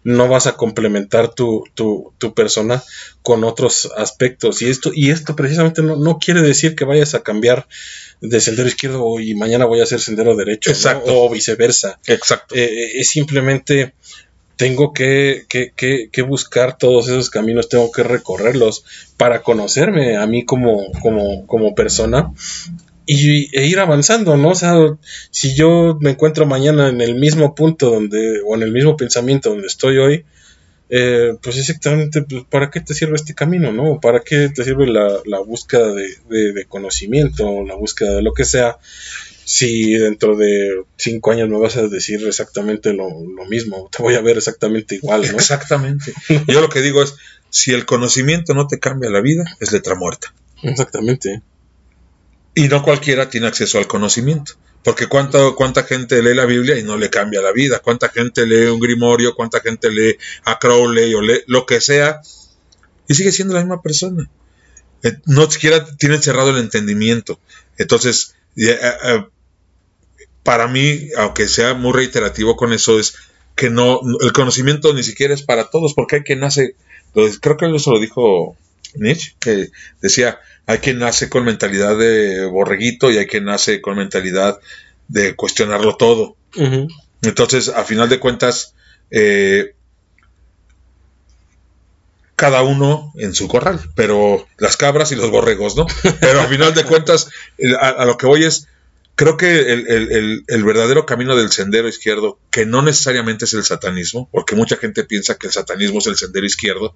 No 0.03 0.27
vas 0.27 0.47
a 0.47 0.53
complementar 0.53 1.33
tu, 1.33 1.63
tu, 1.73 2.13
tu 2.17 2.33
persona 2.33 2.83
con 3.21 3.43
otros 3.43 3.91
aspectos. 3.97 4.61
Y 4.61 4.69
esto, 4.69 4.91
y 4.93 5.11
esto 5.11 5.35
precisamente 5.35 5.81
no, 5.81 5.95
no, 5.95 6.19
quiere 6.19 6.41
decir 6.41 6.75
que 6.75 6.85
vayas 6.85 7.13
a 7.13 7.23
cambiar 7.23 7.67
de 8.21 8.41
sendero 8.41 8.67
izquierdo 8.67 9.19
y 9.19 9.35
mañana 9.35 9.65
voy 9.65 9.81
a 9.81 9.85
ser 9.85 9.99
sendero 9.99 10.35
derecho. 10.35 10.71
O 11.05 11.29
viceversa. 11.29 11.99
Exacto. 12.07 12.55
Eh, 12.55 12.63
eh, 12.63 12.91
es 12.99 13.09
simplemente 13.09 13.93
tengo 14.57 14.91
que, 14.91 15.45
que, 15.47 15.71
que, 16.11 16.21
buscar 16.23 16.79
todos 16.79 17.07
esos 17.07 17.29
caminos, 17.29 17.69
tengo 17.69 17.91
que 17.91 18.01
recorrerlos 18.01 18.83
para 19.15 19.43
conocerme 19.43 20.17
a 20.17 20.25
mí 20.25 20.45
como, 20.45 20.91
como, 20.99 21.45
como 21.45 21.75
persona 21.75 22.31
y, 23.07 23.57
e 23.57 23.65
ir 23.65 23.79
avanzando, 23.79 24.37
¿no? 24.37 24.49
O 24.49 24.55
sea, 24.55 24.75
si 25.31 25.55
yo 25.55 25.97
me 26.01 26.11
encuentro 26.11 26.45
mañana 26.45 26.89
en 26.89 27.01
el 27.01 27.15
mismo 27.15 27.55
punto 27.55 27.89
donde, 27.89 28.41
o 28.45 28.53
en 28.53 28.61
el 28.61 28.71
mismo 28.71 28.97
pensamiento 28.97 29.49
donde 29.49 29.67
estoy 29.67 29.97
hoy, 29.97 30.25
eh, 30.89 31.35
pues 31.41 31.57
exactamente, 31.57 32.21
pues, 32.21 32.43
¿para 32.49 32.69
qué 32.69 32.81
te 32.81 32.93
sirve 32.93 33.15
este 33.15 33.33
camino, 33.33 33.71
no? 33.71 33.99
¿Para 33.99 34.19
qué 34.19 34.49
te 34.49 34.63
sirve 34.63 34.87
la, 34.87 35.19
la 35.25 35.39
búsqueda 35.39 35.93
de, 35.93 36.15
de, 36.29 36.53
de, 36.53 36.65
conocimiento, 36.65 37.63
la 37.63 37.75
búsqueda 37.75 38.15
de 38.15 38.21
lo 38.21 38.33
que 38.33 38.45
sea? 38.45 38.77
Si 39.45 39.93
dentro 39.93 40.35
de 40.35 40.83
cinco 40.97 41.31
años 41.31 41.47
me 41.47 41.57
vas 41.57 41.77
a 41.77 41.87
decir 41.87 42.25
exactamente 42.27 42.91
lo, 42.91 43.07
lo 43.09 43.45
mismo, 43.45 43.89
te 43.89 44.03
voy 44.03 44.15
a 44.15 44.21
ver 44.21 44.35
exactamente 44.37 44.95
igual, 44.95 45.21
¿no? 45.21 45.37
Exactamente. 45.37 46.13
Yo 46.47 46.59
lo 46.59 46.69
que 46.69 46.81
digo 46.81 47.01
es, 47.01 47.15
si 47.49 47.71
el 47.71 47.85
conocimiento 47.85 48.53
no 48.53 48.67
te 48.67 48.79
cambia 48.79 49.09
la 49.09 49.21
vida, 49.21 49.45
es 49.61 49.71
letra 49.71 49.95
muerta. 49.95 50.33
Exactamente. 50.63 51.41
Y 52.57 52.69
no 52.69 52.81
cualquiera 52.81 53.29
tiene 53.29 53.45
acceso 53.45 53.77
al 53.77 53.85
conocimiento. 53.85 54.53
Porque 54.83 55.05
cuánta, 55.05 55.51
cuánta 55.55 55.83
gente 55.83 56.23
lee 56.23 56.33
la 56.33 56.45
Biblia 56.45 56.75
y 56.79 56.81
no 56.81 56.97
le 56.97 57.11
cambia 57.11 57.39
la 57.39 57.51
vida. 57.51 57.77
Cuánta 57.83 58.09
gente 58.09 58.47
lee 58.47 58.65
un 58.65 58.79
grimorio, 58.79 59.35
cuánta 59.35 59.59
gente 59.59 59.91
lee 59.91 60.17
a 60.43 60.57
Crowley 60.57 61.13
o 61.13 61.21
lee 61.21 61.43
lo 61.45 61.67
que 61.67 61.79
sea 61.79 62.19
y 63.07 63.13
sigue 63.13 63.31
siendo 63.31 63.53
la 63.53 63.59
misma 63.59 63.83
persona. 63.83 64.27
Eh, 65.03 65.19
no 65.27 65.51
siquiera 65.51 65.85
tiene 65.97 66.17
cerrado 66.17 66.49
el 66.49 66.57
entendimiento. 66.57 67.39
Entonces, 67.77 68.33
eh, 68.55 68.75
eh, 68.81 69.23
para 70.41 70.67
mí, 70.67 71.09
aunque 71.15 71.47
sea 71.47 71.75
muy 71.75 71.93
reiterativo 71.93 72.55
con 72.55 72.73
eso, 72.73 72.99
es 72.99 73.17
que 73.55 73.69
no, 73.69 74.01
el 74.19 74.33
conocimiento 74.33 74.95
ni 74.95 75.03
siquiera 75.03 75.35
es 75.35 75.43
para 75.43 75.69
todos, 75.69 75.93
porque 75.93 76.15
hay 76.15 76.23
quien 76.23 76.39
nace, 76.39 76.75
pues, 77.13 77.37
creo 77.39 77.55
que 77.55 77.67
eso 77.75 77.91
lo 77.91 77.99
dijo 77.99 78.57
Nietzsche, 78.99 79.35
que 79.39 79.69
decía, 80.01 80.39
hay 80.65 80.79
quien 80.79 80.99
nace 80.99 81.29
con 81.29 81.45
mentalidad 81.45 81.97
de 81.97 82.45
borreguito 82.45 83.11
y 83.11 83.17
hay 83.17 83.27
quien 83.27 83.45
nace 83.45 83.81
con 83.81 83.97
mentalidad 83.97 84.59
de 85.07 85.35
cuestionarlo 85.35 85.95
todo. 85.95 86.35
Entonces, 87.21 87.69
a 87.69 87.83
final 87.83 88.09
de 88.09 88.19
cuentas, 88.19 88.73
eh, 89.11 89.73
cada 92.37 92.61
uno 92.61 93.11
en 93.17 93.33
su 93.33 93.47
corral, 93.47 93.79
pero 93.95 94.47
las 94.57 94.77
cabras 94.77 95.11
y 95.11 95.15
los 95.15 95.31
borregos, 95.31 95.75
¿no? 95.75 95.87
Pero 96.21 96.39
a 96.39 96.45
final 96.45 96.73
de 96.75 96.83
cuentas, 96.83 97.31
a, 97.81 98.05
lo 98.05 98.15
que 98.15 98.27
voy 98.27 98.43
es, 98.43 98.67
creo 99.17 99.35
que 99.35 99.73
el, 99.73 100.63
verdadero 100.63 101.07
camino 101.07 101.35
del 101.35 101.51
sendero 101.51 101.89
izquierdo, 101.89 102.39
que 102.51 102.67
no 102.67 102.83
necesariamente 102.83 103.45
es 103.45 103.53
el 103.53 103.63
satanismo, 103.63 104.29
porque 104.31 104.55
mucha 104.55 104.77
gente 104.77 105.03
piensa 105.03 105.35
que 105.35 105.47
el 105.47 105.53
satanismo 105.53 105.97
es 105.97 106.05
el 106.05 106.15
sendero 106.15 106.45
izquierdo, 106.45 106.95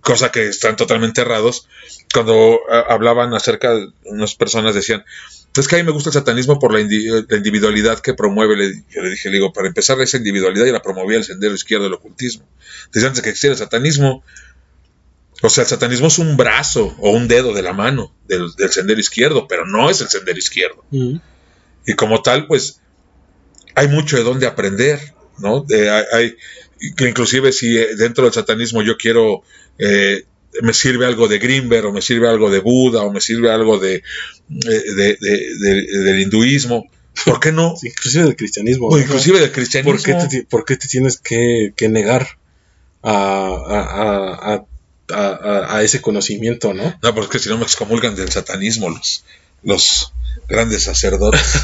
cosa 0.00 0.30
que 0.30 0.46
están 0.46 0.76
totalmente 0.76 1.20
errados. 1.20 1.66
Cuando 2.14 2.60
hablaban 2.88 3.34
acerca 3.34 3.74
de 3.74 3.88
unas 4.04 4.36
personas 4.36 4.76
decían, 4.76 5.04
es 5.56 5.66
que 5.66 5.74
a 5.74 5.78
mí 5.78 5.84
me 5.84 5.90
gusta 5.90 6.10
el 6.10 6.14
satanismo 6.14 6.60
por 6.60 6.72
la, 6.72 6.80
individualidad 6.80 7.98
que 7.98 8.14
promueve. 8.14 8.56
Le, 8.56 8.84
yo 8.88 9.02
le 9.02 9.10
dije, 9.10 9.28
le 9.28 9.38
digo, 9.38 9.52
para 9.52 9.66
empezar, 9.66 10.00
esa 10.00 10.18
individualidad 10.18 10.66
ya 10.66 10.72
la 10.72 10.82
promovía 10.82 11.18
el 11.18 11.24
sendero 11.24 11.52
izquierdo 11.52 11.84
del 11.84 11.94
ocultismo. 11.94 12.46
Desde 12.92 13.08
antes 13.08 13.22
que 13.22 13.30
existiera 13.30 13.54
el 13.54 13.58
satanismo, 13.58 14.22
o 15.42 15.50
sea, 15.50 15.62
el 15.62 15.68
satanismo 15.68 16.06
es 16.06 16.18
un 16.18 16.36
brazo 16.36 16.94
o 17.00 17.10
un 17.10 17.26
dedo 17.26 17.52
de 17.52 17.62
la 17.62 17.72
mano 17.72 18.14
del, 18.28 18.52
sendero 18.70 19.00
izquierdo, 19.00 19.48
pero 19.48 19.66
no 19.66 19.90
es 19.90 20.00
el 20.00 20.08
sendero 20.08 20.38
izquierdo. 20.38 20.84
Y 21.86 21.94
como 21.94 22.22
tal, 22.22 22.46
pues 22.46 22.80
hay 23.74 23.88
mucho 23.88 24.16
de 24.16 24.22
dónde 24.22 24.46
aprender, 24.46 25.00
¿no? 25.38 25.66
hay, 26.12 26.36
que 26.96 27.08
inclusive 27.08 27.52
si 27.52 27.76
eh, 27.76 27.94
dentro 27.96 28.24
del 28.24 28.32
satanismo 28.32 28.82
yo 28.82 28.96
quiero, 28.96 29.42
eh, 29.78 30.24
me 30.62 30.72
sirve 30.72 31.06
algo 31.06 31.28
de 31.28 31.38
Grimberg, 31.38 31.86
o 31.86 31.92
me 31.92 32.02
sirve 32.02 32.28
algo 32.28 32.50
de 32.50 32.60
Buda, 32.60 33.02
o 33.02 33.12
me 33.12 33.20
sirve 33.20 33.50
algo 33.50 33.78
de, 33.78 34.02
de, 34.48 35.16
del 35.20 36.20
hinduismo, 36.20 36.88
¿por 37.24 37.40
qué 37.40 37.52
no? 37.52 37.74
inclusive 37.82 38.24
del 38.24 38.36
cristianismo. 38.36 38.88
O 38.88 38.98
inclusive 38.98 39.40
del 39.40 39.52
cristianismo. 39.52 39.92
¿Por 39.92 40.02
qué 40.02 40.14
te, 40.14 40.44
por 40.44 40.64
qué 40.64 40.76
te 40.76 40.88
tienes 40.88 41.18
que, 41.18 41.72
que 41.76 41.88
negar 41.88 42.38
a, 43.02 43.46
a, 43.68 44.66
a, 45.12 45.76
a, 45.76 45.82
ese 45.82 46.00
conocimiento, 46.00 46.74
no? 46.74 46.98
No, 47.02 47.14
porque 47.14 47.38
si 47.38 47.48
no 47.48 47.58
me 47.58 47.64
excomulgan 47.64 48.14
del 48.14 48.30
satanismo 48.30 48.88
los, 48.90 49.24
los, 49.62 50.12
grandes 50.48 50.84
sacerdotes. 50.84 51.60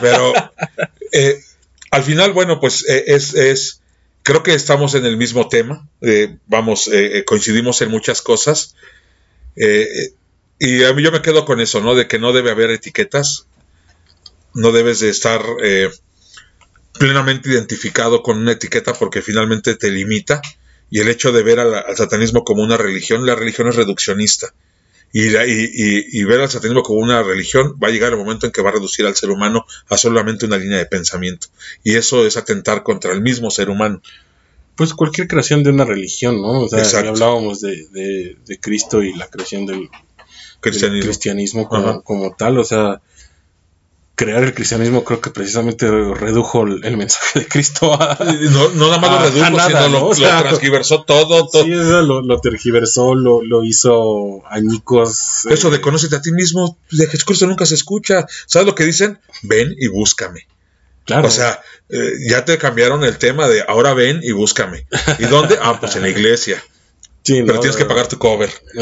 Pero 0.00 0.32
eh, 1.12 1.42
al 1.90 2.02
final, 2.02 2.32
bueno, 2.32 2.60
pues 2.60 2.88
eh, 2.88 3.04
es, 3.08 3.34
es, 3.34 3.82
creo 4.22 4.42
que 4.42 4.54
estamos 4.54 4.94
en 4.94 5.04
el 5.04 5.16
mismo 5.16 5.48
tema, 5.48 5.88
eh, 6.00 6.36
vamos, 6.46 6.90
coincidimos 7.26 7.80
en 7.82 7.90
muchas 7.90 8.22
cosas. 8.22 8.74
y 9.56 10.84
a 10.84 10.92
mí 10.92 11.02
yo 11.02 11.12
me 11.12 11.22
quedo 11.22 11.44
con 11.44 11.60
eso, 11.60 11.80
¿no? 11.80 11.94
De 11.94 12.06
que 12.06 12.18
no 12.18 12.32
debe 12.32 12.50
haber 12.50 12.70
etiquetas, 12.70 13.46
no 14.54 14.72
debes 14.72 15.00
de 15.00 15.10
estar 15.10 15.42
plenamente 16.98 17.50
identificado 17.50 18.22
con 18.22 18.38
una 18.38 18.52
etiqueta 18.52 18.92
porque 18.92 19.22
finalmente 19.22 19.76
te 19.76 19.90
limita. 19.90 20.42
Y 20.92 20.98
el 20.98 21.08
hecho 21.08 21.30
de 21.30 21.44
ver 21.44 21.60
al, 21.60 21.72
al 21.72 21.96
satanismo 21.96 22.42
como 22.42 22.64
una 22.64 22.76
religión, 22.76 23.24
la 23.24 23.36
religión 23.36 23.68
es 23.68 23.76
reduccionista 23.76 24.52
y, 25.12 26.20
y, 26.20 26.24
ver 26.24 26.40
al 26.40 26.48
satanismo 26.48 26.82
como 26.82 27.00
una 27.00 27.22
religión, 27.22 27.76
va 27.82 27.88
a 27.88 27.90
llegar 27.90 28.12
el 28.12 28.18
momento 28.18 28.46
en 28.46 28.52
que 28.52 28.62
va 28.62 28.70
a 28.70 28.74
reducir 28.74 29.06
al 29.06 29.16
ser 29.16 29.30
humano 29.30 29.66
a 29.88 29.98
solamente 29.98 30.46
una 30.46 30.56
línea 30.56 30.78
de 30.78 30.86
pensamiento. 30.86 31.48
Y 31.82 31.96
eso 31.96 32.26
es 32.26 32.36
atentar 32.36 32.84
contra 32.84 33.12
el 33.12 33.20
mismo 33.20 33.50
ser 33.50 33.70
humano. 33.70 34.00
Pues 34.76 34.94
cualquier 34.94 35.26
creación 35.26 35.64
de 35.64 35.70
una 35.70 35.84
religión, 35.84 36.40
¿no? 36.40 36.62
O 36.62 36.68
sea, 36.68 37.00
hablábamos 37.00 37.60
de, 37.60 38.36
Cristo 38.60 39.02
y 39.02 39.12
la 39.14 39.26
creación 39.26 39.66
del 39.66 39.90
cristianismo, 40.60 41.68
como, 41.68 42.02
como, 42.02 42.34
tal, 42.36 42.58
o 42.58 42.64
sea, 42.64 43.00
crear 44.20 44.44
el 44.44 44.52
cristianismo 44.52 45.02
creo 45.02 45.22
que 45.22 45.30
precisamente 45.30 45.90
redujo 45.90 46.64
el, 46.64 46.96
mensaje 46.98 47.38
de 47.38 47.48
Cristo 47.48 47.94
a... 47.94 48.18
No, 48.50 48.68
no 48.68 48.88
nada 48.88 48.98
más 48.98 49.10
lo 49.10 49.18
redujo, 49.30 50.14
sino 50.14 50.28
lo, 50.28 50.42
transgiversó 50.42 51.04
todo. 51.04 51.48
todo. 51.48 51.64
Sí, 51.64 51.70
lo, 51.70 52.40
tergiversó, 52.42 53.14
lo, 53.14 53.64
hizo 53.64 54.42
añicos. 54.46 55.46
Eso 55.46 55.70
de 55.70 55.78
eh, 55.78 55.80
conócete 55.80 56.16
a 56.16 56.20
ti 56.20 56.32
mismo, 56.32 56.76
de 56.90 57.06
Jesucristo 57.06 57.46
nunca 57.46 57.64
se 57.64 57.74
escucha. 57.76 58.26
¿Sabes 58.44 58.66
lo 58.66 58.74
que 58.74 58.84
dicen? 58.84 59.18
Ven 59.40 59.74
y 59.78 59.88
búscame. 59.88 60.46
Claro. 61.06 61.28
O 61.28 61.30
sea, 61.30 61.62
eh, 61.88 62.12
ya 62.28 62.44
te 62.44 62.58
cambiaron 62.58 63.04
el 63.04 63.16
tema 63.16 63.48
de 63.48 63.64
ahora 63.66 63.94
ven 63.94 64.20
y 64.22 64.32
búscame. 64.32 64.86
¿Y 65.18 65.24
dónde? 65.24 65.56
Ah, 65.62 65.80
pues 65.80 65.96
en 65.96 66.02
la 66.02 66.10
iglesia. 66.10 66.62
Pero 67.24 67.60
tienes 67.60 67.76
que 67.76 67.84
pagar 67.84 68.08
tu 68.08 68.18
cover. 68.18 68.50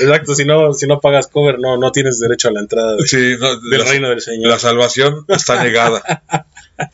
Exacto, 0.00 0.34
si 0.34 0.44
no, 0.44 0.72
si 0.72 0.86
no 0.86 1.00
pagas 1.00 1.26
cover, 1.26 1.58
no, 1.58 1.76
no 1.76 1.90
tienes 1.92 2.20
derecho 2.20 2.48
a 2.48 2.52
la 2.52 2.60
entrada 2.60 2.96
del 2.96 3.86
reino 3.86 4.08
del 4.08 4.20
Señor. 4.20 4.50
La 4.50 4.58
salvación 4.58 5.24
está 5.28 5.62
negada. 5.62 6.22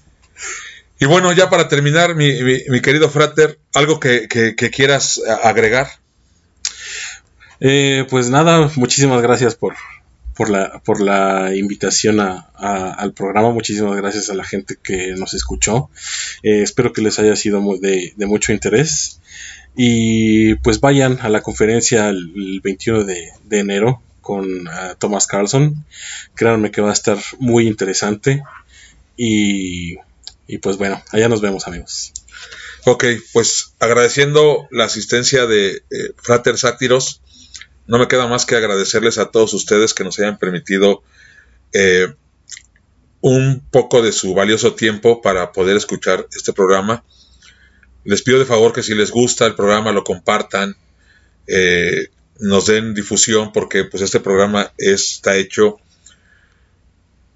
y 0.98 1.06
bueno, 1.06 1.32
ya 1.32 1.50
para 1.50 1.68
terminar, 1.68 2.14
mi, 2.14 2.32
mi, 2.42 2.80
querido 2.80 3.10
Frater, 3.10 3.58
¿algo 3.74 4.00
que, 4.00 4.26
quieras 4.72 5.20
agregar? 5.42 5.88
Eh, 7.60 8.06
pues 8.08 8.30
nada, 8.30 8.70
muchísimas 8.76 9.22
gracias 9.22 9.54
por, 9.54 9.74
por 10.34 10.50
la, 10.50 10.80
por 10.84 11.00
la 11.00 11.54
invitación 11.54 12.20
a, 12.20 12.48
al 12.56 13.12
programa. 13.12 13.52
Muchísimas 13.52 13.96
gracias 13.96 14.30
a 14.30 14.34
la 14.34 14.44
gente 14.44 14.76
que 14.82 15.14
nos 15.16 15.34
escuchó. 15.34 15.90
Eh, 16.42 16.62
espero 16.62 16.92
que 16.92 17.02
les 17.02 17.18
haya 17.18 17.36
sido 17.36 17.62
de, 17.80 18.14
mucho 18.18 18.52
interés. 18.52 19.20
Y 19.76 20.54
pues 20.56 20.80
vayan 20.80 21.18
a 21.20 21.28
la 21.28 21.42
conferencia 21.42 22.08
el, 22.08 22.60
21 22.62 23.04
de, 23.04 23.32
enero 23.50 24.02
con 24.20 24.68
uh, 24.68 24.94
Thomas 24.98 25.26
Carlson. 25.26 25.84
Créanme 26.34 26.70
que 26.70 26.80
va 26.80 26.90
a 26.90 26.94
estar 26.94 27.18
muy 27.38 27.66
interesante. 27.66 28.42
Y, 29.16 29.96
y 30.46 30.58
pues 30.58 30.76
bueno, 30.76 31.02
allá 31.10 31.28
nos 31.28 31.40
vemos 31.40 31.66
amigos. 31.66 32.12
Ok, 32.86 33.04
pues 33.32 33.72
agradeciendo 33.78 34.68
la 34.70 34.84
asistencia 34.84 35.46
de 35.46 35.76
eh, 35.76 35.82
Frater 36.18 36.58
Sátiros 36.58 37.22
no 37.86 37.98
me 37.98 38.08
queda 38.08 38.26
más 38.26 38.46
que 38.46 38.56
agradecerles 38.56 39.18
a 39.18 39.30
todos 39.30 39.54
ustedes 39.54 39.94
que 39.94 40.04
nos 40.04 40.18
hayan 40.18 40.38
permitido 40.38 41.02
eh, 41.72 42.14
un 43.20 43.64
poco 43.70 44.02
de 44.02 44.12
su 44.12 44.34
valioso 44.34 44.74
tiempo 44.74 45.22
para 45.22 45.52
poder 45.52 45.76
escuchar 45.76 46.26
este 46.36 46.52
programa. 46.52 47.04
Les 48.04 48.22
pido 48.22 48.38
de 48.38 48.44
favor 48.44 48.72
que 48.72 48.82
si 48.82 48.94
les 48.94 49.10
gusta 49.10 49.46
el 49.46 49.54
programa 49.54 49.92
lo 49.92 50.04
compartan, 50.04 50.76
eh, 51.46 52.08
nos 52.38 52.66
den 52.66 52.94
difusión 52.94 53.52
porque 53.52 53.84
pues 53.84 54.02
este 54.02 54.20
programa 54.20 54.72
está 54.76 55.36
hecho 55.36 55.78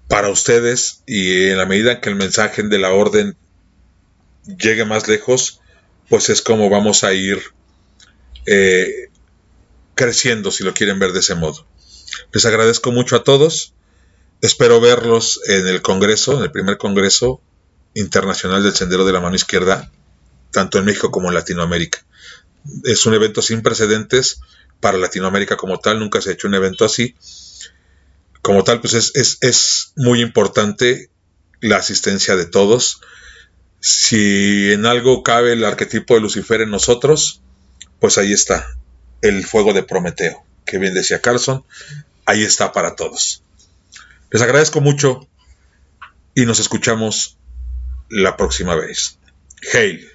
para 0.07 0.29
ustedes 0.29 1.03
y 1.05 1.49
en 1.49 1.57
la 1.57 1.65
medida 1.65 2.01
que 2.01 2.09
el 2.09 2.15
mensaje 2.15 2.63
de 2.63 2.79
la 2.79 2.91
orden 2.91 3.35
llegue 4.45 4.85
más 4.85 5.07
lejos, 5.07 5.61
pues 6.07 6.29
es 6.29 6.41
como 6.41 6.69
vamos 6.69 7.03
a 7.03 7.13
ir 7.13 7.41
eh, 8.45 9.08
creciendo, 9.99 10.49
si 10.49 10.63
lo 10.63 10.73
quieren 10.73 10.97
ver 10.97 11.11
de 11.11 11.19
ese 11.19 11.35
modo. 11.35 11.67
Les 12.31 12.45
agradezco 12.45 12.93
mucho 12.93 13.17
a 13.17 13.25
todos. 13.25 13.73
Espero 14.39 14.79
verlos 14.79 15.41
en 15.45 15.67
el 15.67 15.81
Congreso, 15.81 16.37
en 16.37 16.43
el 16.43 16.51
primer 16.51 16.77
Congreso 16.77 17.41
Internacional 17.95 18.63
del 18.63 18.73
Sendero 18.73 19.03
de 19.03 19.11
la 19.11 19.19
Mano 19.19 19.35
Izquierda, 19.35 19.91
tanto 20.51 20.77
en 20.77 20.85
México 20.85 21.11
como 21.11 21.27
en 21.27 21.33
Latinoamérica. 21.33 22.05
Es 22.85 23.05
un 23.05 23.13
evento 23.13 23.41
sin 23.41 23.61
precedentes 23.61 24.39
para 24.79 24.97
Latinoamérica 24.97 25.57
como 25.57 25.79
tal, 25.79 25.99
nunca 25.99 26.21
se 26.21 26.29
ha 26.29 26.33
hecho 26.33 26.47
un 26.47 26.55
evento 26.55 26.85
así. 26.85 27.17
Como 28.41 28.63
tal, 28.63 28.79
pues 28.79 28.93
es, 28.93 29.13
es, 29.15 29.37
es 29.41 29.91
muy 29.97 30.21
importante 30.21 31.09
la 31.59 31.75
asistencia 31.75 32.37
de 32.37 32.45
todos. 32.45 33.01
Si 33.81 34.71
en 34.71 34.85
algo 34.85 35.23
cabe 35.23 35.51
el 35.51 35.65
arquetipo 35.65 36.13
de 36.13 36.21
Lucifer 36.21 36.61
en 36.61 36.69
nosotros, 36.69 37.41
pues 37.99 38.17
ahí 38.17 38.31
está, 38.31 38.78
el 39.21 39.45
fuego 39.45 39.73
de 39.73 39.83
Prometeo, 39.83 40.43
que 40.65 40.77
bien 40.77 40.93
decía 40.93 41.21
Carlson, 41.21 41.63
ahí 42.25 42.43
está 42.43 42.71
para 42.71 42.95
todos. 42.95 43.43
Les 44.31 44.41
agradezco 44.41 44.81
mucho 44.81 45.27
y 46.35 46.45
nos 46.45 46.59
escuchamos 46.59 47.37
la 48.09 48.37
próxima 48.37 48.75
vez. 48.75 49.17
Hail. 49.73 50.07